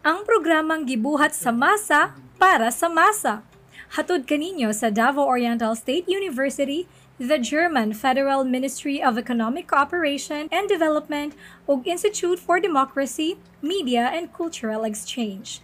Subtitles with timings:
[0.00, 3.44] ang programang gibuhat sa masa para sa masa.
[3.92, 6.88] Hatod kaninyo sa Davao Oriental State University,
[7.20, 11.36] the German Federal Ministry of Economic Cooperation and Development
[11.68, 15.60] ug Institute for Democracy, Media and Cultural Exchange.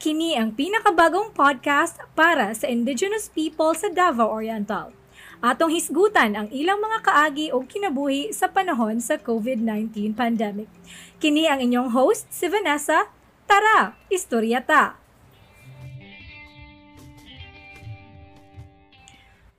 [0.00, 4.96] Kini ang pinakabagong podcast para sa indigenous people sa Davao Oriental.
[5.44, 10.72] Atong hisgutan ang ilang mga kaagi o kinabuhi sa panahon sa COVID-19 pandemic.
[11.20, 13.12] Kini ang inyong host, si Vanessa.
[13.44, 14.96] Tara, istorya ta!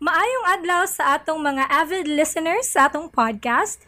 [0.02, 3.82] Maayong adlaw sa atong mga avid listeners sa atong podcast.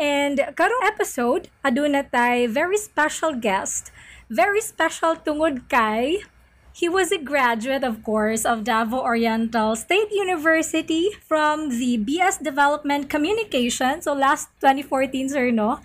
[0.00, 3.92] And karong episode, aduna tay very special guest.
[4.32, 6.24] Very special tungod kay
[6.72, 13.12] He was a graduate, of course, of Davao Oriental State University from the BS Development
[13.12, 14.00] Communication.
[14.00, 15.84] So last 2014, sir, no?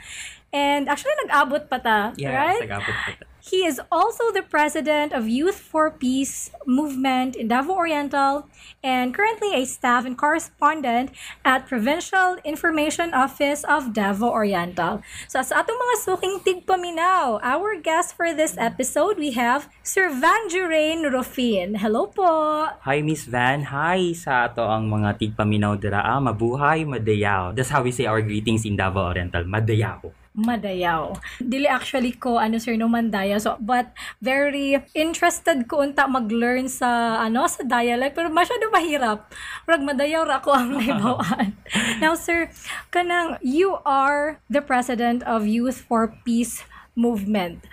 [0.56, 2.64] And actually, nag-abot pa ta, Yes, right?
[2.64, 3.26] nag-abot pa ta.
[3.48, 8.52] He is also the president of Youth for Peace movement in Davao Oriental
[8.84, 11.16] and currently a staff and correspondent
[11.48, 15.00] at Provincial Information Office of Davao Oriental.
[15.32, 20.52] So sa atong mga suking tigpaminaw, our guest for this episode, we have Sir Van
[20.52, 21.80] Jurain Rufin.
[21.80, 22.68] Hello po!
[22.84, 26.04] Hi Miss Van, hi sa ato ang mga tigpaminaw dira.
[26.04, 27.56] Ah, mabuhay, madayaw.
[27.56, 30.27] That's how we say our greetings in Davao Oriental, madayaw.
[30.38, 31.18] Madayaw.
[31.42, 33.90] Dili actually ko ano sir no mandaya so but
[34.22, 39.26] very interested ko unta mag-learn sa ano sa dialect pero masyado mahirap.
[39.66, 41.58] Rag madayaw ra ko ang naibawaan.
[41.98, 42.54] Now sir,
[42.94, 46.62] kanang you are the president of Youth for Peace
[46.94, 47.66] movement.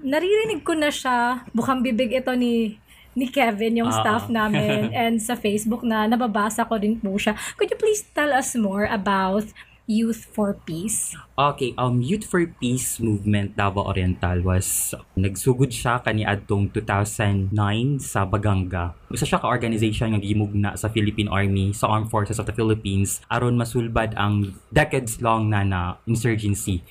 [0.00, 2.80] Naririnig ko na siya, bukang bibig ito ni
[3.16, 3.96] ni Kevin, yung Oo.
[3.96, 7.32] staff namin, and sa Facebook na nababasa ko din po siya.
[7.56, 9.48] Could you please tell us more about
[9.86, 11.14] Youth for Peace?
[11.38, 17.54] Okay, um Youth for Peace movement Davao Oriental was nagsugod siya kani adtong 2009
[18.02, 18.98] sa Baganga.
[19.14, 23.22] Isa siya ka organization nga gimugna sa Philippine Army sa Armed Forces of the Philippines
[23.30, 26.82] aron masulbad ang decades long na na insurgency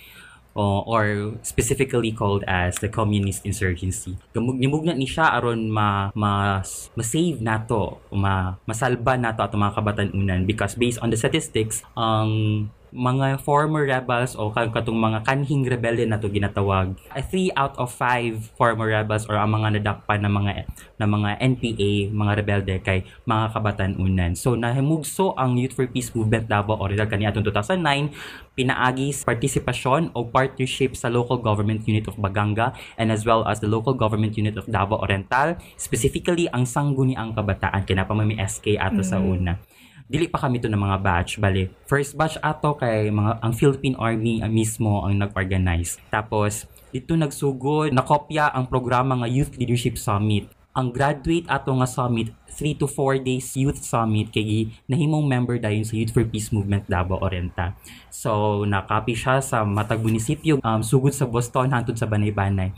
[0.56, 4.16] o- or specifically called as the communist insurgency.
[4.34, 6.64] Nimugna ni siya aron ma, ma
[6.96, 13.44] ma-save nato, ma masalba nato ato mga kabatan-unan because based on the statistics, ang mga
[13.44, 16.96] former rebels o katong mga kanhing rebelde na to ginatawag.
[17.12, 20.64] Uh, three out of five former rebels or ang mga nadakpan na mga
[20.96, 24.32] na mga NPA, mga rebelde kay mga kabatan-unan.
[24.40, 30.16] So nahimugso ang Youth for Peace movement Davao Oriental kani atong 2009 pinaagi sa partisipasyon
[30.16, 34.40] o partnership sa local government unit of Baganga and as well as the local government
[34.40, 39.75] unit of Davao Oriental, specifically ang Sangguniang Kabataan kinapamami SK ato sa una
[40.06, 41.32] dili pa kami to ng mga batch.
[41.42, 45.98] Bali first batch ato kay mga ang Philippine Army ang mismo ang nag-organize.
[46.14, 50.48] Tapos dito nagsugod nakopya ang programa nga Youth Leadership Summit.
[50.76, 55.84] Ang graduate ato nga summit 3 to 4 days youth summit kay nahimong member dayon
[55.84, 57.76] sa Youth for Peace Movement Davao Oriental
[58.08, 62.72] so nakapi siya sa matag munisipyo um, sugod sa Boston hangtod sa Banay-Banay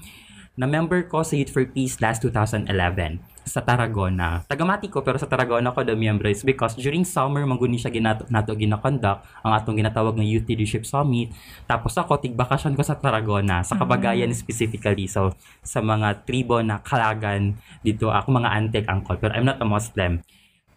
[0.57, 4.43] na member ko sa Youth for Peace last 2011 sa Tarragona.
[4.49, 8.25] Tagamati ko pero sa Tarragona ko the member is because during summer maguni siya ginato
[8.27, 11.31] nato ginakonduct ang atong ginatawag nga Youth Leadership Summit.
[11.69, 15.05] Tapos ako tigbakasyon ko sa Tarragona, sa Kabagayan specifically.
[15.07, 19.67] So sa mga tribo na kalagan dito ako mga antek angkol pero I'm not a
[19.69, 20.25] Muslim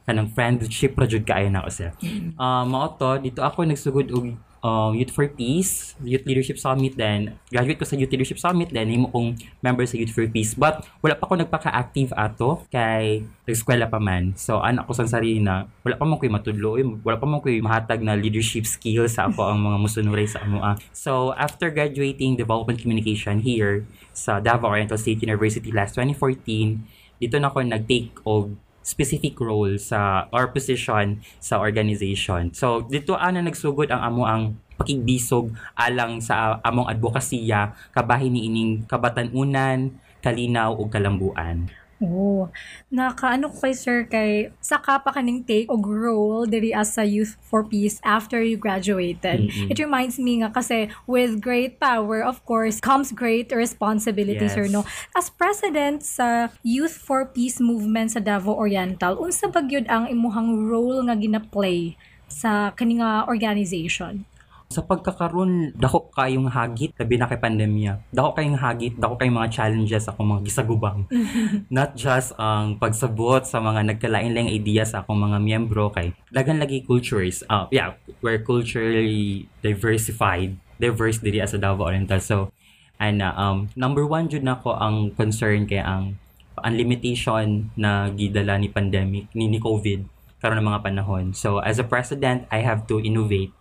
[0.05, 1.91] kanang friendship jud kaayo na ko sir.
[2.35, 7.37] Uh, mao to dito ako nagsugod og um, Youth for Peace, Youth Leadership Summit then
[7.49, 10.85] graduate ko sa Youth Leadership Summit then himo kong member sa Youth for Peace but
[11.01, 14.37] wala pa ko nagpaka-active ato kay eskwela pa man.
[14.39, 17.59] So anak ko sa sarili na wala pa man ko'y matudlo, wala pa man ko'y
[17.59, 20.63] mahatag na leadership skills sa ako ang mga musunuray sa amo.
[20.63, 20.79] ah.
[20.95, 23.85] So after graduating development communication here
[24.15, 30.27] sa Davao Oriental State University last 2014, dito na ako nag-take of specific role sa
[30.33, 32.53] or position sa organization.
[32.57, 38.73] So dito ana nagsugod ang amo ang pakigbisog alang sa among advokasya kabahin ni ining
[38.89, 39.93] kabatan-unan,
[40.25, 41.69] kalinaw ug kalambuan.
[42.01, 42.49] Oo.
[42.89, 47.37] Nakaano ko kay sir kay saka pa kaning take og role diri as sa Youth
[47.45, 49.47] for Peace after you graduated.
[49.47, 49.69] Mm-mm.
[49.69, 54.57] It reminds me nga kasi with great power of course comes great responsibility Yes.
[54.57, 54.89] sir no.
[55.13, 60.57] As president sa Youth for Peace movement sa Davao Oriental, unsa ba gyud ang imuhang
[60.73, 62.01] role nga gina-play
[62.31, 64.25] sa kani nga organization?
[64.71, 68.07] Sa pagkakaroon, dako kayong hagit, labi na kay pandemya.
[68.15, 71.11] Dako kayong hagit, dako kayong mga challenges ako mga gisagubang.
[71.75, 76.87] Not just ang pagsabot sa mga nagkalain-laing ideas sa akong mga miyembro kay dagan lagi
[76.87, 77.43] cultures.
[77.51, 82.23] Uh, yeah, we're culturally diversified, diverse diri as a Davao Oriental.
[82.23, 82.55] So,
[83.03, 86.15] ana um number one jud nako ang concern kay ang
[86.63, 91.37] ang limitation na gidala ni pandemic ni, ni COVID karon ng mga panahon.
[91.37, 93.53] So as a president, I have to innovate.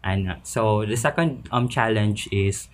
[0.00, 2.68] And so the second um challenge is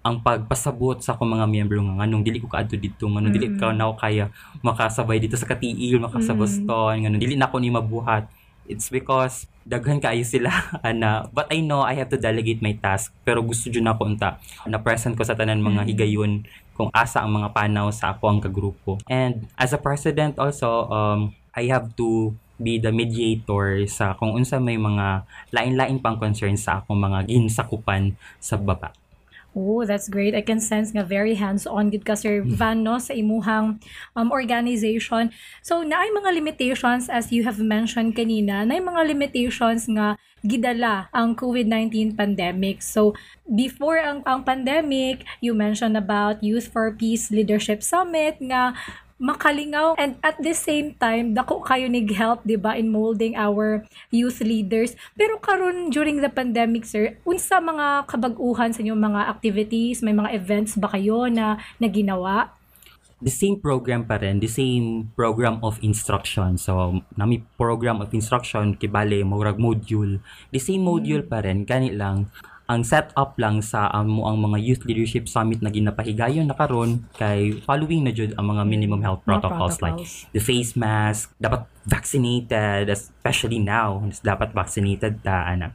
[0.00, 3.68] ang pagpasabot sa akong mga miyembro nga nganong dili ko kaadto dito nganong dili ka
[3.76, 4.32] na kaya
[4.64, 8.24] makasabay dito sa katiil makasa Boston nganong dili na ako ni mabuhat.
[8.70, 10.48] It's because daghan kaayo sila
[10.86, 11.28] ana.
[11.34, 14.40] But I know I have to delegate my task pero gusto jud na ko unta.
[14.64, 18.40] Na present ko sa tanan mga higayon kung asa ang mga panaw sa ako ang
[18.40, 18.96] kagrupo.
[19.04, 24.60] And as a president also um I have to be the mediator sa kung unsa
[24.60, 28.92] may mga lain-lain pang concerns sa akong mga ginsakupan sa baba
[29.50, 30.30] Oh, that's great.
[30.38, 32.54] I can sense nga very hands-on gid ka Sir Mm.
[32.54, 33.82] Van no sa imuhang
[34.14, 35.34] um, organization.
[35.58, 40.14] So naay mga limitations as you have mentioned kanina, naay mga limitations nga
[40.46, 42.78] gidala ang COVID-19 pandemic.
[42.78, 43.18] So
[43.50, 48.78] before ang ang pandemic, you mentioned about Youth for Peace Leadership Summit nga
[49.20, 53.84] makalingaw and at the same time dako kayo nig help di ba in molding our
[54.08, 60.00] youth leaders pero karon during the pandemic sir unsa mga kabag-uhan sa inyong mga activities
[60.00, 62.56] may mga events ba kayo na na ginawa
[63.20, 66.56] the same program pa rin, the same program of instruction.
[66.56, 70.24] So, nami program of instruction, kibale, maurag module.
[70.48, 72.32] The same module pa rin, gani lang,
[72.70, 77.58] ang setup lang sa amo ang mga youth leadership summit na ginapahigayon na karon kay
[77.66, 80.30] following na jud ang mga minimum health Mga protocols, like protocols.
[80.30, 85.74] the face mask dapat vaccinated especially now dapat vaccinated ta ana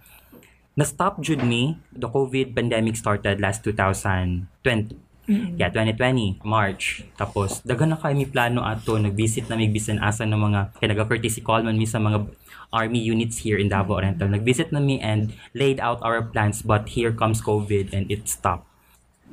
[0.71, 5.03] na stop jud ni the covid pandemic started last 2020
[5.57, 7.01] Yeah, 2020, March.
[7.17, 10.93] Tapos, dagan na kayo mi plano ato, nag-visit na mig bisan asa ng mga, kaya
[10.93, 12.29] nag-courtesy call man mi sa mga
[12.73, 14.29] army units here in Davao Oriental.
[14.29, 18.65] Nag-visit na mi and laid out our plans, but here comes COVID and it stopped.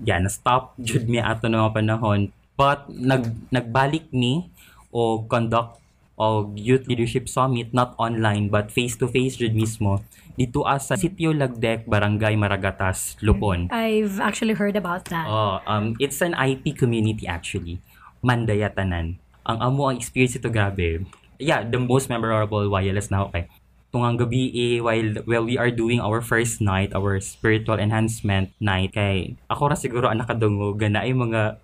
[0.05, 2.33] Yeah, na-stop jud mi ato mga panahon.
[2.57, 4.53] But, nag, nagbalik mi
[4.93, 5.81] o conduct
[6.21, 10.05] o Youth Leadership Summit, not online, but face-to-face jud mismo,
[10.37, 13.69] dito as sa Sitio Lagdek, Barangay Maragatas, Lupon.
[13.73, 17.81] I've actually heard about that Oh, um, it's an IP community actually.
[18.25, 19.19] Mandaya tanan.
[19.43, 21.03] Ang amo ang experience ito grabe.
[21.43, 23.51] Yeah, the most memorable wireless na okay.
[23.93, 28.95] Tungang gabi eh, while, while we are doing our first night, our spiritual enhancement night,
[28.97, 31.61] kay ako ra siguro ang nakadungog na ay mga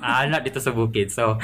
[0.00, 1.12] ana dito sa bukid.
[1.12, 1.36] So,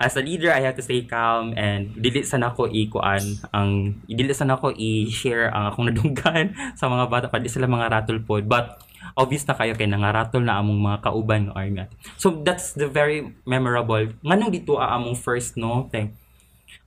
[0.00, 4.32] as a leader, I have to stay calm and dili sa nako ikuan ang dili
[4.32, 8.48] sa nako i-share ang akong nadunggan sa mga bata pa di sila mga rattle pod
[8.48, 8.80] but
[9.16, 11.84] obvious na kayo kay nangaratol na among mga kauban ng army.
[12.16, 14.12] So that's the very memorable.
[14.24, 16.16] Nganong dito a among first no thing.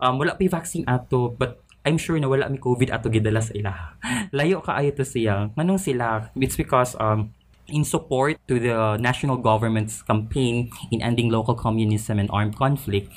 [0.01, 3.53] Um, wala pa vaccine ato but I'm sure na wala mi COVID ato gidala sa
[3.53, 3.73] ila.
[4.37, 5.53] Layo ka ayo to siya.
[5.53, 6.33] Nganong sila?
[6.37, 7.33] It's because um
[7.69, 13.09] in support to the national government's campaign in ending local communism and armed conflict,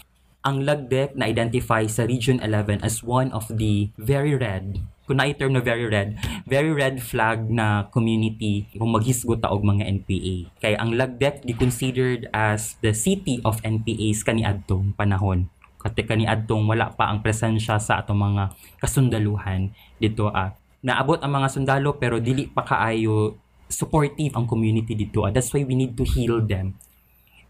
[0.44, 5.32] ang Lagdek na identify sa Region 11 as one of the very red, kung na
[5.32, 10.52] term na very red, very red flag na community kung maghisgot ta og mga NPA.
[10.60, 15.48] Kay ang Lagdek di considered as the city of NPAs kaniadtong panahon.
[15.80, 18.52] Kati kaniadtong wala pa ang presensya sa atong mga
[18.84, 20.52] kasundaluhan dito ah.
[20.84, 23.40] Naabot ang mga sundalo pero dili pa kaayo
[23.72, 25.24] supportive ang community dito.
[25.24, 25.32] ah.
[25.32, 26.76] That's why we need to heal them.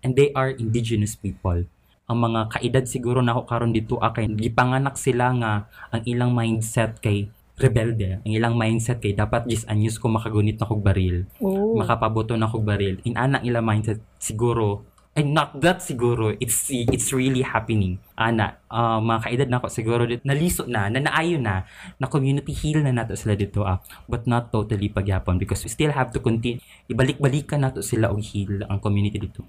[0.07, 1.67] And they are indigenous people.
[2.09, 5.53] Ang mga kaedad siguro na ako karon dito ah, kay gipanganak sila nga
[5.91, 8.23] ang ilang mindset kay rebelde.
[8.23, 11.27] Ang ilang mindset kay dapat just anyos ko makagunit na kog baril.
[11.43, 13.03] oh Makapaboto na kog baril.
[13.05, 14.87] In ana ilang mindset siguro
[15.19, 20.03] and not that siguro it's it's really happening ana ah, mga kaedad na ako siguro
[20.07, 21.67] dit naliso na na naayo na
[21.99, 25.91] na community heal na nato sila dito ah but not totally pagyapon because we still
[25.91, 29.43] have to continue ibalik-balikan nato sila og heal ang community dito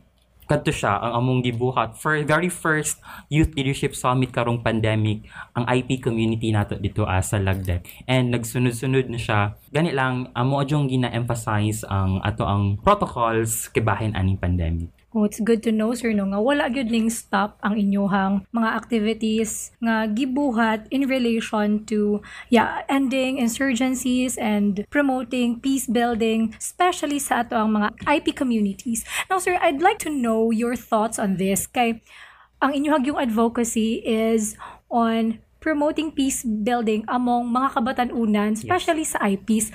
[0.49, 1.95] kadto siya ang among gibuhat.
[2.01, 2.97] For very first
[3.29, 9.07] youth leadership summit karong pandemic ang IP community nato dito ah, sa Lagdek and nagsunod-sunod
[9.13, 9.39] na siya.
[9.69, 15.65] Gani lang amo adyong gina-emphasize ang ato ang protocols kibahin aning pandemic Oh, it's good
[15.65, 20.85] to know, sir, no, nga wala gyud ning stop ang inyuhang mga activities nga gibuhat
[20.93, 22.21] in relation to
[22.53, 29.01] yeah, ending insurgencies and promoting peace building, especially sa ato ang mga IP communities.
[29.33, 32.05] Now, sir, I'd like to know your thoughts on this kay
[32.61, 34.53] ang inyuhang yung advocacy is
[34.93, 39.71] on promoting peace building among mga kabatan-unan, especially sa IPs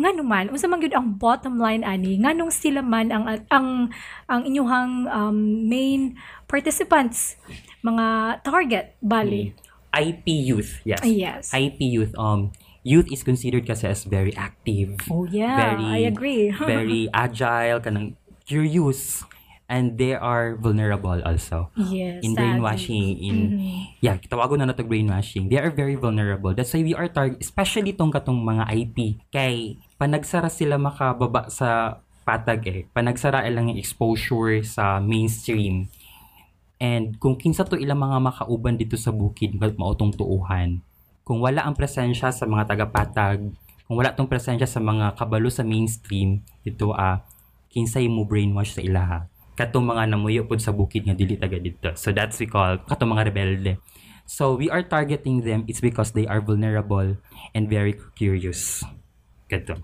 [0.00, 3.92] nga naman unsa man gyud ang bottom line ani nganong sila man ang ang
[4.32, 5.36] ang inyuhang um,
[5.68, 6.16] main
[6.48, 7.36] participants
[7.84, 9.52] mga target bali.
[9.94, 11.04] IP youth yes.
[11.04, 11.42] Yes.
[11.52, 12.50] IP youth um
[12.82, 14.98] youth is considered kasi as very active.
[15.12, 16.44] Oh yeah, Very- I agree.
[16.64, 19.24] very agile kanang curious
[19.74, 21.74] and they are vulnerable also.
[21.74, 22.38] Yes, in sadly.
[22.38, 23.78] brainwashing in Mhm.
[23.98, 25.50] yeah kitawago na nato brainwashing.
[25.50, 26.54] They are very vulnerable.
[26.54, 31.98] That's why we are target especially tong katong mga IP kay panagsara sila makababa sa
[32.22, 32.80] patag eh.
[32.94, 35.90] Panagsara lang yung exposure sa mainstream.
[36.78, 40.78] And kung kinsa to ilang mga makauban dito sa bukid mautong tuuhan.
[41.26, 43.40] Kung wala ang presensya sa mga taga-patag
[43.84, 47.20] kung wala tong presensya sa mga kabalo sa mainstream dito ah
[47.68, 51.94] kinsay mo brainwash sa ilaha katong mga namuyo pod sa bukid nga dili taga dito
[51.94, 53.72] so that's we call katong mga rebelde.
[54.24, 57.20] So we are targeting them it's because they are vulnerable
[57.52, 58.80] and very curious.
[59.52, 59.76] Kato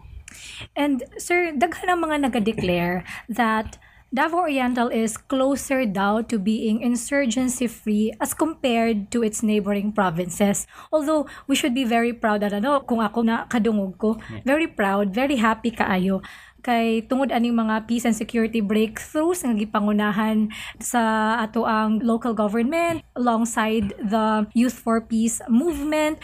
[0.79, 3.77] And sir, daghan ang mga nag-declare that
[4.11, 10.67] Davao Oriental is closer daw to being insurgency-free as compared to its neighboring provinces.
[10.91, 15.39] Although, we should be very proud, ano, kung ako na kadungog ko, very proud, very
[15.39, 16.27] happy kaayo
[16.61, 20.49] kay tungod aning mga peace and security breakthroughs nga gipangunahan
[20.81, 26.21] sa ato ang local government alongside the Youth for Peace movement.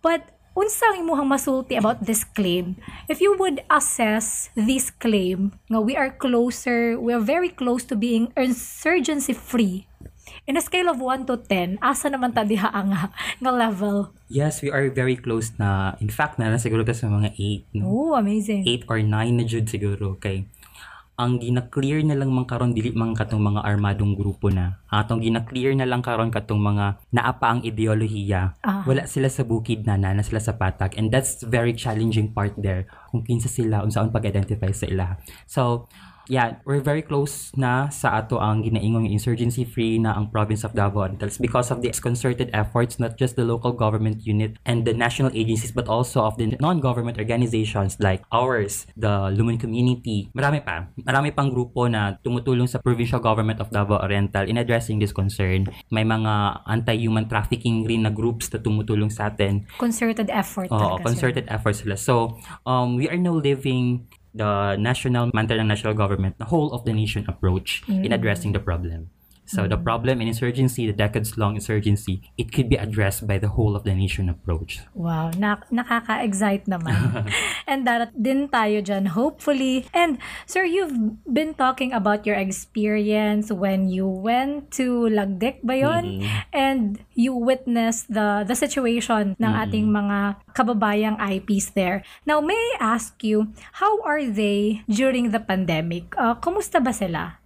[0.00, 2.80] But unsang imuhang masulti about this claim?
[3.12, 7.94] If you would assess this claim nga we are closer, we are very close to
[7.94, 9.84] being insurgency free.
[10.46, 12.94] In a scale of 1 to 10, asa naman ta diha ang
[13.42, 14.10] nga level?
[14.26, 17.78] yes we are very close na in fact na na siguro ta sa mga 8
[17.78, 18.66] no Oh, amazing.
[18.66, 20.50] 8 or 9 na jud siguro kay
[21.16, 24.84] ang gina-clear na lang man karon dili man katong mga armadong grupo na.
[24.92, 28.60] Atong gina-clear na lang karon katong mga naapa ang ideolohiya.
[28.60, 28.84] Ah.
[28.84, 32.52] Wala sila sa bukid na na, na sila sa patak and that's very challenging part
[32.60, 35.16] there kung kinsa sila unsaon pag-identify sa ila.
[35.48, 35.88] So
[36.28, 40.74] yeah, we're very close na sa ato ang ginaingong insurgency free na ang province of
[40.74, 44.94] Davao Orientals because of the concerted efforts not just the local government unit and the
[44.94, 50.28] national agencies but also of the non-government organizations like ours, the Lumen Community.
[50.34, 50.90] Marami pa.
[51.02, 55.70] Marami pang grupo na tumutulong sa provincial government of Davao Oriental in addressing this concern.
[55.90, 61.46] May mga anti-human trafficking rin na groups na tumutulong sa atin Concerted effort Oo, concerted
[61.48, 61.96] efforts sila.
[61.96, 66.92] So, um, we are now living the national, ng national government, the whole of the
[66.92, 68.14] nation approach in mm.
[68.14, 69.10] addressing the problem.
[69.46, 73.78] So the problem in insurgency, the decades-long insurgency, it could be addressed by the whole
[73.78, 74.82] of the nation approach.
[74.92, 77.30] Wow, na- nakaka-excite naman.
[77.70, 79.86] and darat din tayo dyan, hopefully.
[79.94, 80.18] And
[80.50, 86.26] sir, you've been talking about your experience when you went to Lagdek ba yun?
[86.50, 92.02] And you witnessed the the situation ng ating mga kababayang IPs there.
[92.26, 96.10] Now, may I ask you, how are they during the pandemic?
[96.18, 97.45] Uh, kumusta ba sila?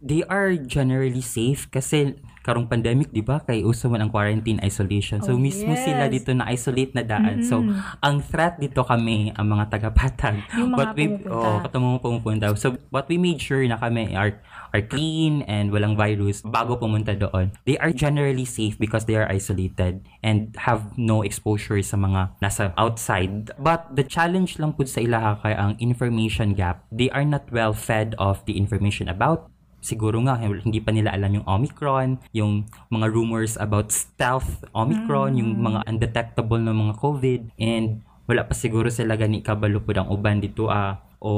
[0.00, 3.42] They are generally safe kasi karong pandemic, di ba?
[3.42, 5.18] Kay uso man ang quarantine isolation.
[5.18, 5.82] So Oh, mismo yes.
[5.82, 7.42] sila dito na isolate na daan.
[7.42, 7.66] So
[7.98, 10.46] ang threat dito kami ang mga taga-patag.
[10.60, 12.46] Yung mga What we oh, mga pumupunta.
[12.54, 14.38] So what we made sure na kami are
[14.70, 17.50] are clean and walang virus bago pumunta doon.
[17.66, 22.70] They are generally safe because they are isolated and have no exposure sa mga nasa
[22.78, 23.50] outside.
[23.58, 26.86] But the challenge lang po sa ilaha kay ang information gap.
[26.94, 29.50] They are not well fed of the information about
[29.86, 35.62] siguro nga hindi pa nila alam yung Omicron, yung mga rumors about stealth Omicron, yung
[35.62, 40.42] mga undetectable na mga COVID and wala pa siguro sila gani kabalo pud ang uban
[40.42, 41.30] dito ah o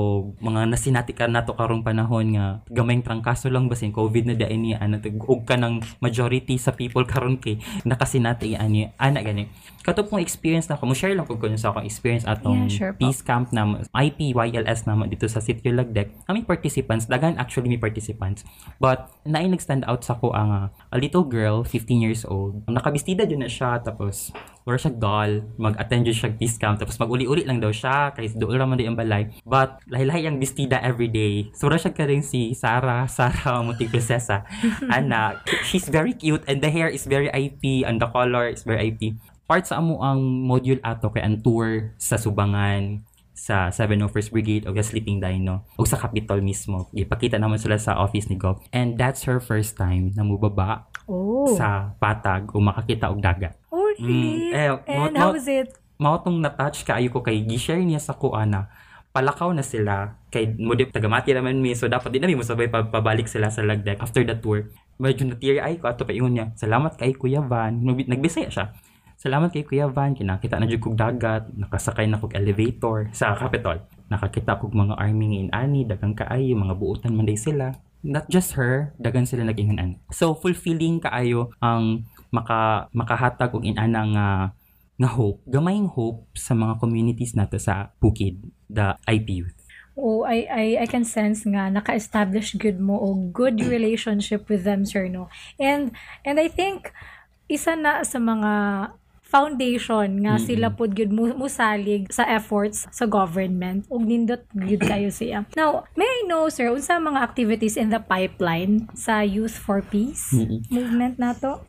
[0.44, 4.76] mga nasinati ka nato karong panahon nga gamayng trangkaso lang basin COVID na dai ni
[4.76, 7.56] ana ug ka ng majority sa people karon kay
[7.88, 9.48] nakasinati ani ana gani.
[9.80, 12.76] Kato pong experience na ko mo share lang ko kuno sa akong experience atong Yeah,
[12.76, 13.08] sure po.
[13.08, 16.28] peace camp na IP YLS na dito sa Sitio Lagdek.
[16.28, 18.44] Kami participants dagan actually may participants
[18.76, 22.60] but naay nag-stand out sa ko ang ah, a little girl 15 years old.
[22.68, 24.28] Nakabistida dyan na siya tapos
[24.68, 28.60] wala siya doll mag-attend dyan siya peace camp tapos mag-uli-uli lang daw siya kay doon
[28.60, 32.52] raman din ang balay but lahi-lahi ang bestida everyday so wala siya ka rin si
[32.52, 34.44] Sarah Sarah Muting Prinsesa
[34.92, 38.92] anak she's very cute and the hair is very IP and the color is very
[38.92, 39.16] IP
[39.48, 43.00] part sa amo ang module ato kay ang tour sa Subangan
[43.32, 46.90] sa 701st Brigade o sa Sleeping Dino o sa Capitol mismo.
[46.90, 48.60] Ipakita naman sila sa office ni Gov.
[48.74, 51.48] And that's her first time na mubaba Oh.
[51.56, 53.56] sa patag o makakita og dagat.
[53.98, 55.74] Mm, eh, And mo- how was it?
[55.98, 58.70] Mao tong na-touch kaayo ko kay gi-share niya sa ko ana.
[59.10, 62.46] Palakaw na sila kay mo di tagamati naman mi so dapat din na mi mo
[62.46, 64.70] sabay pa- pabalik sila sa lagdek after the tour.
[64.96, 67.74] Medyo na teary eye ko ato pa ingon niya salamat kay Kuya Van.
[67.74, 68.66] Nagbi- nagbisaya siya.
[69.16, 73.82] Salamat kay Kuya Van kinakita na jud kog dagat nakasakay na kog elevator sa Capitol.
[74.06, 77.74] Nakakita kog mga army nga ani dagang kaayo mga buutan man day sila.
[77.98, 84.28] Not just her dagan sila nag-ingon so fulfilling kaayo ang maka makahatag og inana nga
[84.98, 89.54] nga hope, gamayng hope sa mga communities nato sa Bukid, the IP Youth.
[89.94, 94.82] Oh, I, I, I can sense nga naka-establish good mo o good relationship with them,
[94.82, 95.30] sir, no?
[95.58, 95.94] And,
[96.26, 96.90] and I think,
[97.46, 98.52] isa na sa mga
[99.28, 100.48] foundation nga Mm-mm.
[100.48, 105.44] sila pud gyud mu- musalig sa efforts sa government ug nindot gyud kayo siya.
[105.52, 110.32] Now, may I know sir unsa mga activities in the pipeline sa Youth for Peace
[110.32, 110.64] Mm-mm.
[110.72, 111.68] movement nato?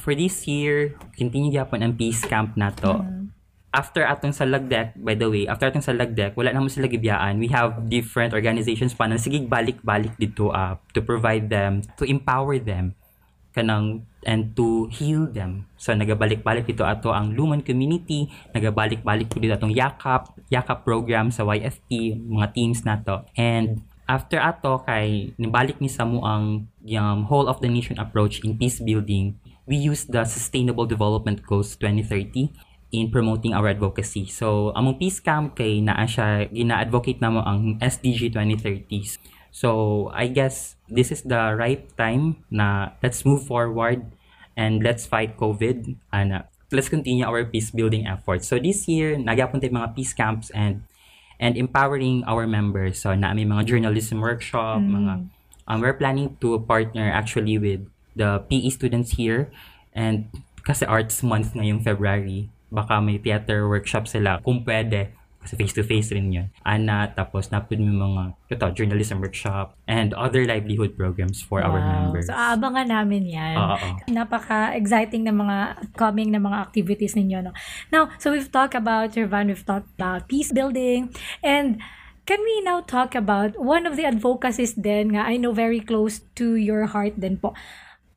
[0.00, 3.04] For this year, continue gyapon ang peace camp nato.
[3.04, 3.28] Mm.
[3.72, 7.40] After atong sa Lagdek, by the way, after atong sa Lagdek, wala naman sila gibiyaan.
[7.40, 12.60] We have different organizations pa na sige balik-balik dito uh, to provide them, to empower
[12.60, 12.92] them
[13.52, 15.68] kanang and to heal them.
[15.76, 21.44] So nagabalik-balik dito ato ang Luman community, nagabalik-balik po dito atong Yakap, Yakap program sa
[21.44, 23.28] YFT, mga teams nato.
[23.36, 28.40] And after ato kay nibalik ni sa mo ang yung whole of the nation approach
[28.42, 32.50] in peace building, we use the Sustainable Development Goals 2030
[32.92, 34.26] in promoting our advocacy.
[34.28, 39.16] So, among peace camp kay naa siya gina-advocate namo ang SDG 2030.
[39.52, 44.04] So, I guess this is the right time na let's move forward
[44.56, 48.44] and let's fight COVID and uh, let's continue our peace building efforts.
[48.44, 50.84] So, this year, nagyapon tayo mga peace camps and
[51.40, 53.00] and empowering our members.
[53.00, 55.32] So, na may mga journalism workshop, mga
[55.64, 59.50] um, we're planning to partner actually with the PE students here
[59.92, 60.28] and
[60.62, 66.30] kasi arts month ngayong February baka may theater workshop sila kung pwede kasi face-to-face rin
[66.30, 66.46] yun.
[66.62, 71.90] Ana, tapos napod may mga ito, journalism workshop and other livelihood programs for our Wow.
[71.90, 72.30] members.
[72.30, 73.58] So aabangan namin 'yan.
[73.58, 73.96] Oo, oo.
[74.06, 75.58] Napaka-exciting na mga
[75.98, 77.52] coming na mga activities ninyo no.
[77.90, 81.10] Now, so we've talked about Irvan, we've talked about peace building
[81.42, 81.82] and
[82.22, 86.22] Can we now talk about one of the advocacies then nga I know very close
[86.38, 87.50] to your heart din po.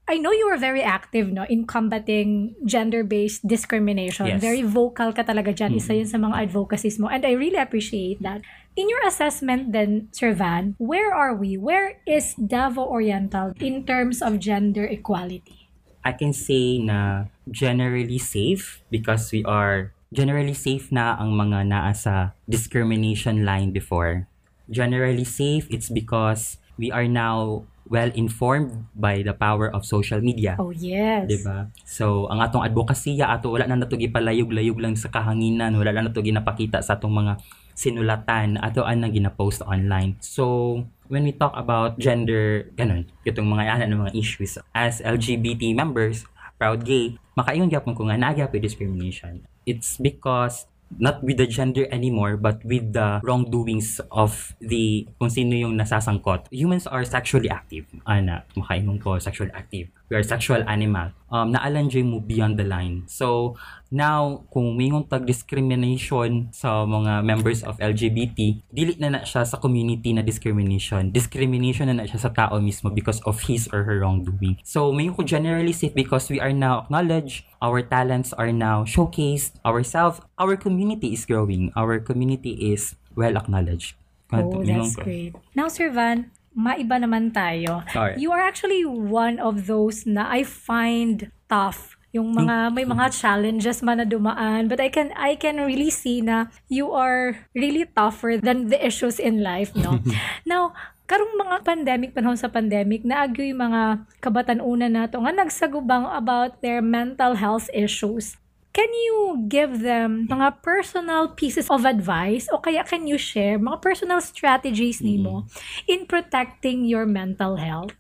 [0.06, 4.28] I know you were very active no in combating gender-based discrimination.
[4.28, 4.42] Yes.
[4.42, 5.74] Very vocal ka talaga dyan.
[5.74, 7.10] Isa yun sa mga advocacies mo.
[7.10, 8.46] And I really appreciate that.
[8.78, 11.58] In your assessment then, Sir Van, where are we?
[11.58, 15.66] Where is Davao Oriental in terms of gender equality?
[16.06, 21.92] I can say na generally safe because we are generally safe na ang mga naa
[21.98, 24.30] sa discrimination line before.
[24.70, 30.58] Generally safe, it's because we are now well informed by the power of social media.
[30.58, 31.30] Oh, yes.
[31.30, 31.70] 'di ba?
[31.86, 36.22] So, ang atong advokasya ato wala na nato gipalayog-layog lang sa kahanginan, wala na nato
[36.26, 37.34] ginapakita sa atong mga
[37.76, 40.18] sinulatan ato ang gina-post online.
[40.24, 45.76] So, when we talk about gender, ganun, itong mga ana ng mga issues as LGBT
[45.76, 49.44] members, proud gay, makaingon gyapon ko nga nagyapon discrimination.
[49.68, 50.66] It's because
[50.98, 56.48] not with the gender anymore but with the wrongdoings of the kung sino yung nasasangkot.
[56.52, 57.86] Humans are sexually active.
[58.06, 59.90] Ana, makaingon ko, sexually active.
[60.06, 61.10] We are sexual animal.
[61.34, 63.10] Um, naalan dyan mo beyond the line.
[63.10, 63.58] So,
[63.90, 69.58] now, kung mayroong tag discrimination sa mga members of LGBT, dili na na siya sa
[69.58, 71.10] community na discrimination.
[71.10, 74.62] Discrimination na na siya sa tao mismo because of his or her wrongdoing.
[74.62, 79.58] So, mayroon ko generally safe because we are now acknowledged, our talents are now showcased,
[79.66, 83.98] ourselves, our community is growing, our community is well acknowledged.
[84.34, 85.36] Oh, that's great.
[85.54, 87.84] Now, Sir Van, maiba naman tayo.
[87.92, 88.16] Sorry.
[88.16, 93.84] You are actually one of those na I find tough yung mga may mga challenges
[93.84, 98.40] man na dumaan but I can I can really see na you are really tougher
[98.40, 100.00] than the issues in life no
[100.48, 100.72] now
[101.12, 106.80] karong mga pandemic panahon sa pandemic naagyo yung mga kabatan-una nato nga nagsagubang about their
[106.80, 108.40] mental health issues
[108.76, 113.80] Can you give them mga personal pieces of advice o kaya can you share mga
[113.80, 115.48] personal strategies nimo
[115.88, 117.96] in protecting your mental health?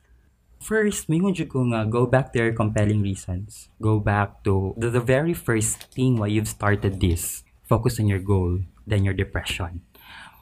[0.59, 3.71] First, may jud ko nga go back to your compelling reasons.
[3.79, 7.47] Go back to the, the very first thing why you've started this.
[7.63, 9.79] Focus on your goal, then your depression.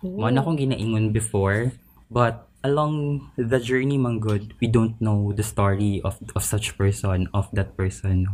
[0.01, 1.77] Mo na akong ginaingon before,
[2.09, 7.29] but along the journey man good, we don't know the story of of such person,
[7.37, 8.33] of that person.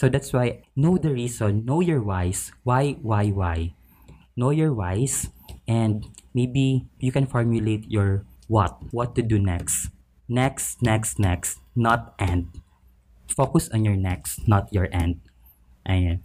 [0.00, 2.56] So that's why know the reason, know your whys.
[2.64, 3.76] Why, why, why?
[4.32, 5.28] Know your whys,
[5.68, 9.92] and maybe you can formulate your what, what to do next.
[10.24, 12.48] Next, next, next, not end.
[13.28, 15.20] Focus on your next, not your end.
[15.84, 16.24] Ayan.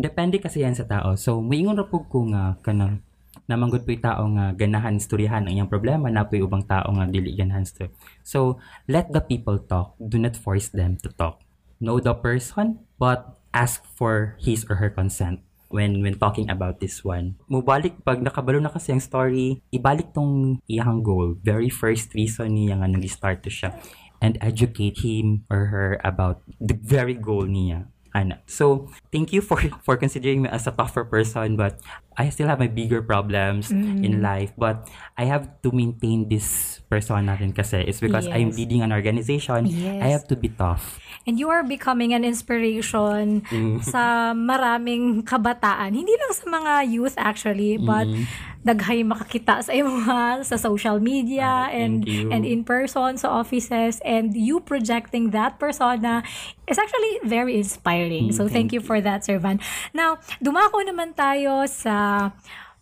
[0.00, 1.12] Depende kasi yan sa tao.
[1.20, 3.04] So, maingon ra pug ko nga kanang
[3.44, 6.88] namanggod po yung tao nga ganahan istoryahan ang iyang problema na po yung ubang tao
[6.88, 7.92] nga dili ganahan story.
[8.24, 8.56] So,
[8.88, 9.92] let the people talk.
[10.00, 11.43] Do not force them to talk.
[11.84, 17.04] Know the person, but ask for his or her consent when when talking about this
[17.04, 17.36] one.
[17.50, 21.36] Mubalik pag nakabalo na kasi ang story, ibalik tong iyang goal.
[21.44, 23.76] Very first reason niya nga nag-start to siya
[24.24, 27.84] and educate him or her about the very goal niya.
[28.14, 28.38] Ana.
[28.46, 31.82] So, thank you for for considering me as a tougher person, but
[32.14, 34.54] I still have my bigger problems in life.
[34.54, 34.86] But
[35.18, 37.82] I have to maintain this persona rin kasi.
[37.82, 38.58] It's because I'm Yes.
[38.62, 39.66] leading an organization.
[39.66, 39.98] Yes.
[39.98, 41.02] I have to be tough.
[41.24, 43.80] And you are becoming an inspiration Mm.
[43.80, 45.96] sa maraming kabataan.
[45.96, 48.28] Hindi lang sa mga youth actually, but Mm.
[48.60, 52.28] daghay makakita sa mga sa social media Ah, and thank you.
[52.28, 56.24] and in person sa offices and you projecting that persona
[56.64, 58.28] is actually very inspiring.
[58.28, 59.60] Mm, so thank you for that, Sir Van.
[59.92, 62.32] Now, dumako naman tayo sa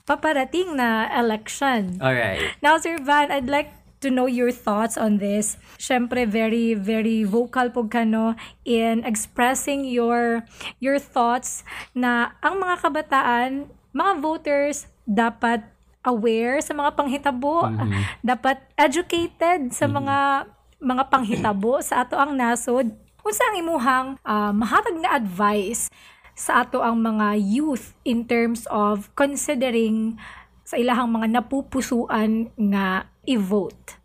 [0.03, 1.99] paparating na election.
[2.03, 2.43] Alright.
[2.63, 3.71] Now, Sir Van, I'd like
[4.03, 5.57] to know your thoughts on this.
[5.79, 8.35] Siyempre, very, very vocal po ka, no,
[8.67, 10.43] in expressing your,
[10.83, 11.63] your thoughts
[11.95, 15.63] na ang mga kabataan, mga voters, dapat
[16.03, 17.71] aware sa mga panghitabo,
[18.21, 20.51] dapat educated sa mga
[20.83, 22.91] mga panghitabo sa ato ang nasod.
[23.23, 25.87] Unsa ang imuhang ah, mahatag na advice
[26.35, 30.19] sa ato ang mga youth in terms of considering
[30.73, 34.01] sa ilahang mga napupusuan nga i-vote.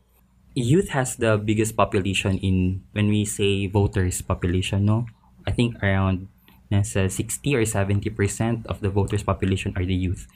[0.51, 5.07] Youth has the biggest population in, when we say voters population, no?
[5.47, 6.27] I think around
[6.67, 10.27] nasa 60 or 70% of the voters population are the youth.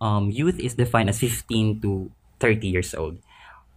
[0.00, 2.08] Um, youth is defined as 15 to
[2.40, 3.20] 30 years old.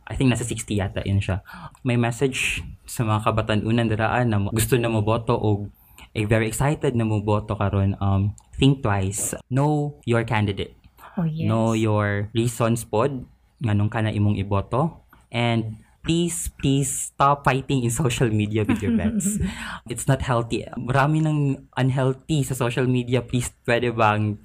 [0.08, 1.44] I think nasa 60 yata yun siya.
[1.84, 5.68] May message sa mga kabatanunan daraan na gusto na mo boto o
[6.16, 10.76] very excited na mo boto karon um think twice know your candidate
[11.20, 11.48] Oh, yes.
[11.48, 13.28] know your reasons pod
[13.62, 15.04] nganong ka na imong iboto.
[15.32, 19.38] And please please stop fighting in social media with your bets.
[19.92, 20.66] It's not healthy.
[20.76, 21.40] Marami ng
[21.78, 23.22] unhealthy sa social media.
[23.22, 24.42] Please pwede bang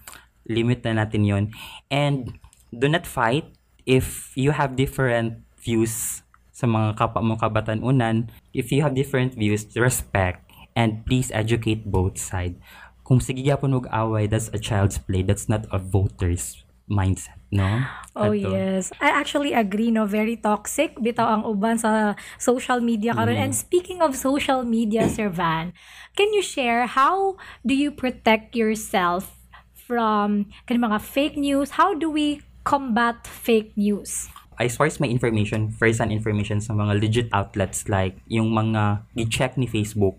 [0.47, 1.45] limit na natin yon
[1.91, 2.39] and
[2.71, 3.51] do not fight
[3.83, 6.23] if you have different views
[6.55, 8.31] sa mga kapwa mo kabatanunan.
[8.53, 10.45] If you have different views respect.
[10.77, 12.61] And please educate both side
[13.07, 17.87] kung sige gyapon og away that's a child's play that's not a voter's mindset no
[18.17, 18.49] Oh Ato.
[18.57, 18.97] yes.
[18.97, 23.37] I actually agree no very toxic bitaw ang uban sa social media karon.
[23.37, 25.77] And speaking of social media Sir Van,
[26.17, 29.37] can you share how do you protect yourself
[29.77, 31.77] from kani mga fake news?
[31.77, 34.33] How do we combat fake news?
[34.57, 39.69] I source my information, first-hand information sa mga legit outlets like yung mga i-check ni
[39.69, 40.17] Facebook.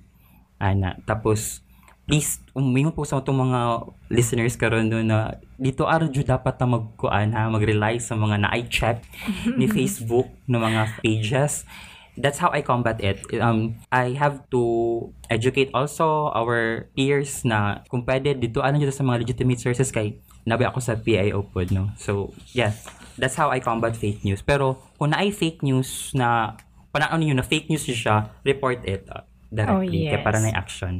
[0.61, 1.01] Ana.
[1.09, 1.65] Tapos,
[2.07, 3.59] please, umingon po sa itong mga
[4.07, 9.03] listeners karon no na dito araw jud dapat na magkuan ha, mag-rely sa mga na-i-check
[9.59, 11.67] ni Facebook ng mga pages.
[12.17, 13.21] That's how I combat it.
[13.37, 14.63] Um, I have to
[15.29, 20.17] educate also our peers na kung pwede dito ano dito sa mga legitimate sources kay
[20.47, 21.93] nabi ako sa PIO pod no.
[21.99, 22.73] So, yeah.
[23.17, 24.41] That's how I combat fake news.
[24.45, 26.57] Pero kung na ay fake news na
[26.93, 30.45] panahon niyo na fake news siya, report it uh, directly Oh, kaya para yes.
[30.45, 30.93] na action.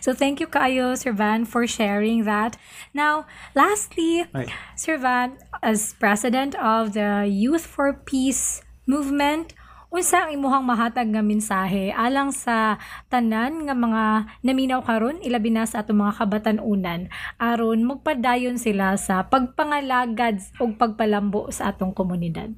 [0.00, 2.56] So thank you kayo, Sir Van, for sharing that.
[2.92, 4.50] Now, lastly, Right.
[4.74, 9.54] Sir Van, as president of the Youth for Peace movement,
[9.94, 14.02] unsa ang imuhang mahatag nga mensahe alang sa tanan nga mga
[14.42, 17.06] naminaw karon ilabi na sa atong mga kabatan-unan
[17.38, 22.50] aron magpadayon sila sa pagpangalagad ug pagpalambo sa atong komunidad.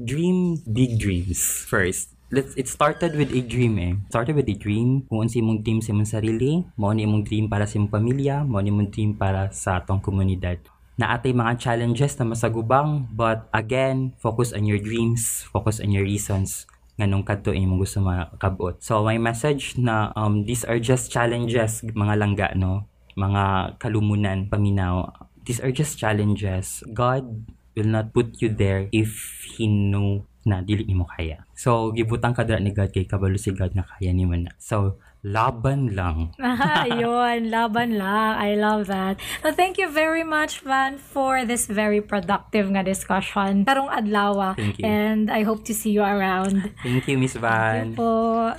[0.00, 2.13] Dream big dreams first.
[2.32, 3.92] Let's, it started with a dream eh.
[4.08, 5.04] Started with a dream.
[5.08, 8.44] Kung unsa imong dream sa imong sarili, mo ni imong dream para sa imong pamilya,
[8.48, 10.56] mo ni imong dream para sa atong komunidad.
[10.96, 16.06] Na atay mga challenges na masagubang, but again, focus on your dreams, focus on your
[16.06, 18.78] reasons nganong kadto imong gusto makabot.
[18.78, 22.86] So my message na um, these are just challenges mga langga no,
[23.18, 25.10] mga kalumunan paminaw.
[25.42, 26.80] These are just challenges.
[26.94, 27.26] God
[27.74, 29.10] will not put you there if
[29.58, 31.44] He know na dili nimo kaya.
[31.56, 34.52] So gibutang ka dira ni God kay kabalo si God na kaya nimo na.
[34.60, 36.36] So laban lang.
[36.84, 38.36] Ayun, laban lang.
[38.36, 39.16] I love that.
[39.40, 43.64] So thank you very much, Van, for this very productive nga discussion.
[43.64, 44.52] Karong adlaw.
[44.52, 44.84] Thank you.
[44.84, 46.68] And I hope to see you around.
[46.84, 47.96] Thank you Miss Van.
[47.96, 48.52] po.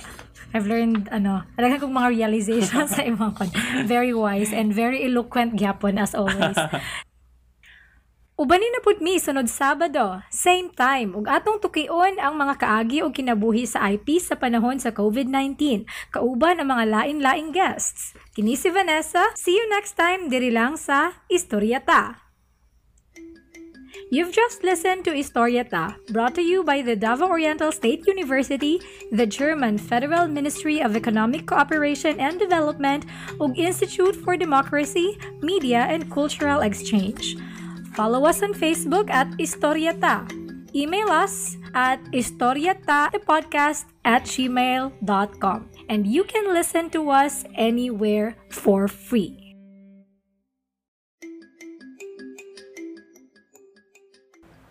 [0.56, 3.50] I've learned, ano, talagang kong mga realizations sa imong kon.
[3.84, 6.56] Very wise and very eloquent gyapon as always.
[8.36, 13.08] Ubanin na pud mi sunod Sabado, same time, ug atong tukion ang mga kaagi o
[13.08, 18.12] kinabuhi sa IP sa panahon sa COVID-19, kauban ang mga lain-laing guests.
[18.36, 22.28] Kini si Vanessa, see you next time diri lang sa Historieta.
[24.12, 28.84] You've just listened to Historieta, brought to you by the Davao Oriental State University,
[29.16, 33.08] the German Federal Ministry of Economic Cooperation and Development,
[33.40, 37.40] ug Institute for Democracy, Media and Cultural Exchange.
[37.96, 40.46] Follow us on Facebook at Historieta.
[40.76, 45.58] email us at historiatapodcast at gmail.com.
[45.88, 49.56] And you can listen to us anywhere for free.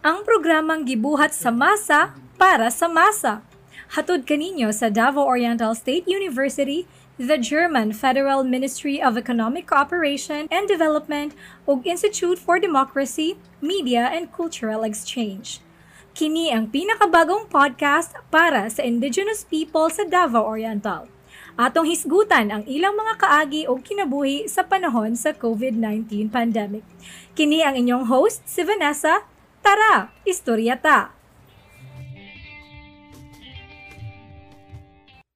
[0.05, 3.41] Ang programang gibuhat sa masa para sa masa.
[3.89, 6.85] Hatod kaninyo sa Davao Oriental State University,
[7.15, 11.31] the German Federal Ministry of Economic Cooperation and Development
[11.63, 15.63] ug Institute for Democracy, Media and Cultural Exchange.
[16.11, 21.07] Kini ang pinakabagong podcast para sa indigenous people sa Davao Oriental.
[21.55, 26.83] Atong hisgutan ang ilang mga kaagi o kinabuhi sa panahon sa COVID-19 pandemic.
[27.31, 29.23] Kini ang inyong host, si Vanessa.
[29.63, 31.15] Tara, istorya ta!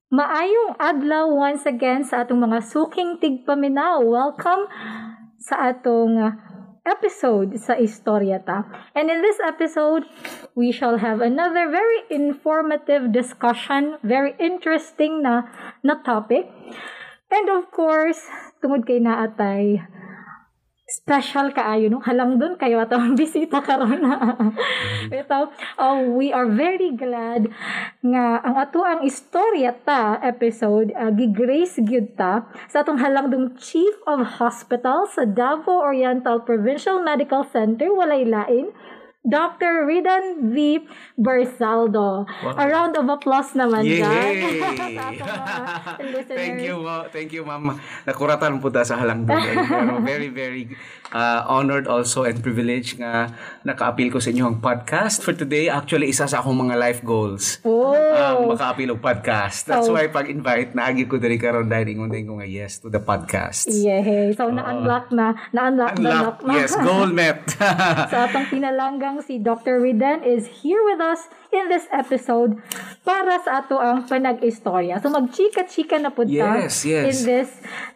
[0.09, 4.01] Maayong adlaw once again sa atong mga suking tigpaminaw.
[4.01, 4.65] Welcome
[5.37, 6.33] sa atong uh,
[6.81, 8.65] episode sa Istorya Ta.
[8.97, 10.09] And in this episode,
[10.57, 15.45] we shall have another very informative discussion, very interesting na
[15.85, 16.49] na topic.
[17.29, 18.25] And of course,
[18.65, 19.77] tungod kay naatay
[20.89, 22.01] special kaayo no?
[22.01, 24.01] Halang doon kayo atong bisita karon.
[24.01, 24.17] Na
[25.13, 25.39] ito
[25.77, 27.47] uh, we are very glad
[28.01, 33.53] nga ang ato ang istorya ta episode uh, gigrace gyud ta sa atong halang dong
[33.61, 38.73] chief of hospital sa Davao Oriental Provincial Medical Center walay lain
[39.19, 39.83] Dr.
[39.83, 40.79] Ridan V.
[41.19, 42.23] Bersaldo.
[42.23, 42.55] Wow.
[42.55, 43.99] A round of applause naman Yay!
[46.39, 47.75] Thank you, thank you, ma'am.
[48.07, 49.43] Nakuratan po ta sa halang doon.
[50.07, 50.71] very, very
[51.11, 53.35] uh, honored also and privileged nga
[53.67, 55.67] naka-appeal ko sa inyo ang podcast for today.
[55.67, 57.59] Actually, isa sa akong mga life goals.
[57.67, 57.91] Oh.
[57.91, 59.67] Um, maka-appeal og podcast.
[59.67, 59.99] That's oh.
[59.99, 63.67] why pag-invite, naagi ko diri karon dahil ingon ko nga yes to the podcast.
[63.67, 64.31] Yeah.
[64.39, 65.35] So, uh, na-unlock na.
[65.51, 66.39] Na-unlock na.
[66.55, 67.43] Yes, goal met.
[68.13, 69.81] sa atong pinalangga hanggang si Dr.
[69.81, 72.61] Riden is here with us in this episode
[73.01, 75.01] para sa ato ang panag-istorya.
[75.01, 77.05] So magchika-chika na po yes, yes.
[77.09, 77.49] in this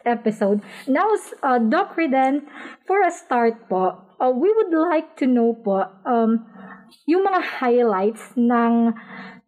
[0.06, 0.66] episode.
[0.90, 1.14] Now,
[1.46, 2.50] uh, Doc Riden,
[2.86, 6.46] for a start po, uh, we would like to know po um,
[7.06, 8.96] yung mga highlights ng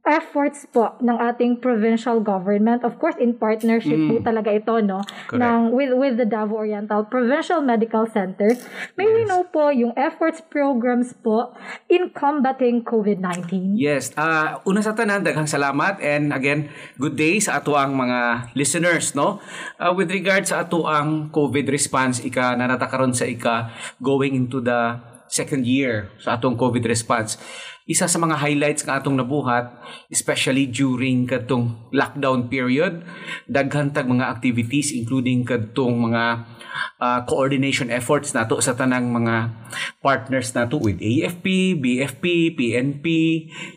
[0.06, 4.10] efforts po ng ating provincial government of course in partnership mm.
[4.10, 5.42] po talaga ito no Correct.
[5.42, 8.54] ng with with the Davao Oriental Provincial Medical Center
[8.96, 9.14] may yes.
[9.18, 11.58] we know po yung efforts programs po
[11.90, 16.70] in combating COVID-19 Yes uh, una sa tanan daghang salamat and again
[17.02, 19.42] good day sa ato ang mga listeners no
[19.82, 24.62] uh, with regard sa ato ang COVID response ika nanata karon sa ika going into
[24.62, 27.36] the second year sa atong COVID response
[27.86, 29.78] isa sa mga highlights nga atong nabuhat,
[30.10, 33.06] especially during katong lockdown period,
[33.46, 36.50] daghan tag mga activities including kadtong mga
[36.98, 39.54] uh, coordination efforts nato sa tanang mga
[40.02, 43.06] partners nato with AFP, BFP, PNP,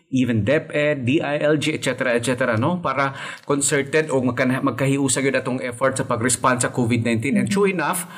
[0.09, 2.17] even DepEd, DILG, etc.
[2.17, 2.57] etc.
[2.57, 3.13] no para
[3.45, 8.09] concerted o magkahiusa gyud atong effort sa pag-respond sa COVID-19 and true enough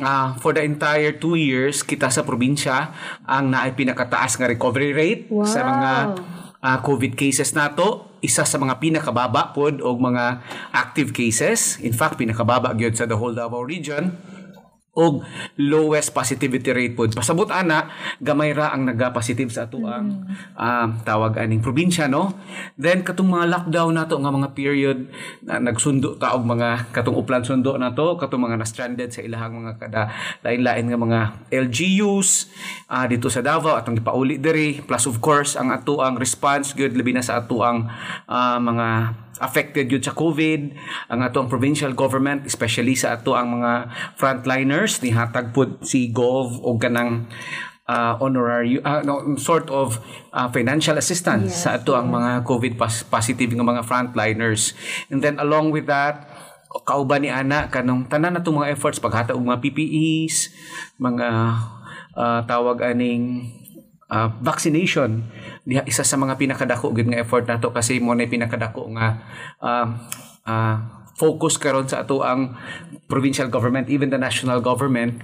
[0.00, 2.92] uh, for the entire two years, kita sa probinsya
[3.24, 5.44] ang naay pinakataas nga recovery rate wow.
[5.46, 5.92] sa mga
[6.60, 8.16] uh, COVID cases nato.
[8.24, 10.40] Isa sa mga pinakababa pod og mga
[10.72, 11.78] active cases.
[11.84, 14.16] In fact, pinakababa gyud sa the whole Davao region
[14.96, 15.20] og
[15.60, 20.56] lowest positivity rate pod pasabot ana gamay ra ang naga-positive sa ato ang mm.
[20.56, 22.32] uh, tawag aning probinsya no?
[22.80, 25.12] Then katong mga lockdown nato nga mga period
[25.44, 29.72] na nagsundo ta og mga katong uplan sundo nato katong mga na-stranded sa ilahang mga
[29.76, 30.02] kada
[30.40, 31.20] lain-lain nga mga
[31.52, 32.48] LGUs
[32.88, 34.80] uh, dito sa Davao atong gipauli diri.
[34.80, 37.84] Plus of course ang ato ang response good labi na sa ato ang
[38.24, 38.86] uh, mga
[39.40, 40.60] affected yun sa COVID.
[41.12, 46.10] Ang ato ang provincial government especially sa ato ang mga frontliners ni hatag pud si
[46.10, 47.28] Gov o ganang
[47.86, 50.02] uh, honorary uh, no, sort of
[50.34, 52.74] uh, financial assistance yes, sa ato ang mga COVID
[53.10, 54.74] positive nga mga frontliners.
[55.08, 56.28] And then along with that
[56.84, 60.52] kauban ni ana kanong tanan natong mga efforts paghata og mga PPEs
[61.00, 61.28] mga
[62.12, 63.48] uh, tawag aning
[64.10, 65.26] uh, vaccination.
[65.66, 69.08] Diha isa sa mga pinakadako gid nga effort nato kasi mo na pinakadako nga
[69.62, 69.86] uh,
[70.46, 70.76] uh,
[71.16, 72.52] focus karon sa ato ang
[73.08, 75.16] provincial government even the national government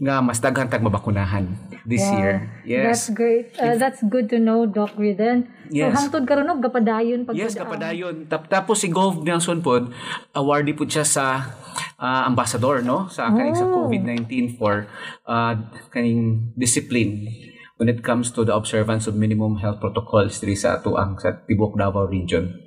[0.00, 1.44] nga mas daghan tag mabakunahan
[1.84, 2.16] this wow.
[2.16, 2.34] year.
[2.64, 2.84] Yes.
[2.88, 3.52] that's great.
[3.60, 5.52] Uh, that's good to know doc Riden.
[5.68, 5.92] Yes.
[5.92, 8.24] so hangtod karon og gapadayon pag yes gapadayon.
[8.24, 9.92] Tap, tapos si Gov Nelson pod
[10.32, 11.44] awardee pud siya sa
[12.00, 13.60] uh, ambassador no sa kaning oh.
[13.60, 14.88] sa COVID-19 for
[15.28, 15.52] uh,
[15.92, 17.28] kaning discipline
[17.76, 21.34] when it comes to the observance of minimum health protocols diri sa ato ang sa
[21.44, 22.62] Tibok Davao region.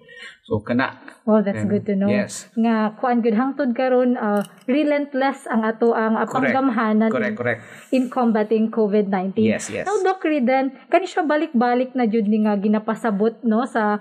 [0.47, 2.07] So kana Oh, that's And- good to know.
[2.07, 2.47] yes.
[2.55, 6.55] Nga kuan gud hangtod karon uh, relentless ang ato ang uh, Correct.
[6.55, 7.61] panggamhanan correct in, correct.
[7.91, 9.43] in combating COVID-19.
[9.43, 9.83] Yes, yes.
[9.83, 13.99] Now, Doc Riden, kani siya balik-balik na jud ni nga ginapasabot no sa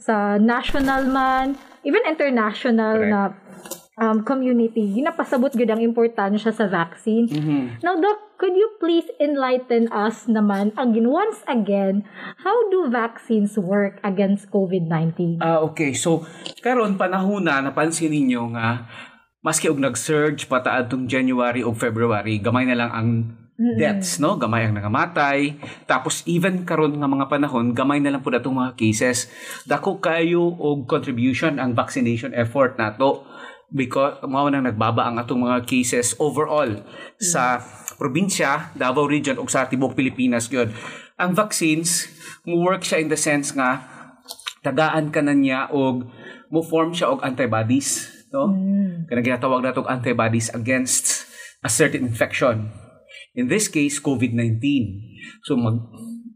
[0.00, 3.12] sa national man, even international Correct.
[3.12, 3.20] na
[3.98, 7.28] um, community, ginapasabot gud ang importansya sa vaccine.
[7.28, 7.84] Mhm.
[7.84, 12.06] Now, Doc, could you please enlighten us naman again, once again,
[12.40, 15.42] how do vaccines work against COVID-19?
[15.44, 15.92] Ah, okay.
[15.92, 16.24] So,
[16.64, 18.88] karon panahon na napansin ninyo nga
[19.42, 23.10] maski og nag-surge pataad tong January o February, gamay na lang ang
[23.62, 24.34] deaths, no?
[24.34, 25.54] Gamay ang nangamatay.
[25.86, 29.30] Tapos even karon nga mga panahon, gamay na lang pud atong mga cases.
[29.68, 33.22] Dako kayo og contribution ang vaccination effort nato
[33.72, 36.84] because mao nang nagbaba ang atong mga cases overall
[37.16, 37.58] sa
[37.96, 40.68] probinsya, Davao Region ug sa tibuok Pilipinas gyud.
[41.16, 42.12] Ang vaccines
[42.44, 43.80] mo work siya in the sense nga
[44.60, 46.06] tagaan ka na niya og
[46.52, 48.52] mo form siya og antibodies no?
[49.08, 51.28] Kanang ginatawag natong antibodies against
[51.64, 52.72] a certain infection.
[53.32, 54.60] In this case COVID-19
[55.46, 55.80] so mag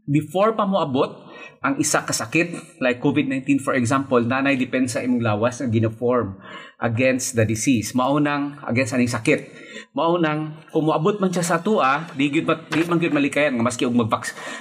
[0.07, 1.26] before pa mo abot
[1.61, 6.37] ang isa ka sakit like COVID-19 for example nanay depend sa imong lawas nga gina-form
[6.77, 7.97] against the disease.
[7.97, 9.49] Maunang against aning sakit.
[9.97, 13.97] Maunang kung moabot man siya sa tua di gyud di man gyud malikayan maski og
[13.97, 14.13] mag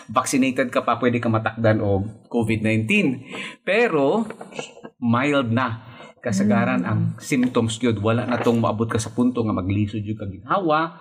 [0.09, 2.89] vaccinated ka pa pwede ka matakdan og COVID-19
[3.61, 4.25] pero
[4.97, 5.85] mild na
[6.25, 8.01] kasagaran ang symptoms gyud.
[8.01, 10.97] Wala na tong maabot ka sa punto nga maglisod jud ka ginhawa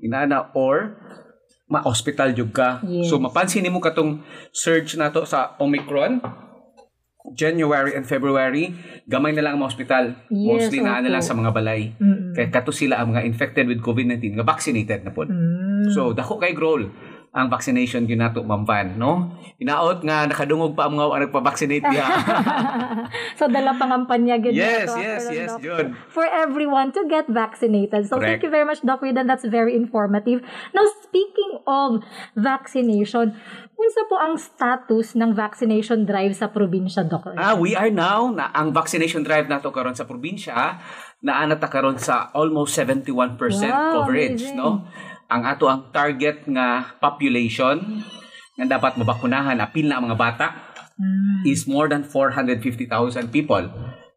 [0.00, 0.96] inana or
[1.70, 3.06] ma-hospital jud ka Yes.
[3.06, 6.18] so mapansin nimo katong surge nato sa Omicron
[7.30, 8.72] January and February
[9.04, 11.06] gamay na lang ang mga hospital Yes, mostly na opo.
[11.06, 12.32] lang sa mga balay Mm-mm.
[12.32, 15.92] kay kato sila ang mga infected with COVID-19 nga vaccinated na po Mm.
[15.92, 16.88] So, dako kay role
[17.30, 19.30] ang vaccination gyud nato Ma'am Van, no?
[19.62, 22.06] Inaot nga nakadungog pa ang mga ang nagpa-vaccinate diha.
[23.38, 25.94] so, dala pangampanya gud yes, nato, yes, yes, Doc, yun.
[26.10, 28.10] For everyone to get vaccinated.
[28.10, 28.42] So, thank Correct.
[28.42, 29.30] you very much, Doc Ridan.
[29.30, 30.42] That's very informative.
[30.74, 32.02] Now, speaking of
[32.34, 33.38] vaccination,
[33.78, 37.30] unsa po ang status ng vaccination drive sa probinsya, Doc?
[37.38, 40.82] Ah, we are now na ang vaccination drive nato karon sa probinsya
[41.20, 44.56] naana ta karon sa almost 71% Wow, coverage, amazing.
[44.56, 44.88] no?
[45.30, 48.02] Ang ato ang target nga population
[48.58, 50.46] nga dapat mabakunahan apil na ang mga bata
[51.00, 51.48] Mm.
[51.48, 53.64] is more than 450,000 people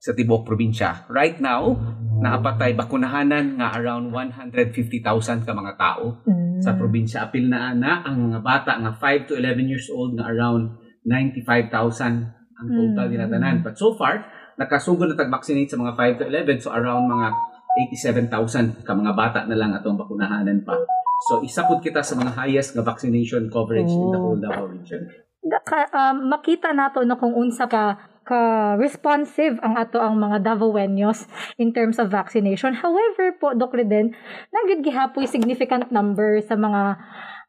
[0.03, 1.07] sa tibuok probinsya.
[1.07, 1.79] Right now,
[2.19, 6.59] naapatay bakunahanan nga around 150,000 ka mga tao Mm.
[6.59, 7.23] sa probinsya.
[7.23, 10.75] Apil na ana ang mga bata nga 5 to 11 years old nga around
[11.07, 13.11] 95,000 ang total Mm.
[13.15, 13.57] nila tanan.
[13.63, 14.27] But so far,
[14.59, 17.31] nakasugod na tag-vaccinate sa mga 5 to 11 so around mga
[17.79, 20.75] 87,000 ka mga bata na lang atong bakunahanan pa.
[21.23, 24.23] So isa pud kita sa mga highest nga vaccination coverage in the Oh.
[24.31, 25.07] whole Davao region.
[25.43, 28.39] Da- ka, um, makita nato no kung unsa ka ka
[28.79, 31.27] responsive ang ato ang mga Davaoenos
[31.59, 32.71] in terms of vaccination.
[32.71, 33.83] However po, Dr.
[33.83, 34.15] Reden,
[34.47, 36.95] nagid gihapoy significant number sa mga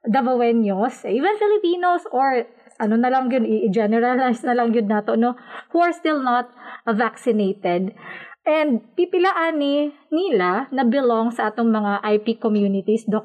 [0.03, 2.43] Davaoenos, even Filipinos or
[2.83, 5.39] ano na lang yun, i-generalize na lang yun nato, no,
[5.71, 6.51] who are still not
[6.85, 7.95] vaccinated.
[8.45, 13.25] And pipilaan ni nila na belong sa atong mga IP communities, Doc.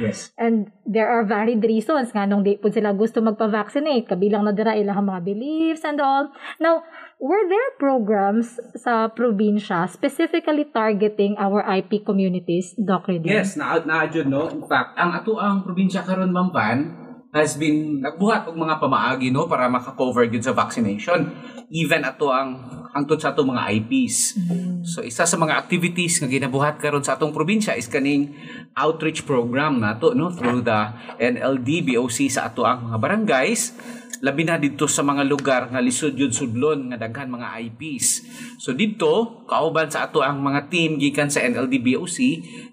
[0.00, 0.32] Yes.
[0.40, 4.08] And there are varied reasons nga nung di po sila gusto magpa-vaccinate.
[4.08, 6.32] Kabilang na dira ilang mga beliefs and all.
[6.56, 6.88] Now,
[7.20, 13.28] were there programs sa probinsya specifically targeting our IP communities, Doc Reden?
[13.28, 14.48] Yes, na na no.
[14.48, 17.05] In fact, ang ato ang probinsya karon Ma'am Van
[17.36, 21.28] has been nagbuhat og mga pamaagi no para maka-cover gyud sa vaccination.
[21.68, 22.56] Even ato ang
[22.96, 24.40] hangtod sa ato mga IPs.
[24.88, 28.32] So isa sa mga activities nga ginabuhat karon sa atong probinsya is kaning
[28.72, 30.80] outreach program nato no through the
[31.20, 33.76] NLD BOC sa ato ang mga barangays
[34.24, 38.24] labi na dito sa mga lugar nga lisod yun sudlon nga daghan mga IPs.
[38.56, 42.16] So dito kauban sa ato ang mga team gikan sa NLD BOC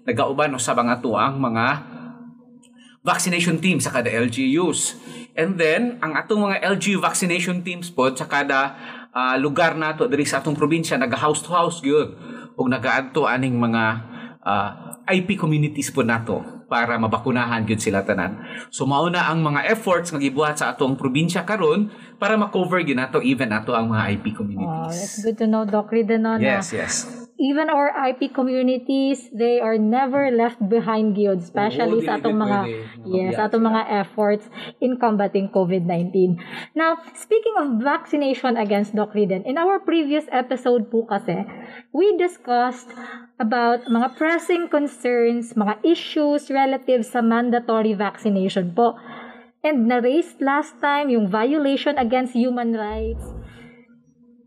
[0.08, 1.93] nagauban sa mga ato ang mga
[3.04, 4.96] vaccination team sa kada LGUs.
[5.36, 8.74] And then, ang atong mga LGU vaccination teams po sa kada
[9.12, 12.16] ah, lugar nato diri sa atong probinsya naga house to house gyud
[12.56, 13.82] ug nagaadto aning mga
[14.40, 14.70] ah,
[15.04, 18.40] IP communities po nato para mabakunahan gyud sila tanan.
[18.72, 22.96] So mao na ang mga efforts nga gibuhat sa atong probinsya karon para ma-cover gyud
[22.96, 24.96] nato even nato ang mga IP Oh, communities.
[24.96, 27.23] that's good to know, Doc Reden, no, na yes, yes.
[27.38, 32.58] Even our IP communities, they are never left behind gyud, especially Oo, sa atong mga
[32.62, 32.74] pwede.
[33.04, 34.44] yes, Mabiyak atong mga efforts
[34.78, 36.38] in combating COVID-19.
[36.78, 41.42] Now, speaking of vaccination against Doc Riden, in our previous episode po kasi,
[41.90, 42.90] we discussed
[43.42, 48.94] about mga pressing concerns, mga issues relative sa mandatory vaccination po.
[49.64, 53.24] And na-raised last time yung violation against human rights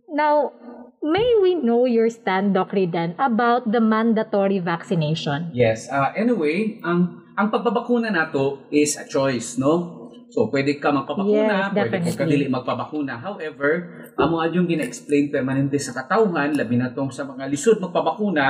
[0.08, 0.56] Now,
[1.02, 5.52] may we know your stand, Doc Ridan, about the mandatory vaccination?
[5.54, 5.88] Yes.
[5.90, 10.06] Uh, anyway, ang ang pagbabakuna nato is a choice, no?
[10.28, 13.16] So, pwede ka magpabakuna, Yes, pwede ka kadili magpabakuna.
[13.24, 13.72] However,
[14.20, 18.46] amo yung gina-explain permanente sa katawhan, labi na tong sa mga lisod magpabakuna,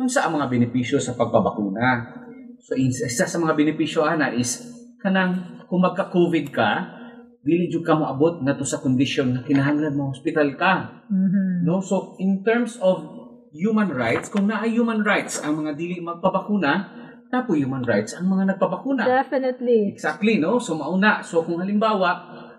[0.00, 2.16] kung sa mga benepisyo sa pagpabakuna.
[2.64, 4.72] So, isa sa mga benepisyo ana is
[5.04, 6.70] kanang kung magka-COVID ka,
[7.42, 11.04] dili jud ka moabot na to sa kondisyon na kinahanglan mo hospital ka.
[11.08, 11.62] Mhm.
[11.64, 11.78] No?
[11.78, 13.02] So, in terms of
[13.54, 16.72] human rights, kung naa human rights ang mga dili magpabakuna,
[17.28, 19.04] tapo human rights ang mga nagpabakuna.
[19.04, 19.92] Definitely.
[19.92, 20.56] Exactly, no?
[20.60, 21.20] So, mauna.
[21.24, 22.10] So, kung halimbawa,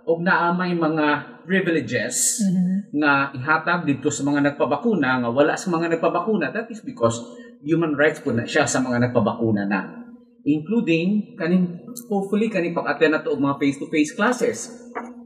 [0.10, 2.98] og naa may mga privileges Mhm.
[2.98, 7.22] nga ihatag dito sa mga nagpabakuna, nga wala sa mga nagpabakuna, that is because
[7.62, 10.09] human rights po na siya sa mga nagpabakuna na.
[10.48, 14.72] Including, kaning, hopefully, kaning pag-attend na to og mga face-to-face classes.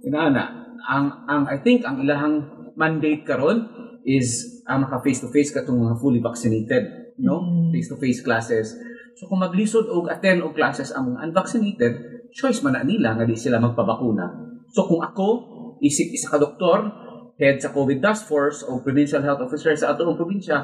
[0.01, 2.43] Inaana, ang, ang, I think, ang ilahang
[2.73, 3.69] mandate karon
[4.03, 7.43] is ang maka face-to-face katong mga fully vaccinated, no?
[7.43, 7.71] Mm.
[7.71, 8.75] Face-to-face classes.
[9.13, 11.93] So kung maglisod og attend og classes ang mga unvaccinated,
[12.33, 14.25] choice man na nila nga di sila magpabakuna.
[14.73, 15.27] So kung ako,
[15.85, 16.89] isip isa ka doktor,
[17.37, 20.57] head sa COVID task force o provincial health officer sa atong probinsya,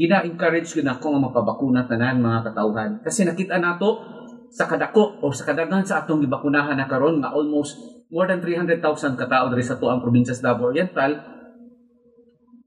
[0.00, 2.90] gina-encourage ko na ako nga magpabakuna tanan mga katawhan.
[3.04, 4.00] Kasi nakita nato
[4.48, 7.76] sa kadako o sa kadaghan sa atong gibakunahan na karon nga almost
[8.08, 8.80] more than 300,000
[9.20, 11.20] katao diri sa tuang probinsya sa Davao Oriental,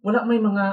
[0.05, 0.65] wala may mga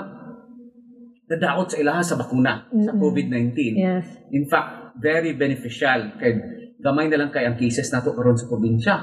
[1.32, 3.00] nadaot sa ilaha sa bakuna sa Mm-mm.
[3.00, 3.56] COVID-19.
[3.80, 4.04] Yes.
[4.36, 6.36] In fact, very beneficial kay
[6.76, 8.94] gamay na lang kay ang cases nato karon sa probinsya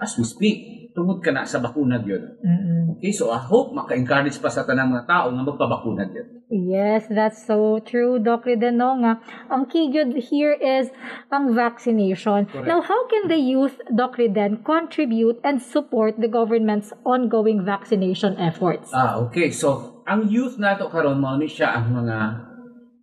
[0.00, 0.56] as we speak
[0.96, 2.40] tungod ka na sa bakuna gyud.
[2.40, 2.96] Mm-mm.
[2.98, 6.41] Okay, so I hope maka-encourage pa sa tanang mga tao nga magpabakuna gyud.
[6.52, 8.76] Yes, that's so true, Doc Ridan.
[8.76, 10.92] No, nga, ang key good here is
[11.32, 12.44] ang vaccination.
[12.44, 12.68] Correct.
[12.68, 18.92] Now, how can the youth, Doc Ridan, contribute and support the government's ongoing vaccination efforts?
[18.92, 19.48] Ah, okay.
[19.48, 22.16] So, ang youth nato karon mao ni siya ang mga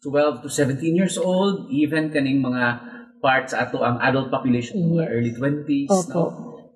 [0.05, 2.85] 12 to 17 years old, even kaning mga
[3.17, 5.09] parts ato ang adult population, mga Yes.
[5.09, 6.13] early 20s, Opo.
[6.13, 6.23] no?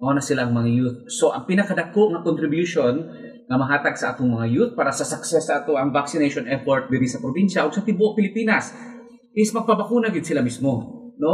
[0.01, 0.97] Mao na sila ang mga youth.
[1.13, 3.13] So, ang pinakadako nga contribution
[3.47, 7.05] nga mahatag sa atong mga youth para sa success sa ato ang vaccination effort diri
[7.05, 8.71] sa probinsya ug sa tibuok Pilipinas
[9.35, 11.33] is magpabakuna gid sila mismo, no?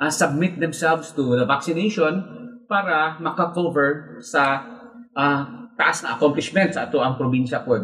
[0.00, 2.24] Ah, submit themselves to the vaccination
[2.70, 4.64] para maka-cover sa
[5.12, 7.82] ah, taas na accomplishment sa ato ang probinsya pod.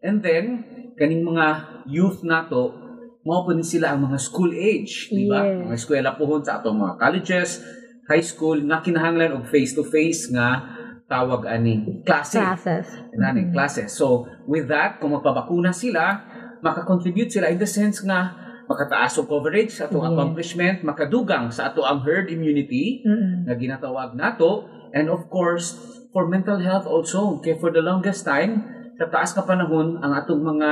[0.00, 0.64] And then
[0.96, 1.46] kaning mga
[1.90, 2.88] youth nato
[3.28, 5.44] mao po sila ang mga school age, di ba?
[5.44, 5.60] Yes.
[5.68, 7.60] Mga eskwela pohon sa atong mga colleges,
[8.08, 10.64] high school nga kinahanglan og face-to-face nga
[11.08, 12.36] tawag ani klase.
[12.38, 12.86] Classes.
[13.16, 13.90] Nani, classes.
[13.96, 16.20] So, with that, kung magpabakuna sila,
[16.60, 18.36] makakontribute sila in the sense nga
[18.68, 20.12] makataas og coverage sa atong Yes.
[20.12, 23.48] accomplishment, makadugang sa ato ang herd immunity Mm-mm.
[23.48, 25.72] na ginatawag nato, and of course,
[26.12, 27.40] for mental health also.
[27.40, 28.60] Kaya for the longest time,
[29.00, 30.70] sa taas ka panahon, ang atong mga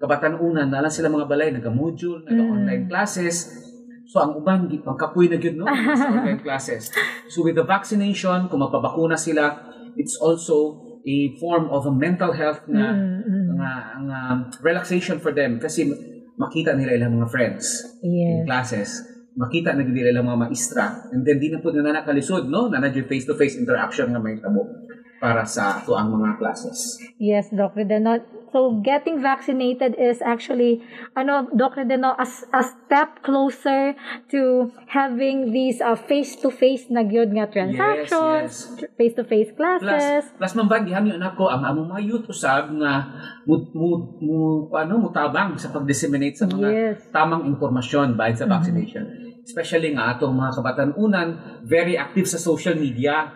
[0.00, 3.60] kabatanunan, na lang sila mga balay, naga-module, naga-online classes,
[4.04, 5.64] So ang uban gi pangkapoy na gyud no
[5.98, 6.92] sa online classes.
[7.32, 12.64] So with the vaccination, kung magpabakuna sila, it's also a form of a mental health
[12.66, 13.60] na Mm-mm.
[13.60, 13.70] nga
[14.00, 14.18] nga
[14.64, 15.84] relaxation for them kasi
[16.40, 17.64] makita nila ilang mga friends
[18.02, 18.44] in Yes.
[18.48, 18.90] classes.
[19.34, 21.10] Makita na nila ilang mga maestra.
[21.10, 24.62] And then di na po na nakalisod no na na face-to-face interaction nga may tabo
[25.18, 26.98] para sa ato ang mga classes.
[27.18, 28.18] Yes, Doc Redeno.
[28.54, 30.78] So, getting vaccinated is actually,
[31.12, 33.98] ano, Doc Redeno, a, s- a step closer
[34.30, 38.94] to having these uh, face-to-face na gyud nga transactions, yes.
[38.94, 40.30] face-to-face Plus, classes.
[40.38, 43.10] plus man ba gihamyo nako ang among mga youth usab nga
[43.42, 43.88] mu, mu,
[44.22, 44.38] mu
[44.70, 47.10] ano mutabang sa pag-disseminate sa mga Yes.
[47.10, 49.02] tamang impormasyon bahin sa vaccination.
[49.42, 51.28] Especially nga atong mga kabatanunan
[51.66, 53.34] very active sa social media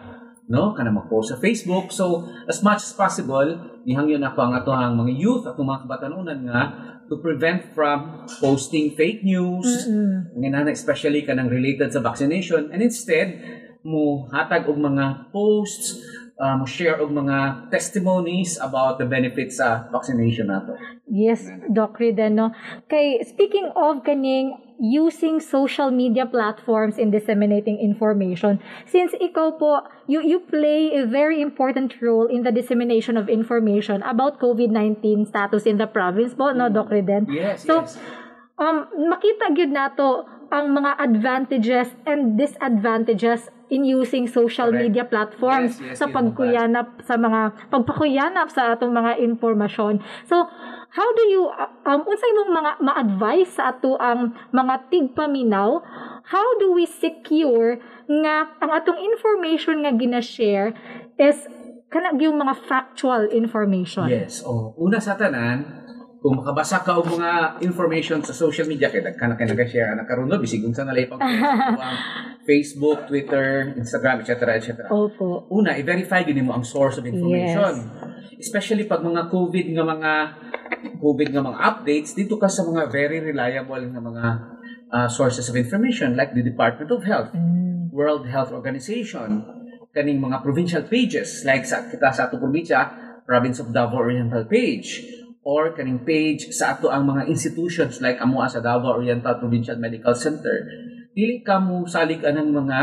[0.49, 0.73] no?
[0.75, 1.93] Kana mag-post sa Facebook.
[1.93, 6.39] So as much as possible nihangyon ako ang ato ang mga youth atong mga kabatanunan
[6.45, 6.63] nga
[7.09, 9.89] to prevent from posting fake news.
[9.89, 10.37] Mm-mm.
[10.37, 12.69] nga especially kanang related sa vaccination.
[12.73, 13.39] And instead
[13.81, 16.03] mo hatag og mga posts
[16.39, 20.77] uh, mo share og mga testimonies about the benefits sa vaccination nato.
[21.09, 22.53] Yes, Doc Redeno.
[22.87, 30.23] Kay, speaking of kaning using social media platforms in disseminating information, since ikaw po, you,
[30.23, 35.79] you play a very important role in the dissemination of information about COVID-19 status in
[35.79, 37.27] the province po, no, Doc Reden?
[37.27, 37.99] yes So, yes
[38.59, 44.83] um, makita gyud nato ang mga advantages and disadvantages in using social Correct.
[44.83, 50.01] media platforms Yes, yes, sa pagkuyanap sa mga pagpakuyanap sa atong mga impormasyon.
[50.25, 50.49] So,
[50.93, 51.49] how do you
[51.85, 55.81] um unsay mong mga ma-advise sa ato ang mga tigpaminaw?
[56.29, 60.73] How do we secure nga ang atong information nga gina-share
[61.21, 61.49] is
[61.89, 64.13] kana yung mga factual information.
[64.13, 64.45] Yes.
[64.45, 65.65] O, una sa tanan,
[66.21, 70.27] kung makabasa ka og mga information sa social media kay dagkan kay nag-share ana karon
[70.27, 71.23] no bisig unsa na lay pag
[72.49, 74.33] Facebook, Twitter, Instagram, etc.
[74.57, 74.69] etc.
[74.89, 75.45] Opo.
[75.53, 77.93] Una, i-verify din mo ang source of information.
[78.41, 80.13] Especially pag mga COVID nga mga
[80.99, 84.25] COVID nga mga updates dito ka sa mga very reliable nga mga
[84.93, 87.93] uh, sources of information like the Department of Health, Mm.
[87.93, 89.43] World Health Organization,
[89.91, 95.05] kaning mga provincial pages like sa kita sa ato probinsya, Province of Davao Oriental page
[95.45, 100.17] or kaning page sa ato ang mga institutions like amo sa Davao Oriental Provincial Medical
[100.17, 100.65] Center.
[101.13, 102.79] Dili ka mo salig anang mga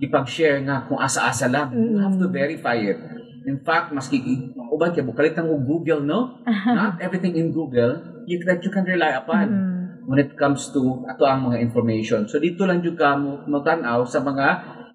[0.00, 1.70] ipag-share nga kung asa-asa lang.
[1.74, 2.98] You have to verify it.
[3.44, 4.20] In fact, maski
[4.56, 6.40] ang uban kay bukalit ang Google, no?
[6.78, 10.08] Not everything in Google you that you can rely upon Mm.
[10.08, 12.28] when it comes to ato ang mga information.
[12.28, 14.46] So dito lang jud ka mo matanaw sa mga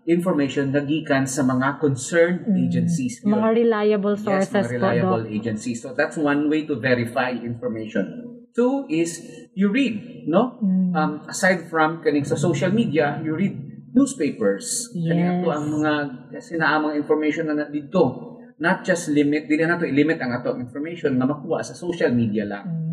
[0.06, 3.22] information nga gikan sa mga concerned agencies.
[3.22, 3.38] Mm.
[3.38, 5.34] Mga reliable Yes, sources mga po, reliable Doc.
[5.34, 5.78] agencies.
[5.82, 8.26] So that's one way to verify information.
[8.50, 9.22] Two is
[9.54, 10.58] you read, no?
[10.62, 10.94] Mm.
[10.94, 13.54] Um, aside from kaning sa social media, you read
[13.94, 14.90] newspapers.
[14.94, 15.30] Kani Yes.
[15.42, 15.92] ato ang mga
[16.34, 18.29] kasi naa mga information na dito.
[18.60, 22.44] Not just limit, dili na to i-limit ang ato information nga makuha sa social media
[22.44, 22.68] lang.
[22.68, 22.90] Mm.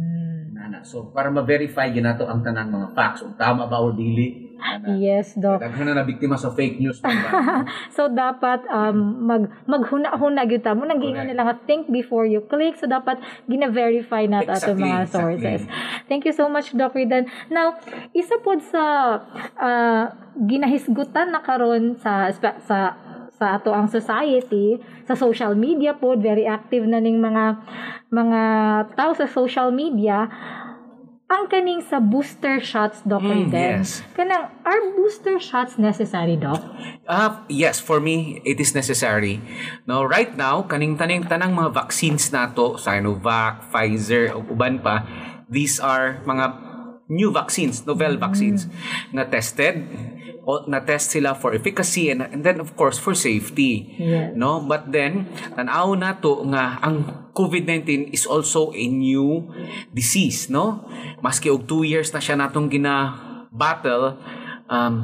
[0.66, 0.80] Nana.
[0.82, 4.46] So para ma-verify ginato ang tanang mga facts kung tama ba o dili.
[4.56, 4.96] Nana.
[4.96, 5.60] Yes, Doc.
[5.60, 6.98] Daghan na biktima sa fake news?
[7.96, 12.42] So dapat um mag maghuna-huna gyud ta mo nang giingon nila nga think before you
[12.46, 15.18] click so dapat gina-verify nat ato Exactly, mga exactly.
[15.18, 15.60] sources.
[16.08, 17.28] Thank you so much Doc Ridan.
[17.52, 17.76] Now,
[18.16, 18.82] isa pod sa
[19.60, 20.04] ah,
[20.36, 22.32] ginahisgutan na karon sa
[22.64, 22.78] sa
[23.36, 27.60] sa ato ang society sa social media pod very active na ning mga
[28.08, 28.40] mga
[28.96, 30.26] tao sa social media
[31.26, 34.00] ang kaning sa booster shots Doc Mm, yes.
[34.14, 36.62] Kanang are booster shots necessary Doc?
[37.02, 39.42] Uh, yes, for me, it is necessary.
[39.90, 45.02] Now, right now, kaning taning tanang mga vaccines nato, Sinovac, Pfizer, o uban pa,
[45.50, 46.54] these are mga
[47.10, 48.66] new vaccines, novel vaccines,
[49.14, 49.86] na tested,
[50.70, 53.98] na-test sila for efficacy and, and then of course for safety.
[53.98, 54.30] Yes.
[54.38, 54.62] No?
[54.62, 55.26] But then,
[55.58, 59.50] tanaw na to nga ang COVID-19 is also a new
[59.90, 60.86] disease, no?
[61.20, 64.16] Maski og two years na siya natong gina-battle,
[64.70, 64.94] um,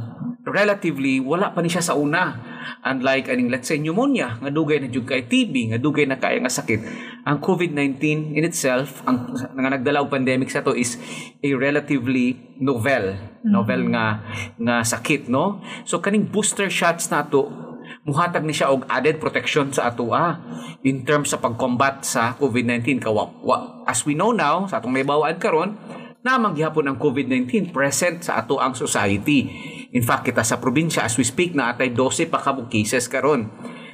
[0.47, 2.52] relatively, wala pa ni siya sa una.
[2.83, 6.43] Unlike, aning, let's say, pneumonia, nga dugay na jud kay TB, nga dugay na kaya
[6.43, 6.81] nga sakit.
[7.23, 10.99] Ang COVID-19 in itself, ang nga nagdala og pandemic sa to is
[11.43, 13.15] a relatively novel,
[13.47, 14.23] novel nga
[14.59, 15.63] nga sakit, no?
[15.87, 20.39] So kaning booster shots nato muhatag ni siya og added protection sa atua
[20.83, 25.39] in terms sa pag-combat sa COVID-19 kawa wa- as we know now sa atong naibawaan
[25.39, 25.79] karon
[26.23, 29.51] na manggihapon ang COVID-19 present sa ato ang society
[29.93, 33.53] in fact kita sa probinsya as we speak na atay 12 pa ka cases karon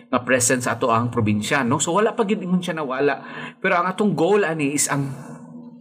[0.09, 1.77] nga present sa ato ang probinsya no?
[1.77, 3.21] So wala pa gid ingon siya nawala.
[3.61, 5.13] Pero ang atong goal ani is ang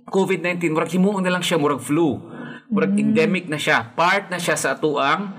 [0.07, 2.19] COVID-19 murag himuon na lang siya murag flu.
[2.67, 3.95] Murag endemic na siya.
[3.95, 5.31] Part na siya sa ato ang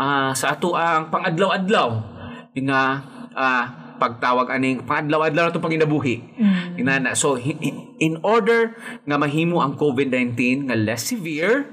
[0.00, 1.88] ah, sa ato ang pangadlaw-adlaw.
[2.56, 2.82] Nga
[3.36, 3.64] ah,
[4.00, 6.16] pagtawag aning pangadlaw-adlaw na itong panginabuhi.
[6.80, 7.12] Inana.
[7.12, 8.72] So, in order
[9.04, 11.68] nga mahimo ang COVID-19 nga less severe,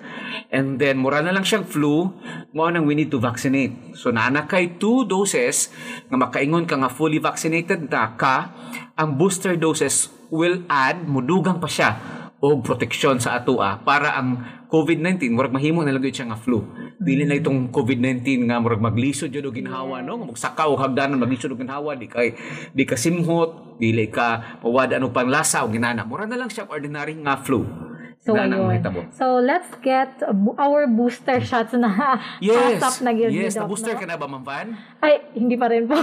[0.51, 2.11] and then mura na lang siyang flu,
[2.51, 3.95] mo nang we need to vaccinate.
[3.95, 5.71] So, naana kay two doses
[6.11, 8.51] nga makaingon ka nga fully vaccinated na ka,
[8.99, 11.95] ang booster doses will add, mudugang pa siya
[12.37, 16.59] o proteksyon sa atua para ang COVID-19 murag mahimo na gyud siya nga flu.
[16.99, 21.55] Dili na itong COVID-19 nga murag maglisod jud og ginhawa no, magsakaw og hagdanan maglisod
[21.55, 22.35] og ginhawa di kay
[22.75, 26.03] di ka simhot, dili ka mawad ano panglasa og ginana.
[26.03, 27.63] Mura na lang siya ordinary nga flu.
[28.27, 28.67] So, ang ayun.
[28.67, 28.99] mahitabo.
[29.15, 30.11] So, let's get
[30.59, 31.87] our booster shots na
[32.43, 32.75] Yes.
[32.75, 33.31] pasap na yun.
[33.31, 33.99] yes, ni na Doc, booster no?
[34.03, 34.67] ka na ba, Ma'am Van?
[34.99, 35.95] Ay, hindi pa rin po.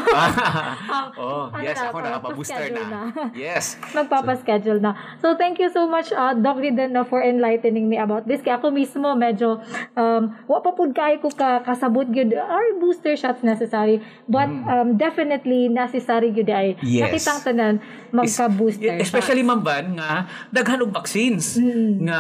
[1.21, 2.89] oh, ano yes, na, ako parang na na.
[2.89, 3.03] na.
[3.45, 3.77] Yes.
[3.93, 4.97] Magpapaschedule na.
[5.21, 8.41] So, thank you so much, uh, Doc Ridan, no, for enlightening me about this.
[8.41, 9.61] Kaya ako mismo, medyo,
[9.93, 14.01] um, wa pa po kayo ko ka, kasabot yun, are booster shots necessary?
[14.25, 16.87] But, um, definitely, necessary yun ay Mm.
[16.87, 17.03] Yes.
[17.05, 17.75] nakitang tanan
[18.09, 21.59] magka-booster Especially ma'am Van, nga daghan og vaccines
[22.01, 22.14] nga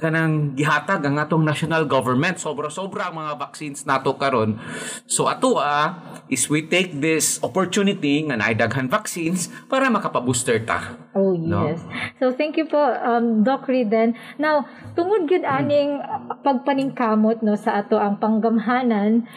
[0.00, 2.38] kanang gihatag ang atong national government.
[2.38, 4.58] Sobra-sobra ang mga vaccines nato karon.
[5.06, 10.96] So ato ah, is we take this opportunity nga naay daghan vaccines para makapa-booster ta.
[11.12, 11.68] Oh, No?
[11.68, 11.84] yes.
[12.16, 14.16] So, thank you po, um, Doc Riden.
[14.40, 14.64] Now,
[14.96, 16.00] tungod gud aning
[16.40, 19.28] pagpaningkamot no, sa ato ang panggamhanan,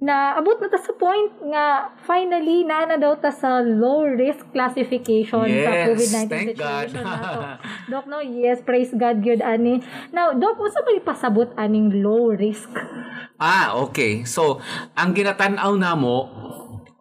[0.00, 4.48] na abot na ta sa point nga finally na na daw ta sa low risk
[4.48, 7.20] classification sa Yes, COVID-19 thank situation God.
[7.20, 7.40] nato.
[7.92, 9.84] Doc no, yes, praise God good ani.
[10.08, 12.72] Now, Doc, unsa ba pasabot aning low risk?
[13.36, 14.24] Ah, okay.
[14.24, 14.64] So,
[14.96, 16.16] ang ginatanaw namo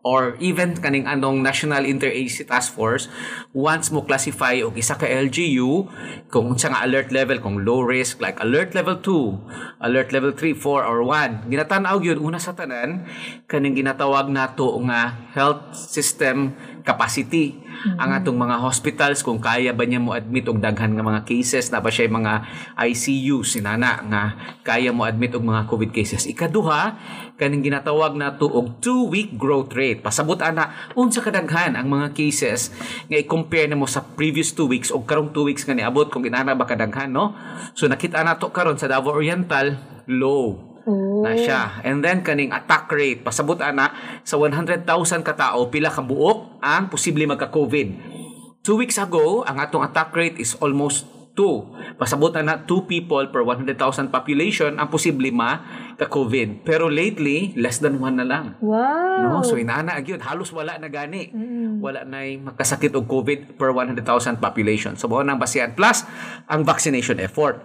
[0.03, 3.11] or even kaning anong National Interagency Task Force
[3.51, 5.87] once mo classify og isa ka LGU
[6.31, 10.55] kung unsa nga alert level kung low risk like alert level 2 alert level 3
[10.55, 13.03] 4 or 1 ginatan-aw gyud una sa tanan
[13.49, 16.55] kaning ginatawag nato nga health system
[16.87, 17.59] capacity
[17.97, 21.71] ang atong mga hospitals kung kaya ba niya mo admit og daghan nga mga cases
[21.71, 22.33] na ba siya mga
[22.75, 24.23] ICU sinana nga
[24.63, 26.27] kaya mo admit og mga COVID cases.
[26.27, 26.99] Ikaduha
[27.39, 30.03] kaning ginatawag nato og two week growth rate.
[30.03, 32.71] Pasabot ana unsa kadaghan ang mga cases
[33.07, 36.53] nga i-compare nimo sa previous two weeks o karong two weeks nga niabot kung inana
[36.53, 37.33] ba kadaghan no?
[37.73, 41.21] So nakita nato karon sa Davao Oriental low Oh.
[41.21, 41.85] na siya.
[41.85, 43.93] And then kaning attack rate pasabot ana
[44.25, 44.81] sa 100,000
[45.21, 48.17] ka tawo pila ka buok ang posible magka-COVID.
[48.65, 51.95] Two weeks ago, ang atong attack rate is almost 2.
[51.95, 55.63] Pasabot na 2 people per 100,000 population ang posible ma
[55.95, 56.67] ka-COVID.
[56.67, 58.59] Pero lately, less than 1 na lang.
[58.59, 59.39] Wow.
[59.39, 59.47] No?
[59.47, 61.31] So inaana agyud halos wala na gani.
[61.79, 64.03] Wala na makasakit og COVID per 100,000
[64.43, 64.99] population.
[64.99, 66.03] So mao nang basihan plus
[66.51, 67.63] ang vaccination effort.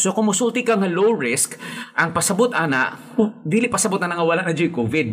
[0.00, 1.60] So kung musulti ka nga low risk,
[1.92, 5.08] ang pasabot ana, oh, dili pasabot ana nga wala na dyan COVID.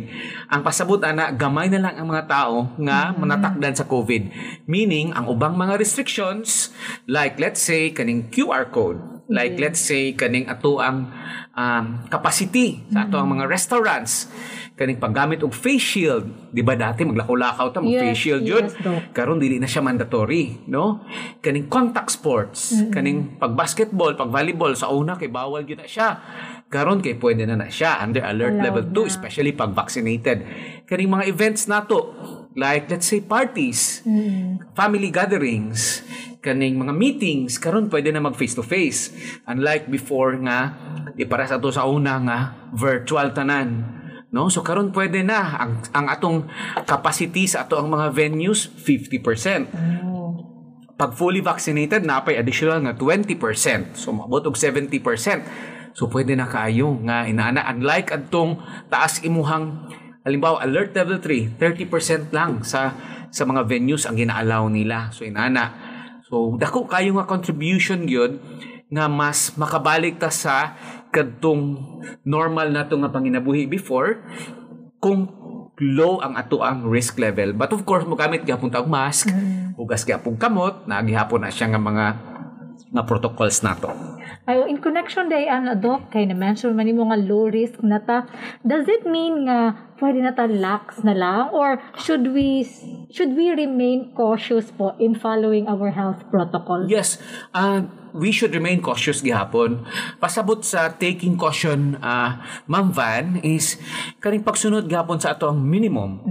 [0.50, 4.32] Ang pasabot ana, gamay na lang ang mga tao nga manatakdan sa COVID.
[4.66, 6.72] Meaning, ang ubang mga restrictions,
[7.06, 8.98] like let's say, kaning QR code,
[9.30, 11.12] like let's say, kaning ato ang
[11.54, 14.32] um, capacity sa ato ang mga restaurants,
[14.80, 16.24] kaning paggamit og face shield,
[16.56, 18.64] di ba dati maglakaw-lakaw ta mag Yes, face shield yun.
[18.72, 18.80] yes,
[19.12, 21.04] karon dili na siya mandatory no?
[21.44, 26.16] Kaning contact sports kaning pag basketball pag volleyball sa una kay bawal gyud na siya.
[26.72, 29.10] Karon kay pwede na na siya under alert Allowed level 2 na.
[29.12, 30.48] especially pag vaccinated.
[30.88, 32.16] Kaning mga events nato
[32.56, 34.00] like let's say parties
[34.74, 36.02] family gatherings
[36.40, 39.12] kaning mga meetings karon pwede na mag face to face
[39.44, 40.72] unlike before nga
[41.14, 42.40] di para sa to sa una nga
[42.72, 43.99] virtual tanan
[44.30, 44.50] No?
[44.50, 46.46] So karon pwede na ang ang atong
[46.86, 49.74] capacity sa ato ang mga venues 50%.
[51.00, 53.98] Pag fully vaccinated napay additional nga 20%.
[53.98, 55.96] So maabot og 70%.
[55.98, 58.62] So pwede na kaayo nga inaana unlike adtong
[58.94, 59.90] taas imuhang
[60.22, 62.94] halimbawa alert level 3 30% lang sa
[63.30, 65.10] sa mga venues ang ginaalaw nila.
[65.10, 65.74] So inana.
[66.30, 68.38] So dako kayo nga contribution gyud
[68.90, 70.74] nga mas makabalik ta sa
[71.10, 71.78] kadtong
[72.26, 74.22] normal nato nga panginabuhi before
[75.02, 75.30] kung
[75.80, 77.56] low ang ato ang risk level.
[77.56, 79.32] But of course, mogamit gyapon tag mask,
[79.80, 82.06] hugas gyapon kamot, nagihapon na siya nga mga
[82.90, 83.94] nga protocols nato.
[84.50, 88.02] Ayo, in connection day ano doc kay na mention man nimo nga low risk na
[88.02, 88.26] ta
[88.66, 92.66] does it mean nga pwede na ta lax na lang or should we
[93.14, 97.22] should we remain cautious po in following our health protocols Yes,
[97.54, 99.86] uh, we should remain cautious gihapon.
[100.18, 103.78] Pasabot sa taking caution, uh, Ma'am Van, is
[104.18, 106.26] kaning pagsunod gihapon sa ato ang minimum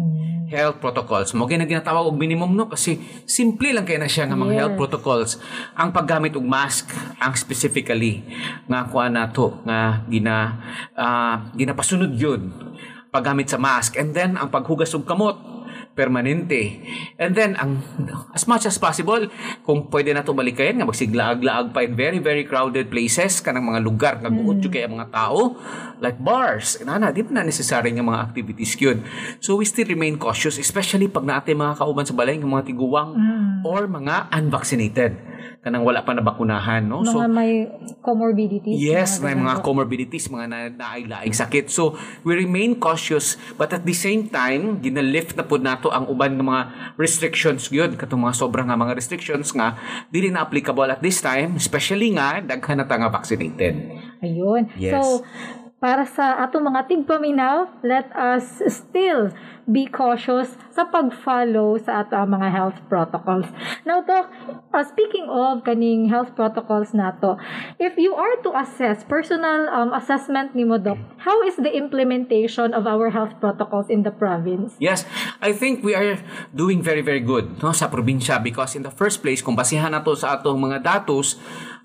[0.49, 1.37] health protocols.
[1.37, 4.61] Mo na ginatawag og minimum no kasi simple lang kay na siya nga mga Yes.
[4.65, 5.31] health protocols.
[5.77, 6.89] Ang paggamit og mask
[7.21, 8.25] ang specifically
[8.65, 10.57] nga kuha nato nga gina
[10.97, 12.49] ah, ginapasunod yun
[13.09, 15.37] paggamit sa mask and then ang paghugas og kamot
[15.99, 16.79] permanente.
[17.19, 17.83] And then, ang
[18.31, 19.27] as much as possible,
[19.67, 23.83] kung pwede na ito balikayan, nga magsiglaag-laag pa in very, very crowded places, kanang mga
[23.83, 24.71] lugar, nga buot mm.
[24.71, 25.59] kaya mga tao,
[25.99, 29.03] like bars, nana, di na necessary nga mga activities yun.
[29.43, 33.19] So, we still remain cautious, especially pag natin mga kauban sa balay, ng mga tiguwang
[33.67, 35.19] or mga unvaccinated,
[35.59, 37.03] kanang wala pa nabakunahan, no?
[37.03, 37.67] mga may
[37.99, 41.67] comorbidities Yes, may ganun mga comorbidities, mga na, naay-laing sakit.
[41.67, 46.39] So, we remain cautious but at the same time, ginalift na po nato ang uban
[46.39, 46.63] ng mga
[46.95, 47.99] restrictions yun.
[47.99, 49.75] Katong mga sobrang nga mga restrictions nga,
[50.15, 53.75] dili na applicable at this time, especially nga, daghan na ta nga vaccinated.
[54.23, 54.71] Ayun.
[54.79, 54.95] Yes.
[54.95, 55.27] So,
[55.79, 59.31] para sa ato mga tigpaminaw, let us still
[59.69, 63.47] be cautious sa pag-follow sa ato ang mga health protocols.
[63.85, 64.33] Now, Doc,
[64.73, 67.37] uh, speaking of kaning health protocols nato,
[67.77, 72.73] if you are to assess, personal um, assessment ni mo, Doc, how is the implementation
[72.73, 74.75] of our health protocols in the province?
[74.81, 75.05] Yes,
[75.45, 76.17] I think we are
[76.55, 80.17] doing very very good no sa probinsya because in the first place kung basihan nato
[80.17, 81.37] sa atong mga datos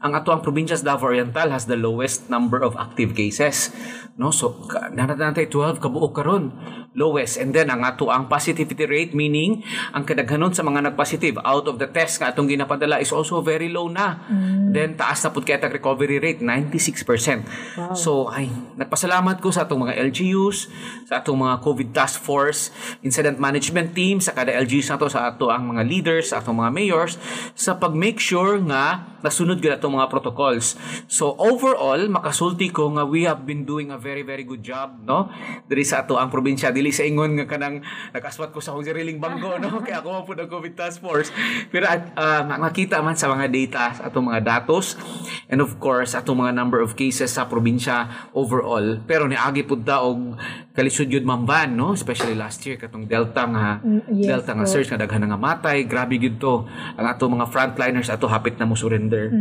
[0.04, 3.72] ang ato ang probinsya sa Davao Oriental has the lowest number of active cases
[4.16, 6.56] no so ka- nanata natin 12 kabuok karon
[6.94, 7.42] lowest.
[7.42, 11.82] And then ang ato ang positivity rate meaning ang kadaghanon sa mga nagpositive out of
[11.82, 14.26] the test nga atong ginapadala is also very low na.
[14.74, 19.98] Then taas na pud kay recovery rate 96% so ay nagpasalamat ko sa atong mga
[20.10, 20.70] LGUs
[21.10, 22.70] sa atong mga COVID task force
[23.02, 26.72] incident management team sa kada LGUs nato sa ato ang mga leaders sa atong mga
[26.74, 27.18] mayors
[27.58, 30.76] sa pag-make sure nga nasunod gyud atong mga protocols.
[31.08, 35.32] So overall makasulti ko nga we have been doing a very very good job no?
[35.66, 37.80] Diri sa ato ang probinsya dili sa ingon nga kanang
[38.12, 39.80] nakaswat ko sa akong sariling bangko no?
[39.88, 41.32] Kaya ako po ng COVID task force.
[41.72, 45.00] Pero uh, makita man sa mga data sa atong mga datos
[45.48, 49.00] and of course atong mga number of cases sa probinsya overall.
[49.08, 50.36] Pero niagi pud ta og
[50.76, 51.96] kalisod yun mamban no?
[51.96, 53.80] Especially last year katong delta nga
[54.12, 55.88] yes, delta nga surge nga daghan nga matay.
[55.88, 56.68] Grabe gyud to.
[57.00, 59.32] Ang atong mga frontliners ato hapit na mo surrender.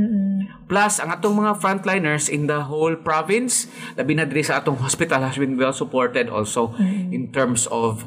[0.71, 3.69] Plus, ang atong mga frontliners in the whole province,
[3.99, 6.73] labi na diri sa atong hospital has been well supported also.
[7.13, 8.05] In terms of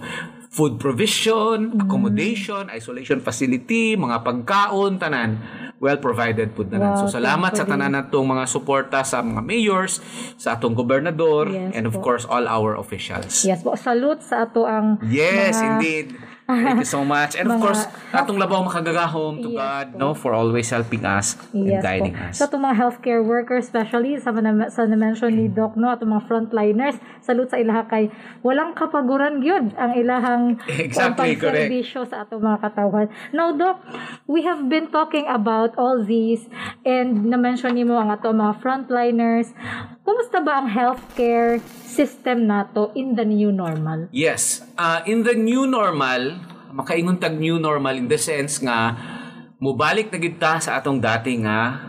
[0.48, 5.42] food provision, accommodation, isolation facility, mga pagkaon, tanan
[5.76, 6.96] well provided pud tanan.
[6.96, 10.00] so Wow, salamat sa tanan natong mga suporta sa mga mayors,
[10.36, 12.00] sa atong gobernador, Yes and of po.
[12.02, 13.44] course all our officials.
[13.44, 16.08] Yes po, salute sa ato ang Yes, mga- indeed.
[16.46, 17.34] Thank you so much.
[17.34, 19.98] And of course, atong labaw makagagahom to Yes God, po.
[19.98, 22.30] no, for always helping us and Yes guiding po.
[22.30, 22.38] us.
[22.38, 26.24] Sa itong mga healthcare workers, especially sa, na- sa na-mention ni Doc, no, atong mga
[26.30, 28.14] frontliners, salute sa ilaha kay
[28.46, 33.10] walang kapaguran gyud ang ilahang Exactly, pagserbisyo sa atong mga katawan.
[33.34, 33.82] Now, Doc,
[34.30, 36.46] we have been talking about all these
[36.86, 39.50] and na-mention ni mo ang ato mga frontliners.
[40.06, 44.06] Kumusta ba ang healthcare system nato in the new normal?
[44.14, 44.62] Yes.
[44.78, 46.38] Uh, in the new normal,
[46.70, 48.93] makaingon tag new normal in the sense nga
[49.58, 51.82] mubalik na gid ta sa atong dati nga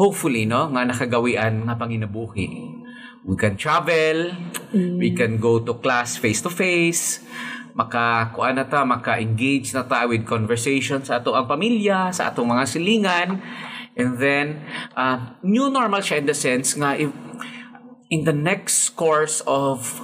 [0.00, 2.80] hopefully no nga nakagawian nga panginabuhi.
[3.28, 4.32] We can travel,
[4.72, 7.20] we can go to class face to face,
[7.76, 12.48] maka kuan na ta, maka-engage na ta with conversation sa ato ang pamilya, sa atong
[12.52, 13.28] mga silingan.
[13.94, 14.66] And then,
[14.98, 17.14] uh, new normal siya in the sense nga if,
[18.10, 20.02] in the next course of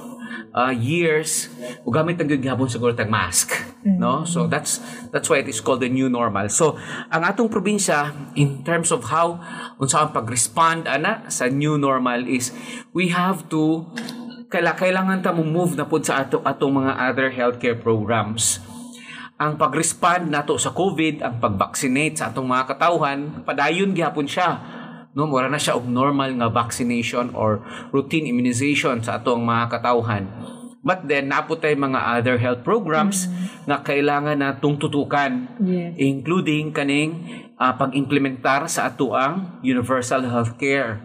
[0.55, 1.51] uh, years
[1.83, 4.23] ugamit gyud gihapon siguro tag mask no?
[4.25, 4.79] So that's
[5.09, 6.49] that's why it is called the new normal.
[6.49, 6.77] So
[7.09, 9.41] ang atong probinsya in terms of how
[9.81, 12.53] unsa ang pag-respond ana sa new normal is
[12.93, 13.89] we have to
[14.51, 18.59] kaila kailangan ta mo move na pud sa ato atong mga other healthcare programs
[19.41, 24.61] ang pag-respond nato sa COVID, ang pag-vaccinate sa atong mga katawhan, padayon gihapon siya.
[25.17, 30.29] No, mura na siya og normal nga vaccination or routine immunization sa atong mga katawhan.
[30.81, 33.25] But then, napo tay mga other health programs
[33.65, 35.93] nga kailangan natong tutukan Yes.
[35.97, 37.21] including kaning
[37.57, 40.97] ah, pag-implementar sa ato ang universal healthcare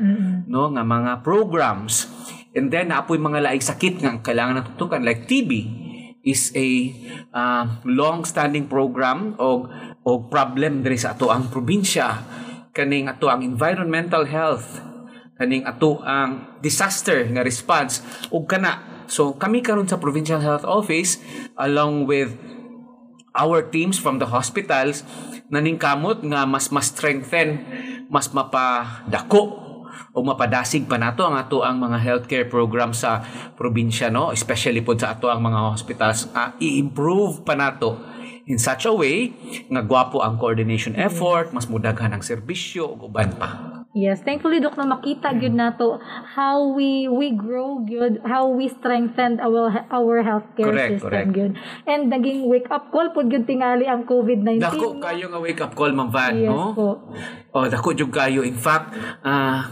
[0.48, 2.08] no nga mga programs
[2.56, 5.52] and then naapoy mga laing sakit nga kailangan natutukan like TB
[6.26, 6.90] is a
[7.30, 9.70] ah, long-standing program o
[10.02, 12.20] o problem diri sa ato ang probinsya.
[12.74, 14.82] Kaning ato ang environmental health.
[15.38, 18.02] Kaning ato ang disaster nga response.
[18.34, 21.22] Ug kana so kami karon sa provincial health office
[21.54, 22.34] along with
[23.38, 25.06] our teams from the hospitals
[25.46, 27.62] naningkamot nga mas mas strengthen
[28.10, 29.65] mas mapadako
[30.16, 33.20] o mapadasig pa nato ang ato ang mga healthcare program sa
[33.52, 34.32] probinsya no?
[34.32, 36.32] Especially pod sa ato ang mga hospitals.
[36.32, 38.00] Ah, i-improve pa nato
[38.48, 39.34] in such a way
[39.68, 44.76] nga gwapo ang coordination effort mas mudaghan ang serbisyo ug uban pa Yes, thankfully Dok
[44.76, 45.96] na makita gyud nato
[46.36, 51.52] how we we grow gyud, how we strengthened our our healthcare Correct, system gyud.
[51.88, 54.60] And naging wake up call pud gyud tingali ang COVID-19.
[54.60, 57.08] dako kayo nga wake up call Ma'am Van Yes no po.
[57.56, 58.44] Oh, dako jud kayo.
[58.44, 58.92] In fact,
[59.24, 59.64] ah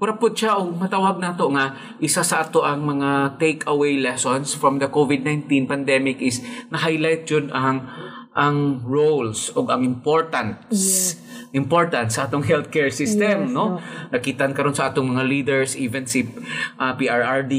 [0.00, 4.80] pura pud siya og matawag nato nga isa sa ato ang mga takeaway lessons from
[4.80, 6.40] the COVID-19 pandemic is
[6.72, 7.84] na-highlight jud ang
[8.32, 11.20] ang roles o ang importance
[11.56, 13.80] importance sa atong healthcare system Yes, no?
[14.12, 16.28] nakitan karon sa atong mga leaders even si
[16.76, 17.54] ah, PRRD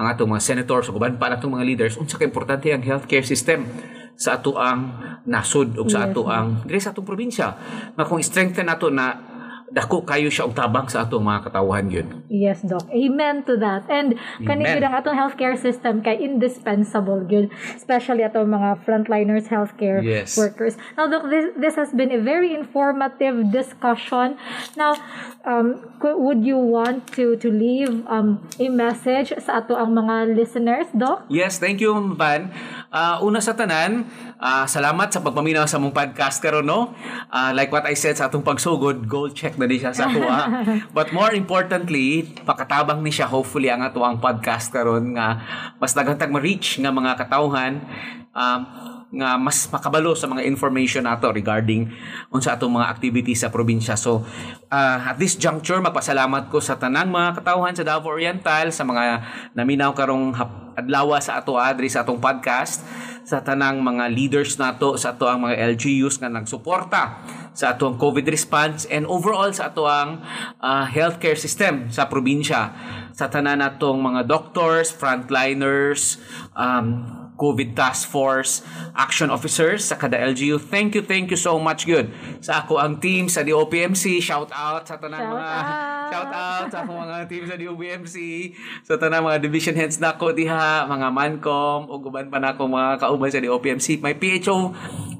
[0.00, 3.28] ang atong mga senators ug uban pa natong mga leaders unsa ka importante ang healthcare
[3.28, 3.68] system
[4.16, 4.96] sa ato ang
[5.28, 7.52] nasod ug sa Yes, ato ang diri sa atong probinsya.
[8.00, 9.35] Nga kung strengthen nato na
[9.66, 12.86] dako kayo siya og tabang sa atong mga katawhan yun Yes, Doc.
[12.90, 13.86] Amen to that.
[13.86, 20.02] And kani gyud ang atong healthcare system kay indispensable gyud, especially atong mga frontliners healthcare
[20.02, 20.34] Yes.
[20.34, 20.74] workers.
[20.94, 24.36] Now, Doc, this, this has been a very informative discussion.
[24.74, 24.98] Now,
[25.46, 30.34] um, could, would you want to to leave um, a message sa ato ang mga
[30.34, 31.24] listeners, Doc?
[31.30, 32.50] Yes, thank you, Van.
[32.90, 34.06] Ah, una sa tanan,
[34.38, 36.92] ah, salamat sa pagpaminaw sa mong podcast karon no.
[37.28, 40.40] Ah, like what I said sa atong pagsugod, gold check na di siya sa kuha.
[40.96, 45.40] But more importantly, pakatabang ni siya hopefully ang ato ang podcast karon nga
[45.80, 47.80] mas daghang ma-reach nga mga katawhan
[48.36, 48.60] um,
[49.16, 51.88] nga mas makabalo sa mga information nato regarding
[52.28, 53.94] unsa atong mga activities sa probinsya.
[53.94, 54.26] So,
[54.68, 59.24] ah, at this juncture, magpasalamat ko sa tanang mga katawhan sa Davao Oriental, sa mga
[59.54, 60.34] naminaw karong
[60.76, 62.84] adlaw sa ato adri sa atong podcast,
[63.26, 67.98] sa tanang mga leaders nato sa ato ang mga LGUs nga nagsuporta sa ato ang
[67.98, 70.22] COVID response and overall sa ato ang
[70.62, 72.70] ah, healthcare system sa probinsya.
[73.16, 76.20] sa tanan natong mga doctors, frontliners,
[76.52, 78.64] um, COVID Task Force
[78.96, 80.56] Action Officers sa kada LGU.
[80.58, 82.10] Thank you, thank you so much good.
[82.40, 86.08] Sa ako ang team sa DOPMC, shout out sa Shout mga out.
[86.10, 88.16] shout out sa akong mga team sa DOPMC,
[88.82, 93.30] sa tanang mga division heads nako diha, mga mancom ug uban pa nako mga kauban
[93.30, 94.00] sa DOPMC.
[94.00, 94.72] My PHO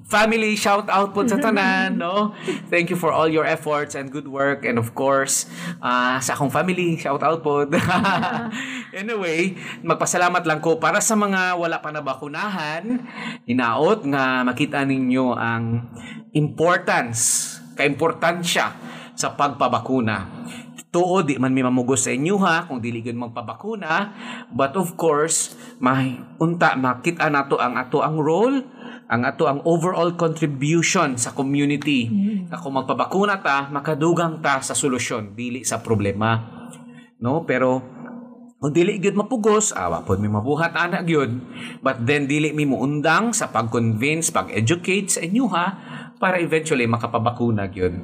[0.07, 2.31] family, shout out po sa tanan, no?
[2.71, 5.51] Thank you for all your efforts and good work and of course,
[5.83, 7.67] ah, sa akong family, shout out po.
[9.03, 13.03] anyway, magpasalamat lang ko para sa mga wala pa nabakunahan,
[13.51, 15.91] inaot nga makita ninyo ang
[16.39, 18.67] importance, kaimportansya
[19.17, 20.47] sa pagpabakuna.
[20.87, 24.17] Tuo, di man may mamugos sa inyo ha, kung dili gyud magpabakuna.
[24.49, 25.53] But of course,
[25.83, 28.65] may unta makita nato ang ato ang role,
[29.07, 32.11] ang ato ang overall contribution sa community.
[32.51, 36.43] Sa kung magpabakuna ta, makadugang ta sa solusyon, dili sa problema.
[37.23, 37.47] No?
[37.47, 37.83] Pero
[38.59, 41.39] kung dili gyud mapugos, awa pod mi mabuhat ana gyud.
[41.87, 45.67] But then dili mi muundang sa pag-convince, pag-educate sa inyo ha
[46.27, 47.95] para eventually makapabakuna gyud.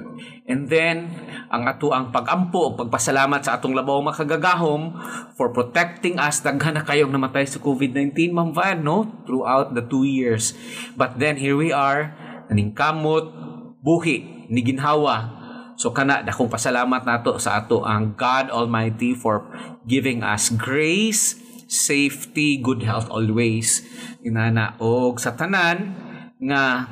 [0.47, 1.11] And then
[1.51, 4.95] ang ato ang pagampo o pagpasalamat sa atong labaw makagagahom
[5.35, 10.07] for protecting us daghan na kayong namatay sa COVID-19 Ma'am Van no throughout the two
[10.07, 10.55] years.
[10.95, 12.15] But then here we are
[12.47, 13.35] naning kamot
[13.83, 15.43] buhi ni ginhawa
[15.75, 19.51] So kana dakong pasalamat nato sa ato ang God Almighty for
[19.83, 21.35] giving us grace,
[21.67, 23.83] safety, good health always.
[24.23, 25.99] Inana og sa tanan
[26.39, 26.87] nga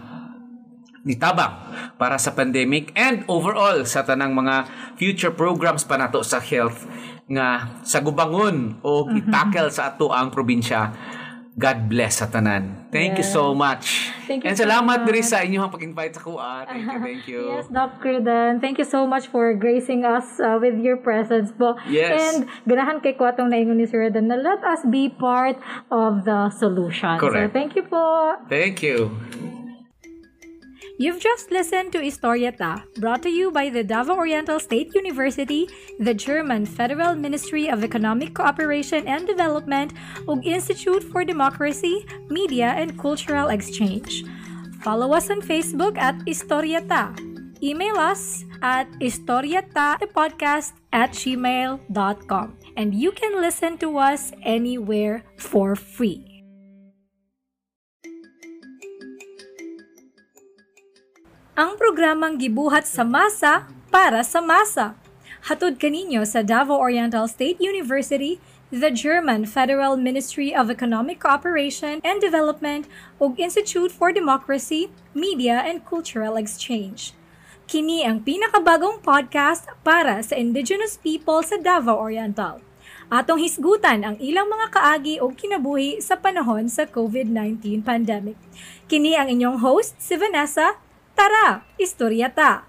[1.04, 1.54] nitabang
[1.96, 4.68] para sa pandemic and overall sa tanang mga
[5.00, 6.84] future programs pa nato sa health
[7.30, 10.92] nga sa gubangon o itakel sa ato ang probinsya.
[11.60, 12.88] God bless sa tanan.
[12.88, 14.08] Thank you so much.
[14.24, 16.64] Thank you and so salamat diri sa inyong pag-invite sa kuha.
[16.64, 17.42] Thank you, thank you.
[17.52, 18.62] Yes, Doc Cruden.
[18.64, 21.76] Thank you so much for gracing us uh, with your presence po.
[21.90, 22.16] Yes.
[22.16, 25.60] And ganahan kay ko atong naingon ni Sir Reden na let us be part
[25.92, 27.20] of the solution.
[27.20, 27.50] Correct.
[27.50, 28.40] So, thank you po.
[28.48, 29.59] Thank you.
[31.00, 35.66] You've just listened to Historieta, brought to you by the Davao Oriental State University,
[35.98, 39.94] the German Federal Ministry of Economic Cooperation and Development,
[40.28, 44.28] ug Institute for Democracy, Media and Cultural Exchange.
[44.84, 47.16] Follow us on Facebook at Historieta.
[47.64, 52.58] Email us at historietapodcast at gmail.com.
[52.76, 56.29] And you can listen to us anywhere for free.
[61.60, 64.96] Ang programang gibuhat sa masa para sa masa.
[65.44, 68.40] Hatod kaninyo sa Davao Oriental State University,
[68.72, 72.88] the German Federal Ministry of Economic Cooperation and Development
[73.20, 77.12] ug Institute for Democracy, Media and Cultural Exchange.
[77.68, 82.64] Kini ang pinakabagong podcast para sa indigenous people sa Davao Oriental.
[83.12, 88.40] Atong hisgutan ang ilang mga kaagi o kinabuhi sa panahon sa COVID-19 pandemic.
[88.88, 90.88] Kini ang inyong host, si Vanessa.
[91.20, 92.64] Tara, istorya ta!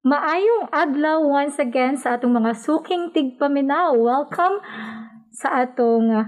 [0.00, 3.92] Maayong adlaw once again sa atong mga suking tigpaminaw.
[3.92, 4.64] Welcome
[5.28, 6.24] sa atong uh,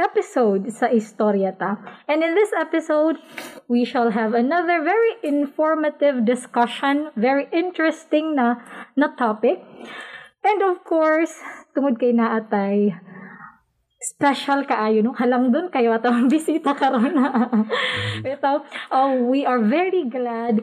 [0.00, 1.76] episode sa Istorya Ta.
[2.08, 3.20] And in this episode,
[3.68, 8.64] we shall have another very informative discussion, very interesting na
[8.96, 9.60] na topic.
[10.40, 11.44] And of course,
[11.76, 12.96] tungod kay naatay
[14.04, 15.16] special kaayo no?
[15.16, 17.16] Halang doon kayo atong bisita karon.
[17.16, 17.56] Na
[18.20, 18.52] ito
[18.92, 20.60] uh, we are very glad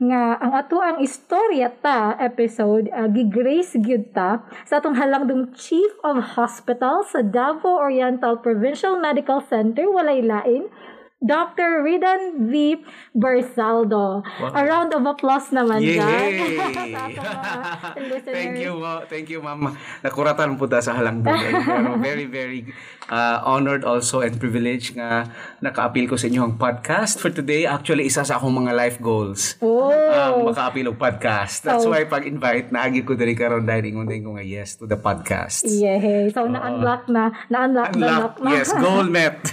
[0.00, 5.52] nga ang ato ang istorya ta episode uh, gigrace gyud ta sa atong halang dong
[5.52, 10.72] chief of hospital sa Davao Oriental Provincial Medical Center walay lain
[11.18, 11.82] Dr.
[11.82, 12.78] Ridan V.
[13.10, 14.22] Bersaldo.
[14.38, 15.98] A round of applause naman Yay!
[15.98, 16.30] dyan.
[17.26, 18.30] sa.
[18.30, 19.74] Thank you, uh, thank you, ma'am.
[20.06, 21.34] Nakuratan po ta sa halang doon.
[21.66, 22.70] Pero very, very
[23.10, 25.26] uh, honored also and privileged nga
[25.58, 27.66] naka-appeal ko sa inyong podcast for today.
[27.66, 29.58] Actually, isa sa akong mga life goals.
[29.58, 29.90] Oh.
[29.90, 31.66] Ang maka-appeal og podcast.
[31.66, 34.86] That's So- why pag-invite, naagi ko diri karon dahil ingon din ko nga yes to
[34.86, 35.66] the podcast.
[35.66, 36.30] Yay!
[36.30, 37.34] So, na-unlock na.
[37.50, 38.38] Na-unlock na.
[38.54, 39.42] Yes, goal met.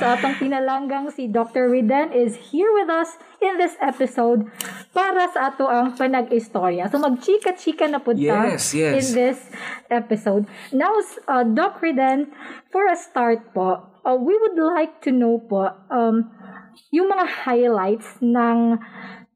[0.00, 0.38] So, atong
[1.00, 1.70] pinalanggang si Dr.
[1.72, 4.44] Riden is here with us in this episode
[4.92, 6.92] para sa ato ang panag-istorya.
[6.92, 8.92] So, magchika-chika na po ta Yes, yes.
[9.00, 9.38] in this
[9.88, 10.44] episode.
[10.72, 10.92] Now,
[11.28, 12.32] uh, Doc Riden,
[12.68, 16.28] for a start po, uh, we would like to know po um,
[16.92, 18.76] yung mga highlights ng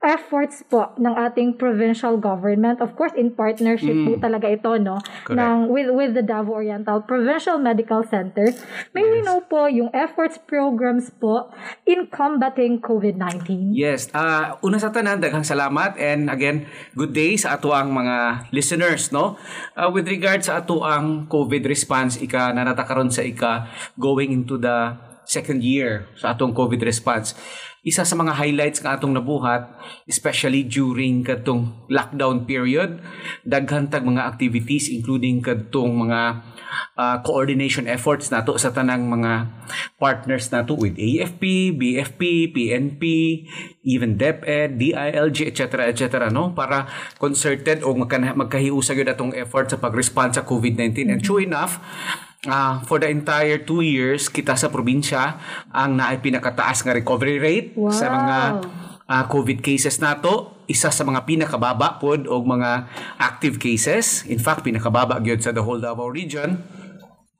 [0.04, 2.78] efforts po ng ating provincial government.
[2.84, 5.00] Of course in partnership po talaga ito no?
[5.24, 5.40] Correct.
[5.40, 8.52] ng with with the Davao Oriental Provincial Medical Center.
[8.92, 11.48] May we know po yung efforts programs po
[11.88, 17.56] in combating COVID-19 Yes, ah una sa tanan daghang salamat and again good day sa
[17.56, 19.40] ato ang mga listeners no.
[19.72, 24.60] Ah, with regard sa ato ang COVID response ika nanata karon sa ika going into
[24.60, 24.92] the
[25.24, 27.34] second year sa atong COVID response.
[27.84, 29.76] Isa sa mga highlights nga atong nabuhat
[30.08, 32.96] especially during kadtong lockdown period
[33.44, 36.40] daghan tag mga activities including kadtong mga
[36.96, 39.52] ah, coordination efforts nato sa tanang mga
[40.00, 43.02] partners nato with AFP, BFP, PNP,
[43.84, 45.84] even DepEd, DILG, etc.
[45.92, 46.32] etc.
[46.32, 46.88] no para
[47.20, 51.78] concerted o magka- magkahiusa gyud atong effort sa pag-respond sa COVID-19 and true enough
[52.46, 55.38] ah, for the entire two years kita sa probinsya
[55.70, 58.16] ang naay pinakataas nga recovery rate sa Wow.
[58.20, 58.38] mga
[59.08, 60.56] ah, COVID cases nato.
[60.64, 62.88] Isa sa mga pinakababa pod og mga
[63.20, 64.24] active cases.
[64.24, 66.56] In fact pinakababa gyud sa the whole Davao region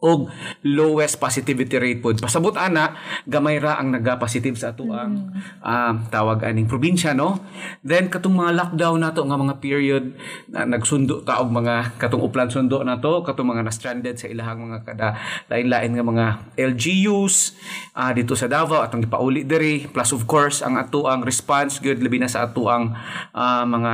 [0.04, 0.28] og
[0.68, 2.92] lowest positivity rate pod pasabot ana
[3.24, 5.32] gamay ra ang naga-positive sa ato ang
[5.64, 7.40] ah, tawag aning probinsya no?
[7.80, 10.12] Then katong mga lockdown nato nga mga period
[10.52, 14.78] na nagsundo ta og mga katong uplan sundo nato katong mga na-stranded sa ilahang mga
[14.84, 15.08] kada
[15.48, 16.26] lain-lain nga mga
[16.60, 17.56] LGUs
[17.96, 19.88] ah, dito sa Davao atong gipauli diri.
[19.88, 22.92] Plus of course ang ato ang response gyud labi na sa ato ang
[23.32, 23.92] ah, mga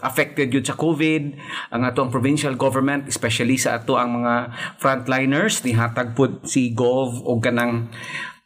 [0.00, 1.22] affected yun sa COVID,
[1.72, 6.70] ang ato ang provincial government, especially sa ato ang mga frontliners, ni hatag pod si
[6.70, 7.90] Gov o ganang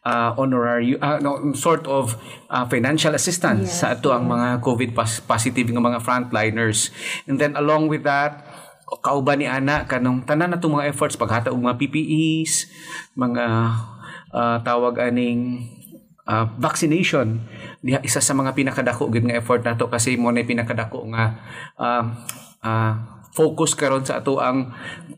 [0.05, 2.17] uh, honorary, ah, no, sort of
[2.49, 6.93] ah, financial assistance Yes, sa ato ang mga COVID pas- positive nga mga frontliners.
[7.25, 8.45] And then along with that,
[9.01, 12.69] kauban ni ana kanong tanan na mga efforts paghatag og mga PPEs,
[13.17, 13.45] mga
[14.33, 15.73] ah, tawag aning
[16.25, 17.45] uh, vaccination
[17.85, 21.37] diha isa sa mga pinakadako gid nga effort nato kasi mo na pinakadako nga
[21.77, 22.05] um,
[22.65, 22.93] uh,
[23.35, 24.71] focus karon sa ato ang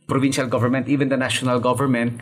[0.04, 2.18] provincial government even the national government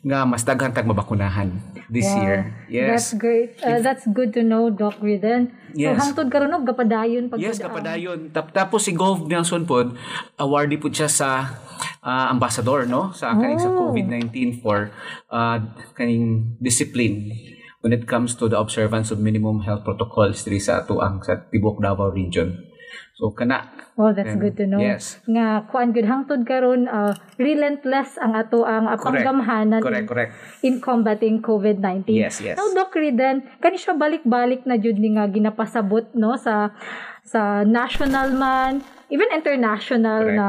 [0.00, 1.50] nga mas daghan tag mabakunahan
[1.90, 2.22] this Wow.
[2.22, 2.38] year
[2.70, 3.50] That's yes great.
[3.58, 5.50] Uh, that's good to know, Doc Riden.
[5.74, 5.98] Yes.
[5.98, 8.30] So, hangtod karon og gapadayon pag Yes, kapadayon.
[8.30, 9.98] Tap, tapos si Gov Nelson pod,
[10.38, 11.58] awardee po siya sa
[12.00, 13.10] ah, ambassador, no?
[13.10, 13.90] Sa kaning sa Oh.
[13.90, 14.94] COVID-19 for
[15.30, 15.58] uh,
[15.94, 17.30] kaning discipline
[17.82, 21.42] when it comes to the observance of minimum health protocols diri sa ato ang sa
[21.50, 22.69] Tibok Davao region.
[23.20, 23.68] So kana
[24.00, 24.80] Oh, that's And- good to know.
[24.80, 25.20] yes.
[25.28, 30.32] Nga kuan gud hangtod karon uh, relentless ang ato ang uh, panggamhanan correct, correct.
[30.64, 32.08] in combating COVID-19.
[32.08, 32.56] Yes, yes.
[32.56, 36.72] Now, Doc Riden, kani siya balik-balik na jud ni nga ginapasabot no sa
[37.20, 38.80] sa national man,
[39.12, 40.38] even international Correct.
[40.40, 40.46] na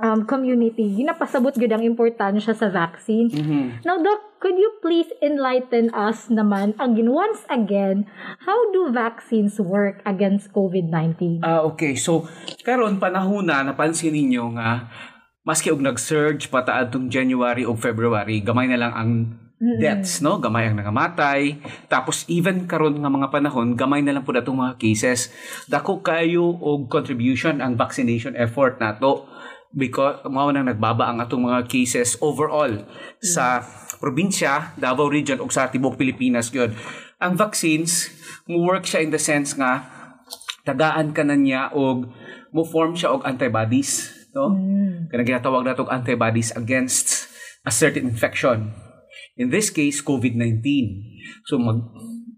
[0.00, 3.32] um, community, ginapasabot gud ang importansya sa vaccine.
[3.32, 3.64] Mm-hmm.
[3.84, 8.08] Now, Doc, could you please enlighten us naman again, once again,
[8.44, 11.44] how do vaccines work against COVID-19?
[11.44, 11.96] Ah, okay.
[11.96, 12.28] So,
[12.64, 14.88] karon panahon na napansin ninyo nga
[15.46, 19.10] maski og nag-surge pataad tong January o February, gamay na lang ang
[19.56, 20.36] deaths, no?
[20.36, 21.56] Gamay ang nangamatay.
[21.88, 25.32] Tapos even karon nga mga panahon, gamay na lang pud atong mga cases.
[25.64, 29.24] Dako kayo og contribution ang vaccination effort nato
[29.74, 32.86] because mao nang nagbaba ang atong mga cases overall
[33.18, 33.64] sa
[33.98, 36.76] probinsya, Davao Region ug sa tibok Pilipinas gyud.
[37.18, 38.12] Ang vaccines
[38.46, 39.82] mo work siya in the sense nga
[40.62, 42.10] tagaan ka na niya og
[42.52, 44.52] mo form siya og antibodies no?
[45.08, 47.30] Kanang ginatawag nato antibodies against
[47.64, 48.76] a certain infection.
[49.40, 50.62] In this case COVID-19
[51.48, 51.82] so mag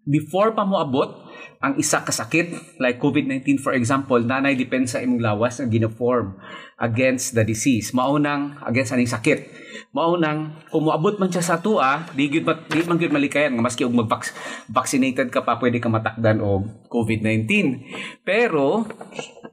[0.09, 1.28] before pa mo abot
[1.59, 6.39] ang isa ka sakit like COVID-19 for example nanay depensa imong lawas nga gina-form
[6.79, 7.91] against the disease.
[7.91, 9.51] Maunang against aning sakit.
[9.91, 13.83] Maunang kung moabot man siya sa tua di gyud di man gyud malikayan nga maski
[13.83, 14.07] og mag
[14.71, 17.51] vaccinated ka pa pwede ka matakdan og COVID-19
[18.23, 18.87] pero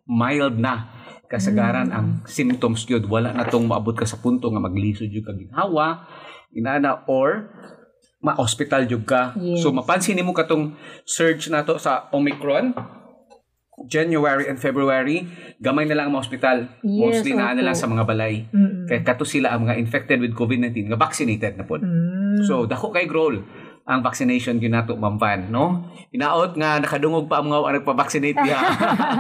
[0.06, 0.94] mild na
[1.26, 3.10] kasagaran ang symptoms gyud.
[3.10, 6.06] Wala na tong maabot ka sa punto nga maglisod jud ka ginhawa
[6.54, 7.50] inana or
[8.26, 9.62] ma-hospital jud ka Yes.
[9.62, 10.74] so mapansin nimo katong
[11.06, 12.74] surge nato sa Omicron
[13.86, 15.28] January and February,
[15.60, 16.72] gamay na lang ang hospital.
[16.80, 17.60] Yes, Mostly na opo.
[17.60, 18.48] lang sa mga balay.
[18.88, 21.76] Kaya kato sila ang mga infected with COVID-19 nga vaccinated na po.
[21.76, 22.40] Mm.
[22.48, 23.44] So, dako kay role
[23.86, 25.86] ang vaccination gyud nato mampan, no?
[26.10, 28.62] Inaot nga nakadungog pa mga ang nagpa-vaccinate diha.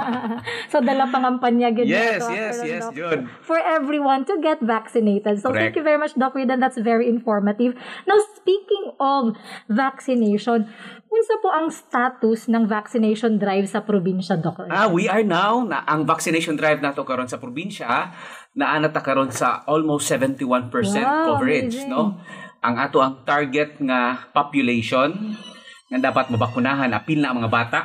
[0.73, 2.93] so, dala pangampanya gud yes, nato, yes, Karon, yes, Doc.
[2.97, 3.19] yun.
[3.45, 5.37] for everyone to get vaccinated.
[5.37, 5.77] So thank Correct.
[5.77, 6.57] you very much, Doc Ridan.
[6.57, 7.77] That's very informative.
[8.09, 9.37] Now, speaking of
[9.69, 10.65] vaccination,
[11.13, 14.65] unsa po ang status ng vaccination drive sa probinsya, Doc?
[14.73, 18.09] Ah, we are now na ang vaccination drive nato karon sa probinsya
[18.55, 21.91] naana ta karon sa almost 71% Wow, coverage, amazing.
[21.91, 22.15] no?
[22.65, 25.13] Ang ato ang target nga population
[25.85, 27.79] nga dapat mabakunahan apil na ang mga bata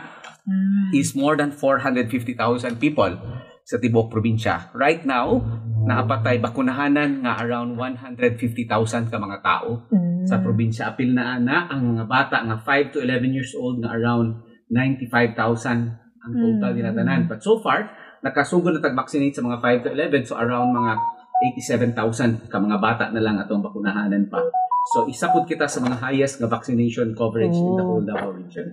[0.97, 3.13] is more than 450,000 people
[3.61, 4.73] sa tibok probinsya.
[4.73, 5.39] Right now,
[5.85, 9.85] nakapatay bakunahanan nga around 150,000 ka mga tao
[10.25, 10.97] sa probinsya.
[10.97, 14.41] Apil na ana ang mga bata nga 5 to 11 years old nga around
[14.73, 16.79] 95,000 ang total Mm.
[16.81, 17.21] dinatanan.
[17.29, 17.93] But so far,
[18.25, 20.93] nakasugod na tag-vaccinate sa mga 5 to 11 so around mga
[21.41, 24.41] 87,000 ka mga bata na lang atong bakunahanan pa.
[24.89, 27.89] So isa pud kita sa mga highest nga vaccination coverage in the Oh.
[27.97, 28.73] whole Davao region.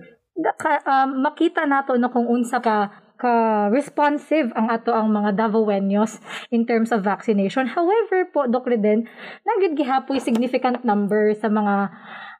[0.56, 2.88] Ka- um, makita nato no kung unsa ka
[3.18, 6.22] ka responsive ang ato ang mga Davaoenos
[6.54, 7.66] in terms of vaccination.
[7.66, 8.78] However po, Dr.
[8.78, 9.10] Reden,
[9.42, 11.90] nagyud gihapoy significant number sa mga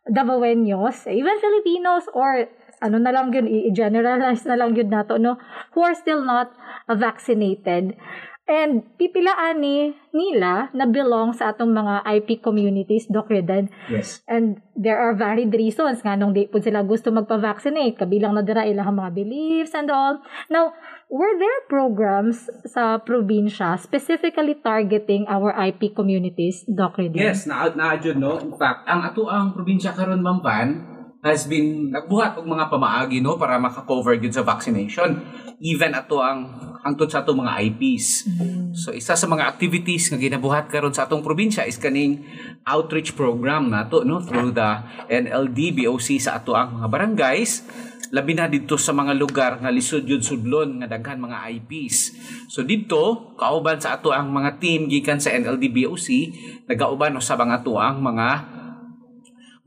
[0.07, 2.47] Davaoenos, even Filipinos or
[2.79, 5.35] ano na lang yun, i-generalize na lang yun nato, no,
[5.75, 6.55] who are still not
[6.87, 7.99] vaccinated.
[8.49, 13.45] And pipilaan ni nila na belong sa atong mga IP communities, Dr.
[13.45, 13.69] Reden.
[13.93, 14.25] Yes.
[14.25, 18.01] And there are varied reasons nga nung di po sila gusto magpa-vaccinate.
[18.01, 20.25] Kabilang na dira ilang mga beliefs and all.
[20.49, 20.73] Now,
[21.13, 27.21] were there programs sa probinsya specifically targeting our IP communities, Doc Reden?
[27.21, 28.41] Yes, na na no.
[28.41, 33.19] In fact, ang ato ang probinsya karon Ma'am Van has been nagbuhat og mga pamaagi
[33.19, 35.19] no para maka-cover gyud sa vaccination.
[35.59, 36.47] Even ato ang
[36.87, 38.31] hangtod sa ato mga IPs.
[38.79, 42.23] So isa sa mga activities nga ginabuhat karon sa atong probinsya is kaning
[42.63, 44.71] outreach program nato no through the
[45.11, 47.67] NLD BOC sa ato ang mga barangays
[48.09, 52.15] labi na dito sa mga lugar nga lisod yun sudlon nga daghan mga IPs.
[52.49, 56.07] So dito kauban sa ato ang mga team gikan sa NLD BOC
[56.71, 58.58] nagauban sa mga ato ang mga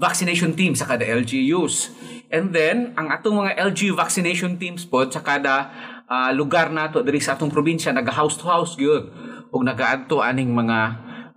[0.01, 1.93] vaccination team sa kada LGUs.
[2.33, 5.69] And then, ang atong mga LGU vaccination teams po sa kada
[6.09, 9.13] ah, lugar nato diri sa atong probinsya naga-house to house gyud
[9.51, 10.77] ug nagaadto aning mga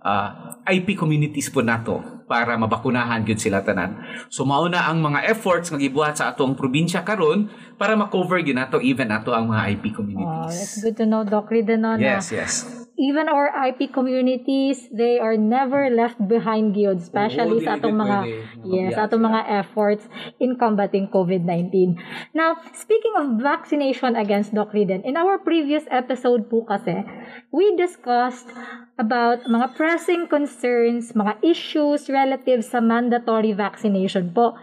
[0.01, 0.29] ah,
[0.65, 4.01] IP communities po nato para mabakunahan gyud sila tanan.
[4.33, 8.57] So mao na ang mga efforts nga gibuhat sa atong probinsya karon para ma-cover gyud
[8.57, 10.57] nato even ato ang mga IP Oh, communities.
[10.57, 12.84] it's good to know, Doc Reden, no, na yes, yes.
[12.95, 18.17] Even our IP communities, they are never left behind gyud, especially Oo, sa atong mga
[18.63, 20.03] yes, Mabiyak atong mga efforts
[20.39, 21.99] in combating COVID-19.
[22.31, 27.03] Now, speaking of vaccination against Doc Riden, in our previous episode po kasi,
[27.51, 28.47] we discussed
[28.95, 34.55] about mga pressing concerns, mga issues relative sa mandatory vaccination po.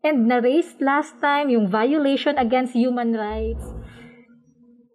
[0.00, 3.68] And na-raised last time yung violation against human rights.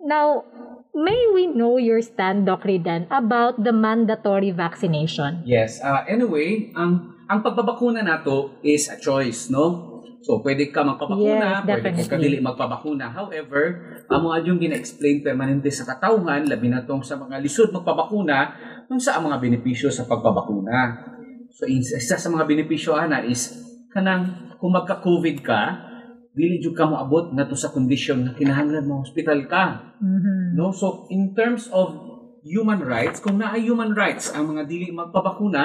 [0.01, 0.49] Now,
[0.93, 5.43] may we know your stand, Doc Ridan, about the mandatory vaccination?
[5.43, 5.79] Yes.
[5.79, 9.87] Uh, anyway, ang ang pagbabakuna nato is a choice, no?
[10.21, 12.11] So, pwede ka magpabakuna, Yes, pwede ka definitely.
[12.13, 13.09] kadili magpabakuna.
[13.09, 13.61] However,
[14.05, 18.37] amo adyong gina-explain permanente sa katawhan, labi na tong sa mga lisod magpabakuna,
[18.85, 21.09] kung sa mga benepisyo sa pagpabakuna.
[21.49, 23.49] So, is- isa sa mga benepisyo ana is
[23.89, 25.61] kanang kung magka-COVID ka,
[26.31, 29.95] dili jud ka moabot ngadto sa kondisyon na kinahanglan mo hospital ka.
[29.99, 30.55] Mhm.
[30.55, 30.71] No?
[30.71, 31.91] So, in terms of
[32.41, 35.63] human rights, kung naa human rights ang mga dili magpabakuna,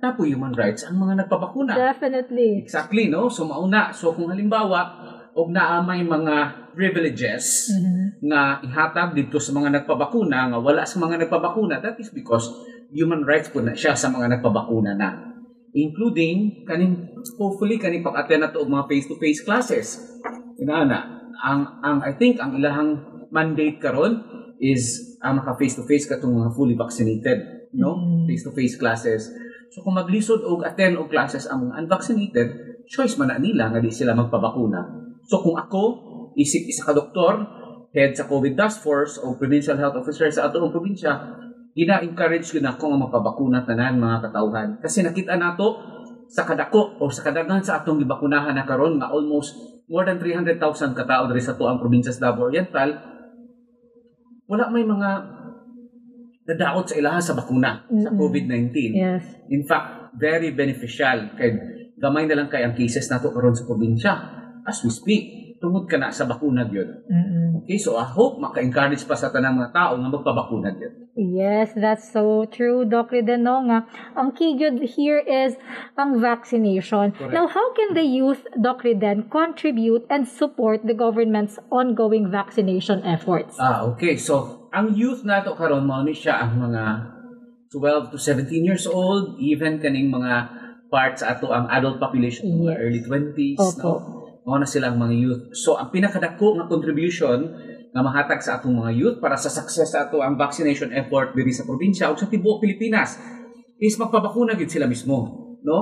[0.00, 1.76] tapo human rights ang mga nagpabakuna.
[1.76, 2.58] Definitely.
[2.58, 3.30] Exactly, no?
[3.30, 3.92] So, mauna.
[3.94, 4.80] So, kung halimbawa,
[5.30, 8.26] og naa may mga privileges Mhm.
[8.26, 12.50] nga ihatag dito sa mga nagpabakuna, nga wala sa mga nagpabakuna, that is because
[12.90, 15.29] human rights po na siya sa mga nagpabakuna na.
[15.70, 20.02] Including, kaning, hopefully, kaning pag-attend na to og mga face-to-face classes.
[20.58, 22.98] Inaana, ang, ang, I think, ang ilahang
[23.30, 24.18] mandate karon
[24.58, 27.96] is ang maka face-to-face katong mga fully vaccinated, no?
[27.96, 28.26] Mm.
[28.28, 29.30] Face-to-face classes.
[29.70, 32.48] So kung maglisod og attend og classes ang mga unvaccinated,
[32.90, 34.82] choice man na nila nga di sila magpabakuna.
[35.30, 35.82] So kung ako,
[36.34, 37.46] isip isa ka doktor,
[37.94, 41.14] head sa COVID Task Force o Provincial Health Officer sa atong probinsya,
[41.74, 44.68] gina-encourage ko na ako nga magpabakuna tanan mga katawhan.
[44.82, 45.78] Kasi nakita nato
[46.30, 49.54] sa kadako o sa kadaghan sa atong gibakunahan na karon nga almost
[49.90, 52.94] more than 300,000 katao diri sa tuang probinsya sa Davao Oriental,
[54.46, 55.10] wala may mga
[56.50, 58.18] nadaot sa ilaha sa bakuna sa Mm-mm.
[58.18, 58.74] COVID-19.
[58.94, 59.22] Yes.
[59.50, 61.54] In fact, very beneficial kay
[61.94, 64.12] gamay na lang kay ang cases nato karon sa probinsya
[64.66, 65.24] as we speak
[65.60, 67.04] tungod ka na sa bakuna gyud.
[67.04, 67.60] Mm-mm.
[67.62, 71.12] Okay, so I hope maka-encourage pa sa tanang mga tao nga magpabakuna gyud.
[71.20, 73.44] Yes, that's so true, Doc Riden.
[73.44, 73.84] No, nga.
[74.16, 75.60] Ang key good here is
[76.00, 77.12] ang vaccination.
[77.12, 77.36] Correct.
[77.36, 83.60] Now, how can the youth, Doc Riden, contribute and support the government's ongoing vaccination efforts?
[83.60, 84.16] Ah, okay.
[84.16, 86.82] So, ang youth nato karon mao ni siya ang mga
[87.68, 90.56] 12 to 17 years old, even kaning mga
[90.90, 92.80] parts ato ang adult population, mga Yes.
[92.82, 93.92] early 20s, Opo.
[93.94, 94.19] no?
[94.46, 95.42] Mao na silang mga youth.
[95.52, 97.52] So, ang pinakadako nga contribution
[97.90, 101.50] nga mahatag sa atong mga youth para sa success sa ato ang vaccination effort diri
[101.50, 103.18] sa probinsya ug sa tibuok Pilipinas
[103.82, 105.16] is magpabakuna gid sila mismo,
[105.66, 105.78] no?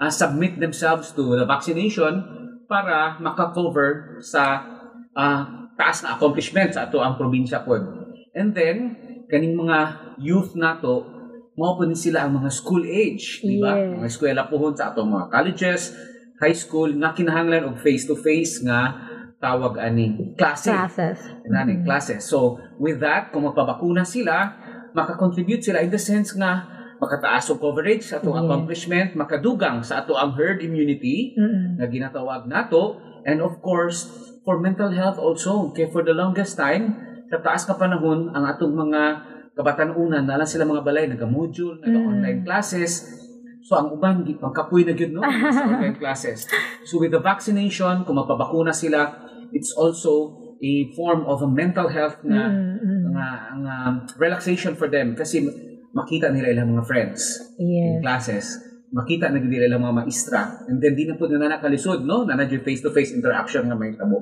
[0.00, 2.24] Uh, submit themselves to the vaccination
[2.66, 4.64] para maka-cover sa
[5.12, 7.84] ah, taas na accomplishment sa ato ang probinsya pod.
[8.32, 8.96] And then
[9.28, 9.78] kaning mga
[10.24, 11.12] youth nato
[11.52, 13.76] mao po sila ang mga school age, di ba?
[13.76, 13.92] Yes.
[14.00, 15.92] Mga eskwela pohon sa atong mga colleges,
[16.42, 18.98] high school nga kinahanglan og face to face nga
[19.38, 20.70] tawag ani klase.
[20.74, 21.18] Classes.
[21.46, 22.26] Nani, classes.
[22.26, 24.54] So, with that, kung magpabakuna sila,
[24.94, 26.66] makakontribute sila in the sense nga
[26.98, 28.42] makataas og coverage sa atong Yes.
[28.46, 31.78] accomplishment, makadugang sa ato ang herd immunity Mm-mm.
[31.78, 34.06] na ginatawag nato and of course
[34.46, 36.94] for mental health also kay for the longest time
[37.26, 39.02] sa taas ka panahon ang atong mga
[39.58, 43.21] kabatanunan na lang sila mga balay naga-module, naga-online classes
[43.62, 45.22] So ang uban di pangkapoy na gyud no
[45.54, 46.44] sa online classes.
[46.82, 49.06] So with the vaccination, kung magpabakuna sila,
[49.54, 53.14] it's also a form of a mental health nga Mm-mm.
[53.14, 53.26] nga
[53.56, 53.74] nga
[54.18, 55.42] relaxation for them kasi
[55.92, 57.20] makita nila ilang mga friends
[57.58, 58.00] in Yes.
[58.02, 58.46] classes.
[58.92, 60.40] Makita na gid nila ilang mga maestra.
[60.68, 64.20] And then di na po na nakalisod no, na nadyo face-to-face interaction nga may tabo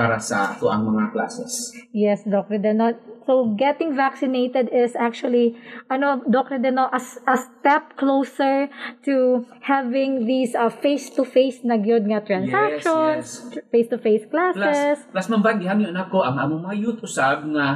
[0.00, 1.76] para sa ato ang mga classes.
[1.92, 2.56] Yes, Dr.
[2.56, 2.96] Deno.
[3.28, 5.52] So, getting vaccinated is actually,
[5.86, 6.56] ano, Dr.
[6.56, 8.72] Deno, a, s- a step closer
[9.04, 13.60] to having these uh, face-to-face na gyud nga transactions, yes.
[13.68, 15.04] face-to-face Plus, classes.
[15.12, 17.66] plus ba, gihan yun ako, ang among mga youth usab nga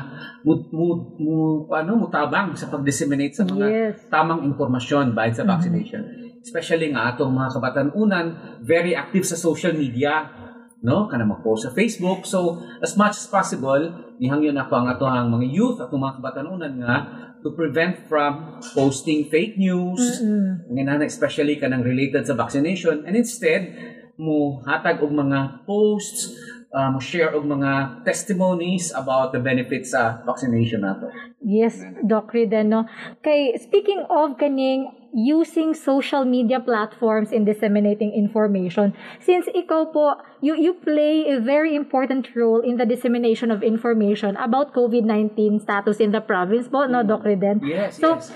[0.43, 0.87] mu, mu,
[1.21, 1.35] mu,
[1.69, 3.95] ano, mutabang sa pag-disseminate sa mga Yes.
[4.09, 6.03] tamang impormasyon bahid sa vaccination.
[6.41, 8.27] Especially nga atong mga kabatanunan,
[8.61, 10.44] very active sa social media
[10.85, 11.09] no?
[11.09, 12.29] Kana mag-post sa Facebook.
[12.29, 13.81] So as much as possible
[14.21, 16.97] nihangyon ako ang atohang mga youth atong mga kabatanunan nga
[17.41, 20.21] to prevent from posting fake news.
[20.21, 20.69] Mm-mm.
[20.69, 23.03] nga especially kanang related sa vaccination.
[23.09, 23.73] And instead
[24.15, 26.37] mo hatag og mga posts
[26.75, 31.09] uh, mo share og mga testimonies about the benefits sa vaccination nato.
[31.39, 32.87] Yes, Doc Riden, no?
[33.23, 38.93] Kay, speaking of kaning using social media platforms in disseminating information,
[39.23, 44.35] since ikaw po, you, you play a very important role in the dissemination of information
[44.43, 47.63] about COVID-19 status in the province po, no, Doc Riden?
[47.63, 48.35] yes So, yes.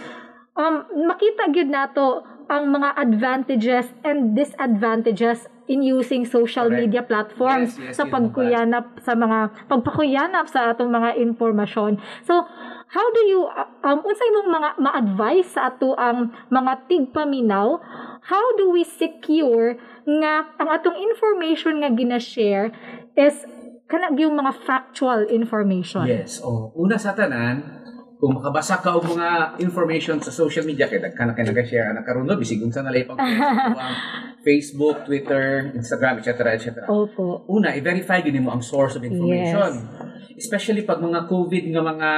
[0.54, 6.80] um, makita gyud nato ang mga advantages and disadvantages in using social Correct.
[6.80, 12.00] media platforms Yes, yes, sa pagkuyanap sa mga pagpakuyanap sa atong mga impormasyon.
[12.24, 12.48] So,
[12.88, 17.78] how do you uh, um unsay mong mga ma-advise sa ato ang mga tigpaminaw?
[18.28, 22.72] How do we secure nga ang atong information nga gina-share
[23.16, 23.44] is
[23.88, 26.08] kana yung mga factual information?
[26.08, 27.60] yes oh una sa tanan
[28.18, 32.02] kung makabasa ka og mga information sa social media kay dagkan na kay nag-share ana
[32.02, 33.14] karon bisig unsa na lay pag
[34.46, 36.30] Facebook, Twitter, Instagram, etc.
[36.58, 36.66] etc.
[36.90, 37.46] Opo.
[37.50, 39.86] Una, i-verify din mo ang source of information.
[40.34, 42.10] Especially pag mga COVID nga mga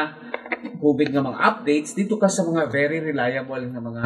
[0.81, 4.05] COVID nga mga updates, dito ka sa mga very reliable nga mga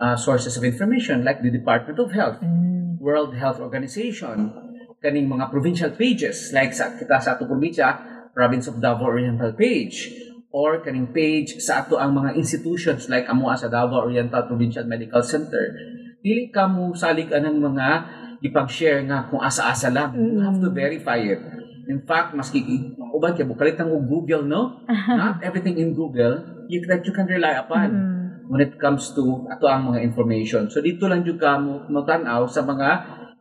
[0.00, 3.00] uh, sources of information like the Department of Health, Mm.
[3.00, 4.52] World Health Organization,
[5.00, 10.27] kaning mga provincial pages like sa kita sa ato probinsya, Province of Davao Oriental page
[10.48, 15.20] or kaning page sa ato ang mga institutions like amo sa Davao Oriental Provincial Medical
[15.20, 15.76] Center.
[16.24, 17.86] Dili ka mo salig anang mga
[18.40, 20.16] ipag-share nga kung asa-asa lang.
[20.16, 21.40] You have to verify it.
[21.88, 22.64] In fact, maski
[23.12, 24.84] uban kay bukalit ang Google, no?
[25.20, 27.88] Not everything in Google you that you can rely upon
[28.48, 30.68] when it comes to ato ang mga information.
[30.68, 32.88] So dito lang jud ka mo magtan-aw sa mga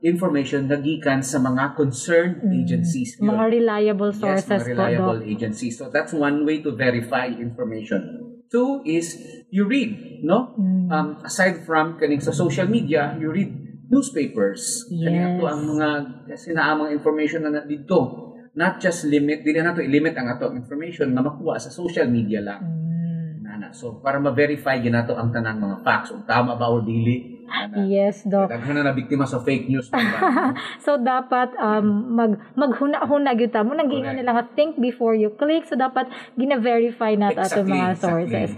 [0.05, 3.17] information na gikan sa mga concerned agencies.
[3.17, 3.33] Yun.
[3.33, 5.73] Mga reliable Yes, sources mga reliable po, agencies.
[5.81, 8.25] So that's one way to verify information.
[8.47, 9.17] Two is
[9.49, 10.53] you read, no?
[10.55, 10.87] Mm.
[10.93, 13.51] Um, aside from kaning sa social media, you read
[13.89, 14.85] newspapers.
[14.93, 15.39] Yes.
[15.39, 15.89] ato ang mga
[16.29, 18.25] kasi naa mga information na dito.
[18.57, 22.41] Not just limit, dili na to i-limit ang ato information na makuha sa social media
[22.41, 22.61] lang.
[22.61, 23.41] Mm.
[23.41, 23.69] Nana.
[23.73, 27.36] So para ma-verify ginato ang tanang mga facts kung tama ba o dili.
[27.47, 27.87] Nana.
[27.87, 28.51] Yes, Doc.
[28.51, 29.87] Daghan na na biktima sa fake news.
[29.89, 30.19] diba?
[30.85, 34.19] So dapat um mag maghuna-huna gyud ta mo nang Correct.
[34.19, 38.03] nila nga think before you click so dapat gina-verify nat ato Exactly, mga exactly.
[38.03, 38.49] sources.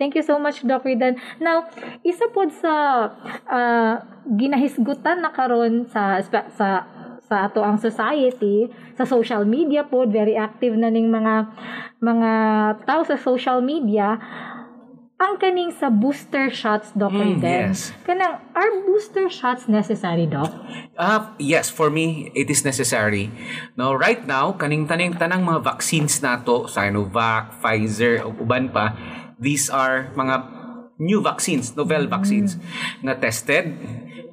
[0.00, 1.20] Thank you so much Doc Ridan.
[1.38, 1.68] Now,
[2.02, 2.74] isa pod sa
[3.44, 3.94] ah,
[4.26, 6.88] ginahisgutan na karon sa sa
[7.28, 11.52] sa ato ang society sa social media pod very active na ning mga
[12.00, 12.30] mga
[12.88, 14.16] tao sa social media
[15.18, 17.90] ang kaning sa booster shots Doc Mm, yes.
[18.06, 20.54] Kanang are booster shots necessary Doc?
[20.94, 23.30] Uh, yes, for me, it is necessary.
[23.74, 28.94] Now, right now, kaning taning tanang mga vaccines nato, Sinovac, Pfizer, o uban pa,
[29.38, 30.57] these are mga
[30.98, 32.58] new vaccines, novel vaccines,
[33.02, 33.78] na tested,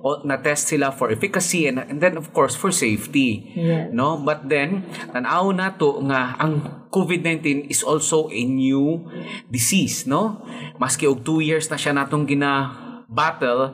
[0.06, 3.42] o na-test sila for efficacy and, and then of course for safety.
[3.58, 3.90] Yes.
[3.90, 9.02] No, but then tanaw na to nga ang COVID-19 is also a new
[9.50, 10.46] disease, no?
[10.78, 12.70] Maski og two years na siya natong gina
[13.10, 13.74] battle,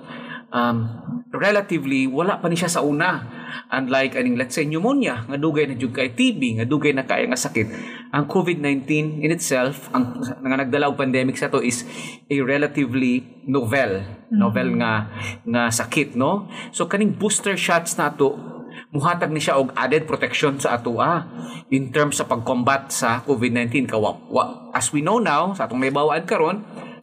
[0.56, 0.88] um,
[1.36, 3.41] relatively wala pa ni siya sa una.
[3.72, 7.28] Unlike aning let's say pneumonia nga dugay na jud kay TB nga dugay na kaya
[7.28, 7.68] nga sakit.
[8.12, 11.88] Ang COVID-19 in itself ang nga nagdala og pandemic sa to is
[12.28, 14.04] a relatively novel.
[14.32, 15.08] Novel nga
[15.44, 16.48] nga sakit no?
[16.76, 18.62] So kaning booster shots nato
[18.92, 21.24] muhatag ni siya og added protection sa atoa
[21.72, 26.28] in terms sa pag-combat sa COVID-19 kawa wa- as we know now sa atong naibawaan
[26.28, 26.60] karon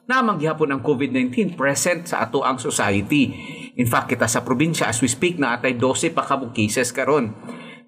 [0.08, 3.28] na manggihapon ang COVID-19 present sa ato ang society.
[3.78, 7.30] In fact, kita sa probinsya as we speak na atay 12 pa kabog cases karon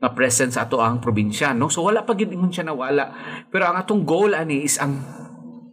[0.00, 1.68] nga present sa ato ang probinsya, no?
[1.68, 3.12] So wala pa gid ingon siya nawala.
[3.52, 4.96] Pero ang atong goal ani is ang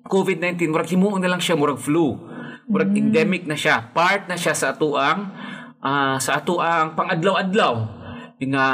[0.09, 2.17] COVID-19 murag himuon na lang siya murag flu.
[2.67, 3.93] Murag endemic na siya.
[3.95, 5.31] Part na siya sa ato ang
[5.79, 7.75] ah, sa ato ang pangadlaw-adlaw
[8.41, 8.67] nga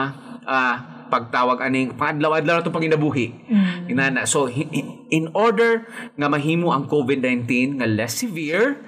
[0.48, 3.45] ah, pagtawag aning pangadlaw-adlaw na itong panginabuhi.
[3.85, 4.26] Inana.
[4.26, 5.85] So, in order
[6.18, 8.81] nga mahimo ang COVID-19 nga less severe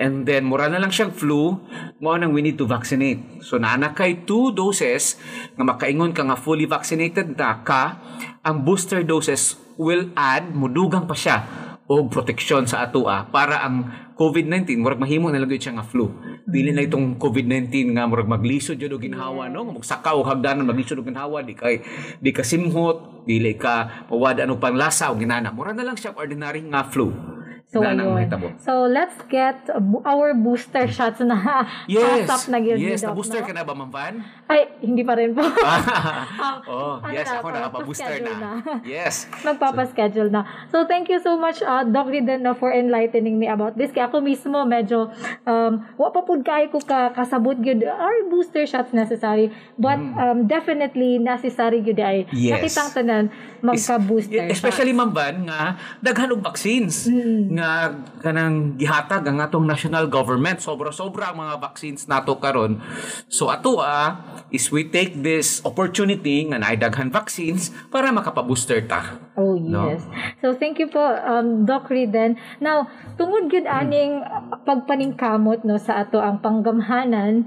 [0.00, 1.60] and then mura na lang siyang flu,
[2.00, 3.44] mo nang we need to vaccinate.
[3.44, 5.20] So, naana kay two doses
[5.52, 8.00] nga makaingon ka nga fully vaccinated na ka,
[8.40, 14.80] ang booster doses will add, mudugang pa siya o proteksyon sa atoa para ang COVID-19
[14.80, 16.08] murag mahimo na lang siya nga flu.
[16.48, 20.98] Dili na itong COVID-19 nga murag maglisod jud og ginhawa no, magsakaw og hagdanan maglisod
[20.98, 21.84] og ginhawa di kay
[22.18, 25.52] di ka simhot, dili ka mawad ano pang lasa og ginana.
[25.52, 27.35] Mura na lang siya ordinary nga flu.
[27.76, 28.54] So, ang ayun.
[28.58, 29.58] So, let's get
[30.04, 31.36] our booster shots na
[31.84, 32.24] Yes.
[32.24, 33.46] pasap na gyud yes, na booster no?
[33.46, 34.14] ka na ba, Ma'am Van?
[34.48, 35.44] Ay, hindi pa rin po.
[36.72, 38.32] oh, ano yes, na, ako nakapa-booster na.
[38.36, 38.50] na.
[38.96, 39.28] Yes.
[39.44, 40.48] Magpapaschedule na.
[40.72, 43.92] So, thank you so much, uh, Doc Riden, no, for enlightening me about this.
[43.92, 45.12] Kaya ako mismo, medyo,
[45.44, 49.52] um, wa pa pud kayo ko ka, kasabot gyud are booster shots necessary.
[49.76, 52.24] But, um, definitely, necessary gyud ay.
[52.30, 52.32] Mm.
[52.32, 52.52] Yes.
[52.56, 53.24] Nakitang tanan,
[53.62, 57.56] magka-booster Especially ma'am Van nga daghan og vaccines Mm.
[57.56, 62.80] nga kanang gihatag ang atong national government sobra-sobra ang mga vaccines nato karon
[63.26, 69.22] so ato ah is we take this opportunity nga naay daghan vaccines para makapa-booster ta
[69.36, 69.92] Oh, No?
[69.92, 70.00] yes.
[70.40, 72.40] So, thank you po, um, Doc Riden.
[72.56, 72.88] Now,
[73.20, 77.44] tungod gyud aning uh, pagpaningkamot no, sa ato ang panggamhanan,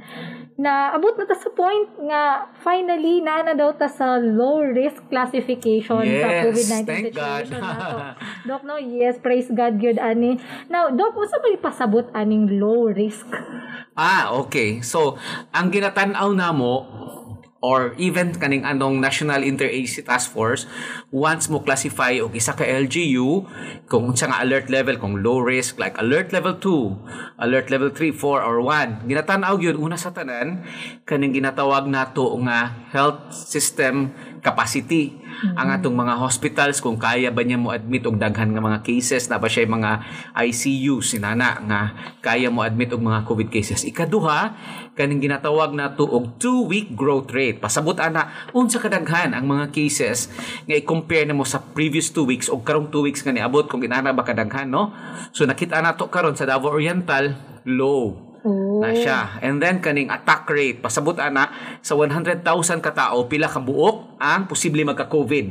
[0.60, 4.99] na abot na ta sa point nga finally na na daw ta sa low risk
[5.07, 7.80] classification sa Yes, COVID-19 thank situation God.
[7.80, 7.98] nato.
[8.52, 10.36] Doc no, yes, praise God gyud ani.
[10.68, 13.23] Now, Doc, unsa ba ipasabot aning low risk?
[13.95, 14.84] Ah, okay.
[14.84, 15.15] So,
[15.56, 16.73] ang ginatanaw namo
[17.60, 20.64] or even kaning anong National Interagency Task Force
[21.11, 23.44] once mo classify og isa ka LGU
[23.91, 28.15] kung unsa nga alert level kung low risk like alert level 2 alert level 3
[28.15, 30.64] 4 or 1 ginatanaw gyud una sa tanan
[31.03, 35.19] kaning ginatawag nato nga health system capacity
[35.56, 39.27] ang atong mga hospitals kung kaya ba niya mo admit og daghan nga mga cases
[39.27, 39.91] na ba siya mga
[40.35, 41.81] ICU sinana nga
[42.22, 43.84] kaya mo admit og mga COVID cases.
[43.84, 44.53] Ikaduha
[44.93, 47.57] kaning ginatawag nato og 2 week growth rate.
[47.57, 50.30] Pasabot ana unsa kadaghan ang mga cases
[50.69, 54.14] nga i-compare nimo sa previous 2 weeks og karong 2 weeks nga niabot kung inana
[54.14, 54.93] ba kadaghan no?
[55.34, 57.34] So nakita nato karon sa Davao Oriental
[57.65, 58.80] low Oh.
[58.80, 59.40] na siya.
[59.44, 61.52] And then kaning attack rate pasabot ana
[61.84, 62.44] sa 100,000
[62.80, 65.45] ka tawo pila ka buok ang posible magka-COVID.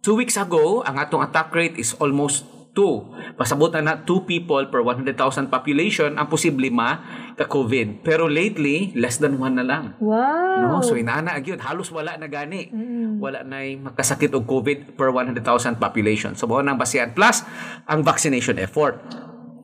[0.00, 3.36] Two weeks ago, ang atong attack rate is almost 2.
[3.36, 7.02] Pasabot na 2 people per 100,000 population ang posible ma
[7.34, 8.06] ka-COVID.
[8.06, 9.84] Pero lately, less than 1 na lang.
[9.98, 10.78] Wow.
[10.78, 12.70] No, so inaana gyud halos wala na gani.
[13.18, 13.60] Wala na
[13.90, 16.32] makasakit og COVID per 100,000 population.
[16.38, 17.42] So mao nang basihan plus
[17.90, 19.02] ang vaccination effort.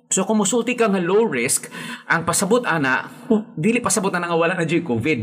[0.07, 1.66] So kung musulti ka nga low risk,
[2.07, 5.20] ang pasabot ana, oh, dili pasabot na nga wala na dyan COVID.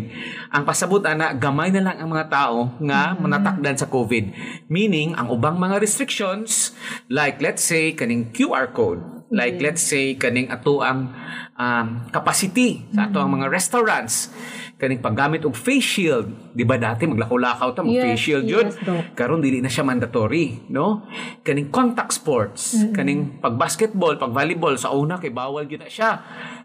[0.51, 4.35] Ang pasabot ana, gamay na lang ang mga tao nga manatakdan sa COVID.
[4.67, 6.75] Meaning, ang ubang mga restrictions,
[7.07, 11.09] like let's say, kaning QR code, like let's say, kaning ato ang
[11.53, 14.29] um, capacity sa ato ang mga restaurants,
[14.77, 18.67] kaning paggamit og face shield, di ba dati maglakaw-lakaw ta mag Yes, face shield yun?
[18.69, 18.77] yes,
[19.15, 21.07] karon dili na siya mandatory no?
[21.41, 22.77] Kaning contact sports.
[22.91, 26.11] Kaning pag basketball pag volleyball sa una kay bawal gyud na siya.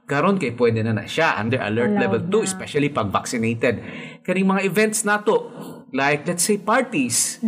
[0.05, 1.36] Karon kay pwede na na siya.
[1.36, 2.45] Under alert Allowed level 2 na.
[2.45, 3.74] especially pag vaccinated.
[4.20, 5.49] Kaning mga events nato
[5.93, 7.40] like let's say parties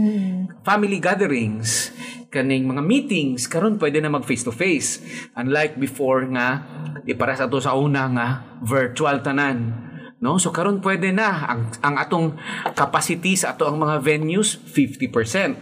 [0.64, 1.92] family gatherings
[2.32, 5.02] kaning mga meetings karon pwede na mag face to face
[5.36, 6.64] unlike before nga
[7.04, 8.26] di para sa to sa una nga
[8.62, 9.90] virtual tanan
[10.20, 10.36] No?
[10.36, 12.36] So karon pwede na ang ang atong
[12.76, 15.56] capacity sa ato ang mga venues 50%.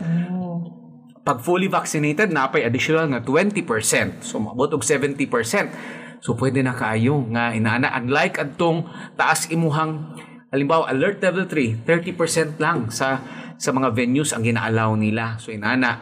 [1.23, 4.27] Pag fully vaccinated na pay additional nga 20%.
[4.27, 6.19] So maabot og 70%.
[6.19, 10.19] So pwede na kaayo nga inaana unlike adtong taas imuhang
[10.49, 13.21] halimbawa alert level 3 30% lang sa
[13.59, 15.37] sa mga venues ang gina-allow nila.
[15.43, 15.99] So inana.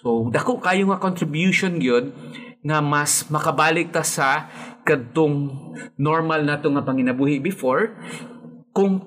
[0.00, 2.10] So dako kayo nga contribution gyud
[2.64, 4.48] nga mas makabalik ta sa
[4.88, 5.52] kadtong
[6.00, 7.92] normal nato nga panginabuhi before
[8.72, 9.04] kung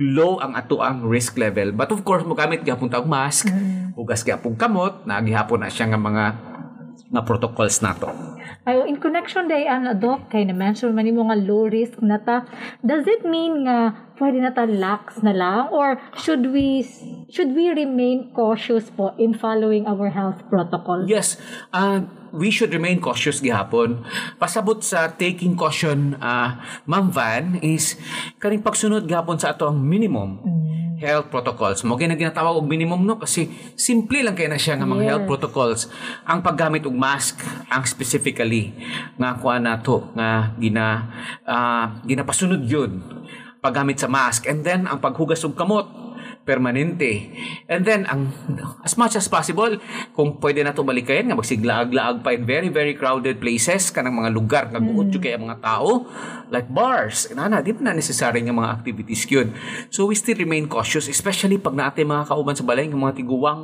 [0.00, 1.76] low ang ato ang risk level.
[1.76, 3.52] But of course, mogamit gyapon ta og mask,
[3.98, 6.24] hugas gyapon kamot, nagihapon na siya nga mga
[7.10, 8.08] nga protocols nato.
[8.68, 12.20] Ayo, in connection day an doc kay na mention man mo nga low risk na
[12.20, 12.44] ta
[12.84, 15.72] does it mean nga pwede na ta lax na lang?
[15.72, 16.84] Or should we
[17.32, 21.08] should we remain cautious po in following our health protocol?
[21.08, 21.40] Yes,
[21.72, 24.02] uh, we should remain cautious gihapon.
[24.38, 27.98] Pasabot sa taking caution, uh, Ma'am Van, is
[28.38, 30.38] kaning pagsunod gihapon sa ato ang minimum
[31.00, 31.80] health protocols.
[31.82, 35.08] Mo na ginatawag og minimum no kasi simple lang kay na siya nga mga Yes.
[35.08, 35.80] health protocols.
[36.28, 37.40] Ang paggamit og mask
[37.72, 38.76] ang specifically
[39.16, 41.08] nga kuha nato nga gina
[41.48, 43.00] ah, ginapasunod yun
[43.60, 45.88] paggamit sa mask and then ang paghugas og kamot
[46.50, 47.30] permanente.
[47.70, 48.34] And then, ang
[48.82, 49.78] as much as possible,
[50.18, 54.30] kung pwede na ito balikayan, nga magsiglaag-laag pa in very, very crowded places, kanang mga
[54.34, 55.22] lugar, nga buot mm.
[55.22, 56.10] kaya mga tao,
[56.50, 59.54] like bars, nana, di pa na necessary nga mga activities yun.
[59.94, 63.62] So, we still remain cautious, especially pag natin mga kauban sa balay, ng mga tiguwang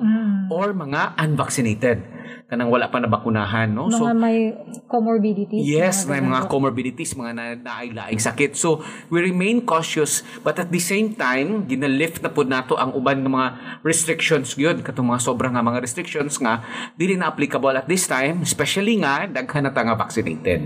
[0.54, 1.98] or mga unvaccinated
[2.46, 4.54] kanang wala pa nabakunahan no mga may
[4.86, 8.54] comorbidities Yes, mga may mga comorbidities, mga na naay-laing sakit.
[8.54, 13.20] So, we remain cautious but at the same time, ginalift na po nato ang uban
[13.20, 13.48] ng mga
[13.82, 16.62] restrictions yun, katong mga sobrang nga mga restrictions nga
[16.94, 20.60] dili na applicable at this time, especially nga daghan na ta nga vaccinated.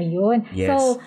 [0.00, 0.44] Ayun.
[0.56, 0.72] Yes.
[0.72, 1.00] So,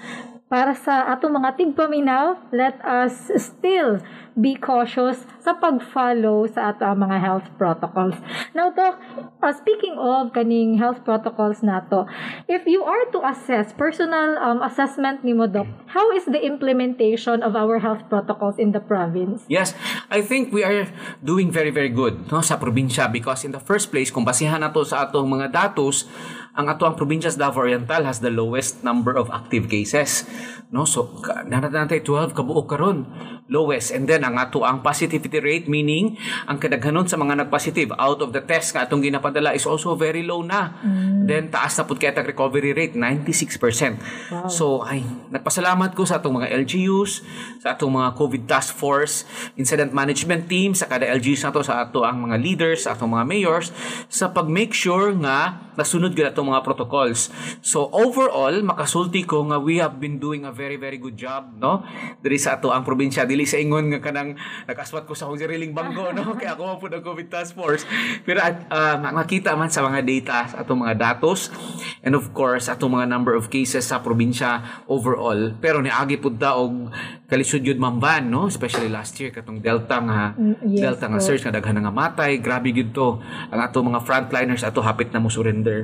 [0.50, 4.02] para sa ato mga tigpaminaw, let us still
[4.34, 8.18] be cautious sa pag-follow sa ato ang mga health protocols.
[8.58, 8.98] Now, Doc,
[9.46, 12.10] uh, speaking of kaning health protocols nato,
[12.50, 17.46] if you are to assess, personal um, assessment ni mo, Doc, how is the implementation
[17.46, 19.46] of our health protocols in the province?
[19.46, 19.78] Yes,
[20.10, 20.90] I think we are
[21.22, 24.82] doing very very good no sa probinsya because in the first place kung basihan nato
[24.82, 26.10] sa atong mga datos
[26.58, 30.26] ang ato ang probinsya sa Davao Oriental has the lowest number of active cases.
[30.70, 31.10] No so
[31.50, 33.10] nanatay 12 kabuok karon
[33.50, 33.90] lowest.
[33.90, 38.30] And then ang ato ang positivity rate meaning ang kadaghanon sa mga nagpositive out of
[38.34, 40.78] the test nga atong ginapadala is also very low na.
[41.26, 45.02] Then taas na pud kay recovery rate 96% so ay
[45.34, 47.26] nagpasalamat ko sa atong mga LGUs
[47.62, 49.26] sa atong mga COVID task force
[49.58, 53.26] incident management team sa kada LGUs nato sa ato ang mga leaders sa atong mga
[53.26, 53.74] mayors
[54.08, 57.28] sa pag-make sure nga nasunod gyud atong mga protocols.
[57.60, 61.84] So overall makasulti ko nga we have been doing a very very good job no?
[62.24, 63.28] Diri sa ato ang probinsya.
[63.28, 66.32] Dili sa ingon nga kanang nakaswat ko sa akong sariling bangko no?
[66.40, 67.84] Kaya ako pud ang COVID task force.
[68.24, 71.52] Pero uh, makita man sa mga data sa atong mga datos
[71.99, 75.52] and of course atong mga number of cases sa probinsya overall.
[75.60, 76.88] Pero niagi pud ta og
[77.28, 78.48] kalisod yun mamban no?
[78.48, 81.26] Especially last year katong delta nga Mm, yes delta nga po.
[81.26, 82.40] surge nga daghan nga matay.
[82.40, 83.20] Grabe gyud to
[83.52, 85.84] ang atong mga frontliners ato hapit na mo surrender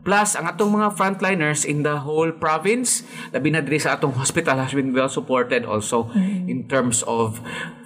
[0.00, 4.56] plus ang atong mga frontliners in the whole province labi na diri sa atong hospital
[4.56, 6.08] has been well supported also
[6.44, 7.38] in terms of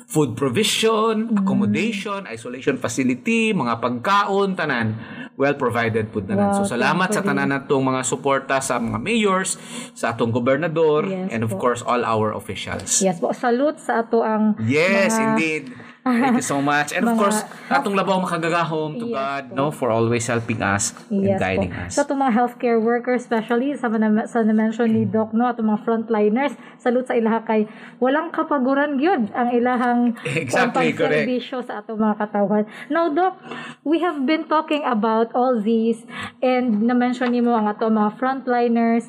[0.05, 4.95] food provision, accommodation, isolation facility, mga pagkaon, tanan
[5.35, 6.55] well provided pud tanan.
[6.55, 9.59] Wow, so salamat sa tanan natong mga suporta sa mga mayors,
[9.91, 11.59] sa atong gobernador, Yes and of po.
[11.59, 13.03] course all our officials.
[13.03, 15.65] Yes po, salute sa ato ang Yes, mga- indeed.
[16.05, 16.93] Thank you so much.
[16.93, 19.55] And of Mga- course, atong labaw makagagahom to Yes God, po.
[19.57, 21.81] no, for always helping us and Yes guiding po.
[21.81, 21.97] us.
[21.97, 25.81] Sa itong mga healthcare workers, especially sa, na- sa na-mention ni Doc, no, atong mga
[25.81, 27.65] frontliners, salute sa ilaha kay
[27.99, 32.65] walang kapaguran gyud ang ilahang Exactly, ang pagserbisyo sa atong mga katawan.
[32.87, 33.41] Now, Doc,
[33.81, 36.05] we have been talking about all these
[36.39, 39.09] and na-mention ni mo ang atong mga frontliners.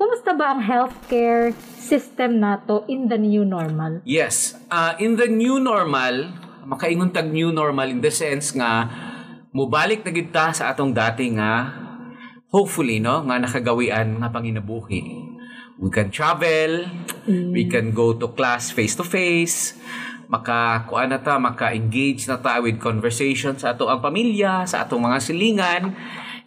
[0.00, 4.00] Kumusta ba ang healthcare system nato in the new normal?
[4.08, 4.56] Yes.
[4.72, 6.32] Uh, in the new normal,
[6.64, 8.88] makaingon tag new normal in the sense nga
[9.52, 11.68] mubalik na gid ta sa atong dati nga
[12.48, 15.04] hopefully no nga nakagawian nga panginabuhi.
[15.76, 16.88] We can travel,
[17.28, 19.76] we can go to class face to face,
[20.32, 25.04] maka kuan na ta, maka-engage na ta with conversation sa ato ang pamilya, sa atong
[25.04, 25.92] mga silingan.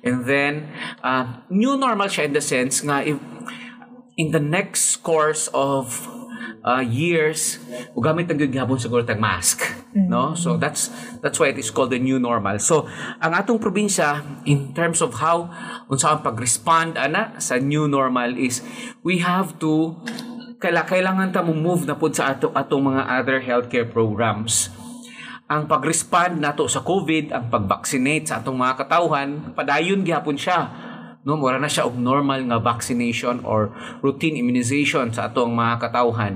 [0.03, 0.67] And then,
[0.99, 3.15] uh, new normal siya in the sense nga if,
[4.19, 6.06] in the next course of
[6.61, 7.57] uh, years
[7.98, 10.34] ugamit ang gyapon siguro tag mask no?
[10.34, 10.90] So that's
[11.22, 12.57] that's why it is called the new normal.
[12.57, 12.90] So
[13.22, 15.49] ang atong probinsya in terms of how
[15.88, 18.65] unsa ang pag-respond ana sa new normal is
[19.06, 19.98] we have to
[20.57, 24.73] kaila kailangan ta mo move na pud sa ato atong mga other healthcare programs.
[25.52, 30.72] Ang pag-respond nato sa COVID, ang pag-vaccinate sa atong mga katawhan, padayon gyapon siya.
[31.23, 33.71] No, mura na siya og normal nga vaccination or
[34.03, 36.35] routine immunization sa atong mga katawhan.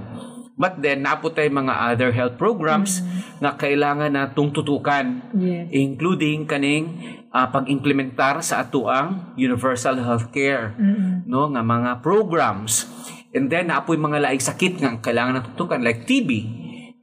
[0.57, 3.05] But then, napo tay mga other health programs
[3.37, 5.69] nga kailangan natong tutukan Yes.
[5.69, 6.97] including kaning
[7.29, 10.73] ah, pag-implementar sa ato ang universal healthcare
[11.29, 12.89] no nga mga programs
[13.29, 16.31] and then naapoy mga laing sakit nga kailangan natutukan like TB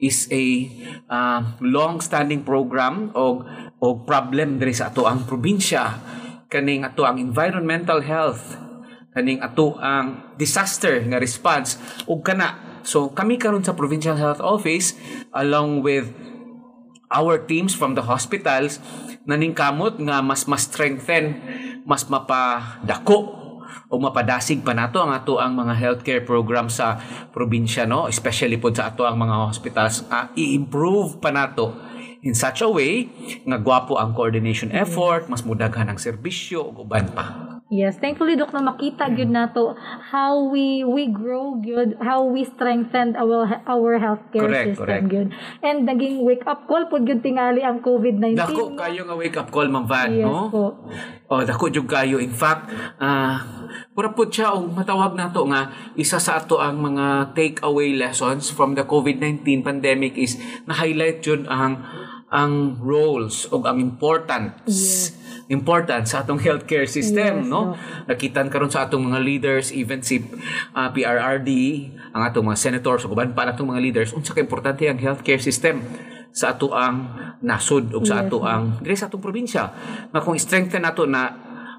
[0.03, 0.67] is a
[1.07, 3.47] uh, long-standing program o
[3.79, 5.95] o problem diri sa ato ang probinsya
[6.55, 8.55] kaning ato ang environmental health
[9.11, 14.95] kaning ato ang disaster nga response ug kana so kami karon sa provincial health office
[15.35, 16.15] along with
[17.11, 18.79] our teams from the hospitals
[19.27, 21.43] naningkamot nga mas mas strengthen
[21.83, 23.45] mas mapadako
[23.91, 26.99] o mapadasig pa nato ang ato ang mga healthcare program sa
[27.31, 28.11] probinsya no?
[28.11, 31.94] Especially pod sa ato ang mga hospitals uh, i-improve pa nato
[32.25, 33.07] in such a way
[33.45, 38.53] nga gwapo ang coordination effort mas mudaghan ang serbisyo ug uban pa Yes, thankfully dok
[38.53, 39.73] na makita gyud nato
[40.13, 45.29] how we we grow gyud, how we strengthened our our healthcare Correct, system gyud.
[45.65, 48.37] And naging wake up call pud gyud tingali ang COVID-19.
[48.37, 50.53] Dako kayo nga wake up call Ma'am Van, Yes no?
[50.53, 50.65] po.
[51.33, 52.21] Oh, dako jud kayo.
[52.21, 52.69] In fact,
[53.01, 53.43] ah
[53.97, 58.77] pura pud siya og matawag nato nga isa sa ato ang mga take-away lessons from
[58.77, 60.37] the COVID-19 pandemic is
[60.69, 61.81] na-highlight jud ang
[62.35, 65.15] ang roles o ang importance
[65.47, 67.79] important sa atong healthcare system Yes, no?
[68.11, 70.19] nakitan karon sa atong mga leaders even si
[70.75, 71.51] ah, PRRD
[72.11, 75.39] ang atong mga senators ug uban pa natong mga leaders unsa ka importante ang healthcare
[75.39, 75.85] system
[76.35, 77.15] sa ato ang
[77.47, 79.71] nasod ug sa Yes, ato ang diri sa atong probinsya.
[80.11, 81.31] Nga kung strengthen nato na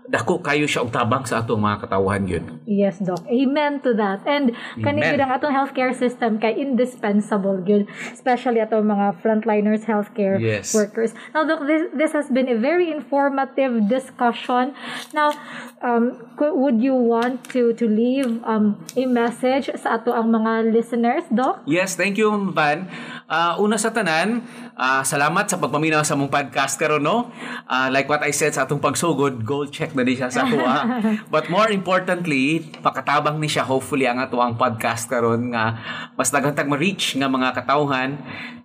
[0.06, 3.22] dako kayo siya og tabang sa atong mga katawhan yun Yes, Doc.
[3.30, 4.26] Amen to that.
[4.26, 10.74] And kani ang atong healthcare system kay indispensable gyud, especially atong mga frontliners healthcare Yes.
[10.74, 11.14] workers.
[11.34, 14.74] Now, Doc, this, this has been a very informative discussion.
[15.14, 15.34] Now,
[15.82, 21.26] um, would you want to to leave um, a message sa ato ang mga listeners,
[21.30, 21.62] Doc?
[21.70, 22.90] Yes, thank you, Van.
[23.26, 24.42] Ah, una sa tanan,
[24.76, 27.32] ah, salamat sa pagpaminaw sa mong podcast karon no.
[27.66, 30.58] Ah, like what I said sa atong pagsugod, gold check na di siya sa ako.
[30.62, 30.84] ah.
[31.34, 35.80] But more importantly, pakatabang ni siya hopefully ang ato ang podcast karon nga
[36.20, 38.20] mas dagantag ma-reach nga mga katawhan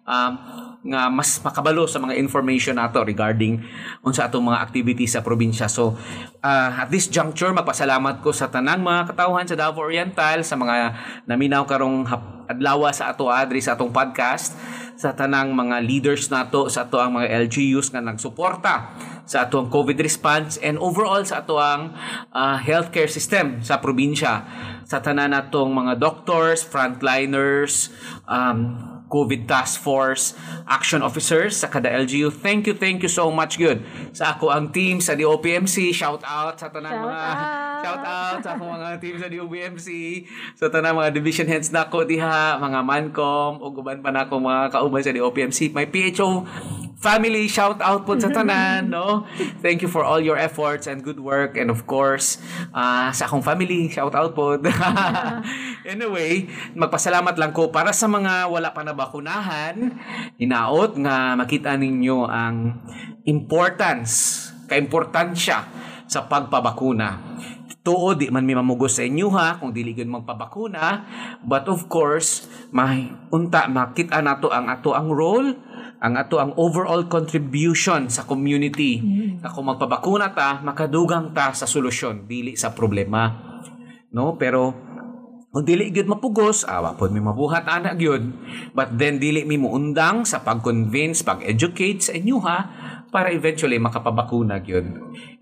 [0.04, 0.32] um,
[0.80, 3.60] nga mas makabalo sa mga information nato regarding
[4.00, 5.68] unsa atong mga activities sa probinsya.
[5.68, 5.94] So,
[6.40, 10.96] ah, at this juncture, magpasalamat ko sa tanang mga katawhan sa Davao Oriental, sa mga
[11.28, 14.58] naminaw karong hap- adlaw sa ato adri sa atong podcast,
[15.00, 18.92] sa tanang mga leaders nato, sa ato ang mga LGUs nga nagsuporta
[19.24, 21.96] sa ato ang COVID response and overall sa ato ang
[22.36, 24.44] ah, healthcare system sa probinsya.
[24.84, 27.88] Sa tanan natong mga doctors, frontliners,
[28.28, 28.76] um,
[29.10, 30.36] COVID Task Force
[30.68, 32.28] Action Officers sa kada LGU.
[32.30, 33.82] Thank you, thank you so much good.
[34.12, 37.69] Sa ako ang team sa DOPMC, shout out sa Shout mga out.
[37.80, 39.88] Shout out sa mga team sa DOPMC,
[40.56, 45.02] sa tanang mga division heads nako diha, mga Mancom, ug uban pa nako mga kauban
[45.02, 45.72] sa DOPMC.
[45.72, 46.44] My PHO
[47.00, 49.24] family, shout out po sa tanan, no?
[49.64, 52.36] Thank you for all your efforts and good work and of course,
[52.76, 54.60] ah, sa akong family, shout out po.
[55.88, 56.44] anyway,
[56.76, 59.96] magpasalamat lang ko para sa mga wala pa nabakunahan,
[60.36, 62.84] hinaot nga makita ninyo ang
[63.24, 65.64] importance, kaimportansya
[66.04, 67.08] sa pagpabakuna.
[67.80, 71.08] Tuo, di man mi mamugos sa inyo ha, kung dili gyud magpabakuna.
[71.40, 72.44] But of course,
[72.76, 75.56] may unta makita nato ang ato ang role,
[75.96, 79.00] ang ato ang overall contribution sa community.
[79.40, 83.32] Na kung magpabakuna ta, makadugang ta sa solusyon, dili sa problema.
[84.12, 84.36] No?
[84.36, 84.76] Pero
[85.50, 88.22] kung dili gyud mapugos, awa pod mi mabuhat ana gyud.
[88.76, 92.58] But then dili mi muundang sa pag-convince, pag-educate sa inyo ha
[93.10, 94.86] para eventually makapabakuna gyud.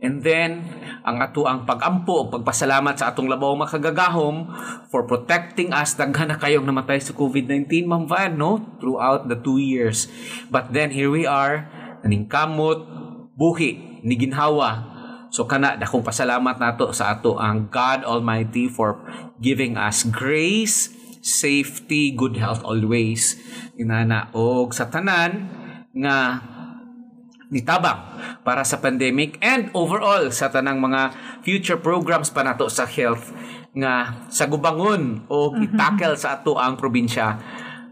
[0.00, 0.64] And then
[1.04, 4.48] ang ato ang pag-ampo ug pagpasalamat sa atong labaw makagagahom
[4.88, 9.60] for protecting us daghan na kayong namatay sa COVID-19 Ma'am Van no throughout the two
[9.60, 10.08] years.
[10.48, 11.68] But then here we are
[12.02, 12.88] naningkamot
[13.36, 19.04] buhi ni ginhawa So kana dakong pasalamat nato sa ato ang God Almighty for
[19.44, 20.88] giving us grace,
[21.20, 23.36] safety, good health always.
[23.76, 25.52] Inana og sa tanan
[25.92, 26.40] nga
[27.48, 27.98] nitabang
[28.44, 33.32] para sa pandemic and overall sa tanang mga future programs pa nato sa health
[33.72, 37.36] nga sa gubangon o itakel sa ato ang probinsya.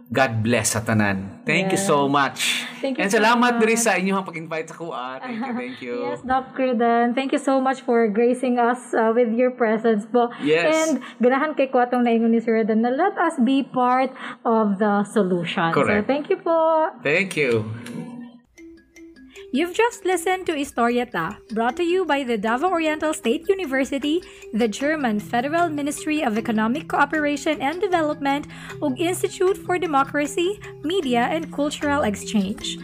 [0.06, 1.42] God bless sa tanan.
[1.42, 1.90] Thank you Yes.
[1.90, 2.62] so much.
[2.78, 5.18] Thank you and so salamat diri sa inyong pag-invite sa kuha.
[5.18, 5.96] Thank you, thank you.
[6.06, 7.10] Yes, Doc Cruden.
[7.10, 10.30] Thank you so much for gracing us uh, with your presence po.
[10.46, 10.94] Yes.
[10.94, 14.14] And ganahan kay ko atong naingon ni Sir Rodan na let us be part
[14.46, 15.74] of the solution.
[15.74, 16.06] Correct.
[16.06, 16.54] So, thank you po.
[17.02, 17.66] Thank you.
[19.56, 24.20] You've just listened to Historieta, brought to you by the Davao Oriental State University,
[24.52, 28.46] the German Federal Ministry of Economic Cooperation and Development,
[28.82, 32.76] ug Institute for Democracy, Media, and Cultural Exchange.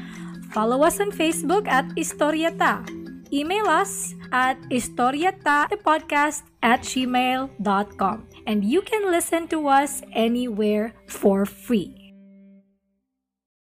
[0.56, 2.88] Follow us on Facebook at Historieta.
[3.28, 8.16] Email us at historietapodcast at gmail.com.
[8.46, 12.01] And you can listen to us anywhere for free.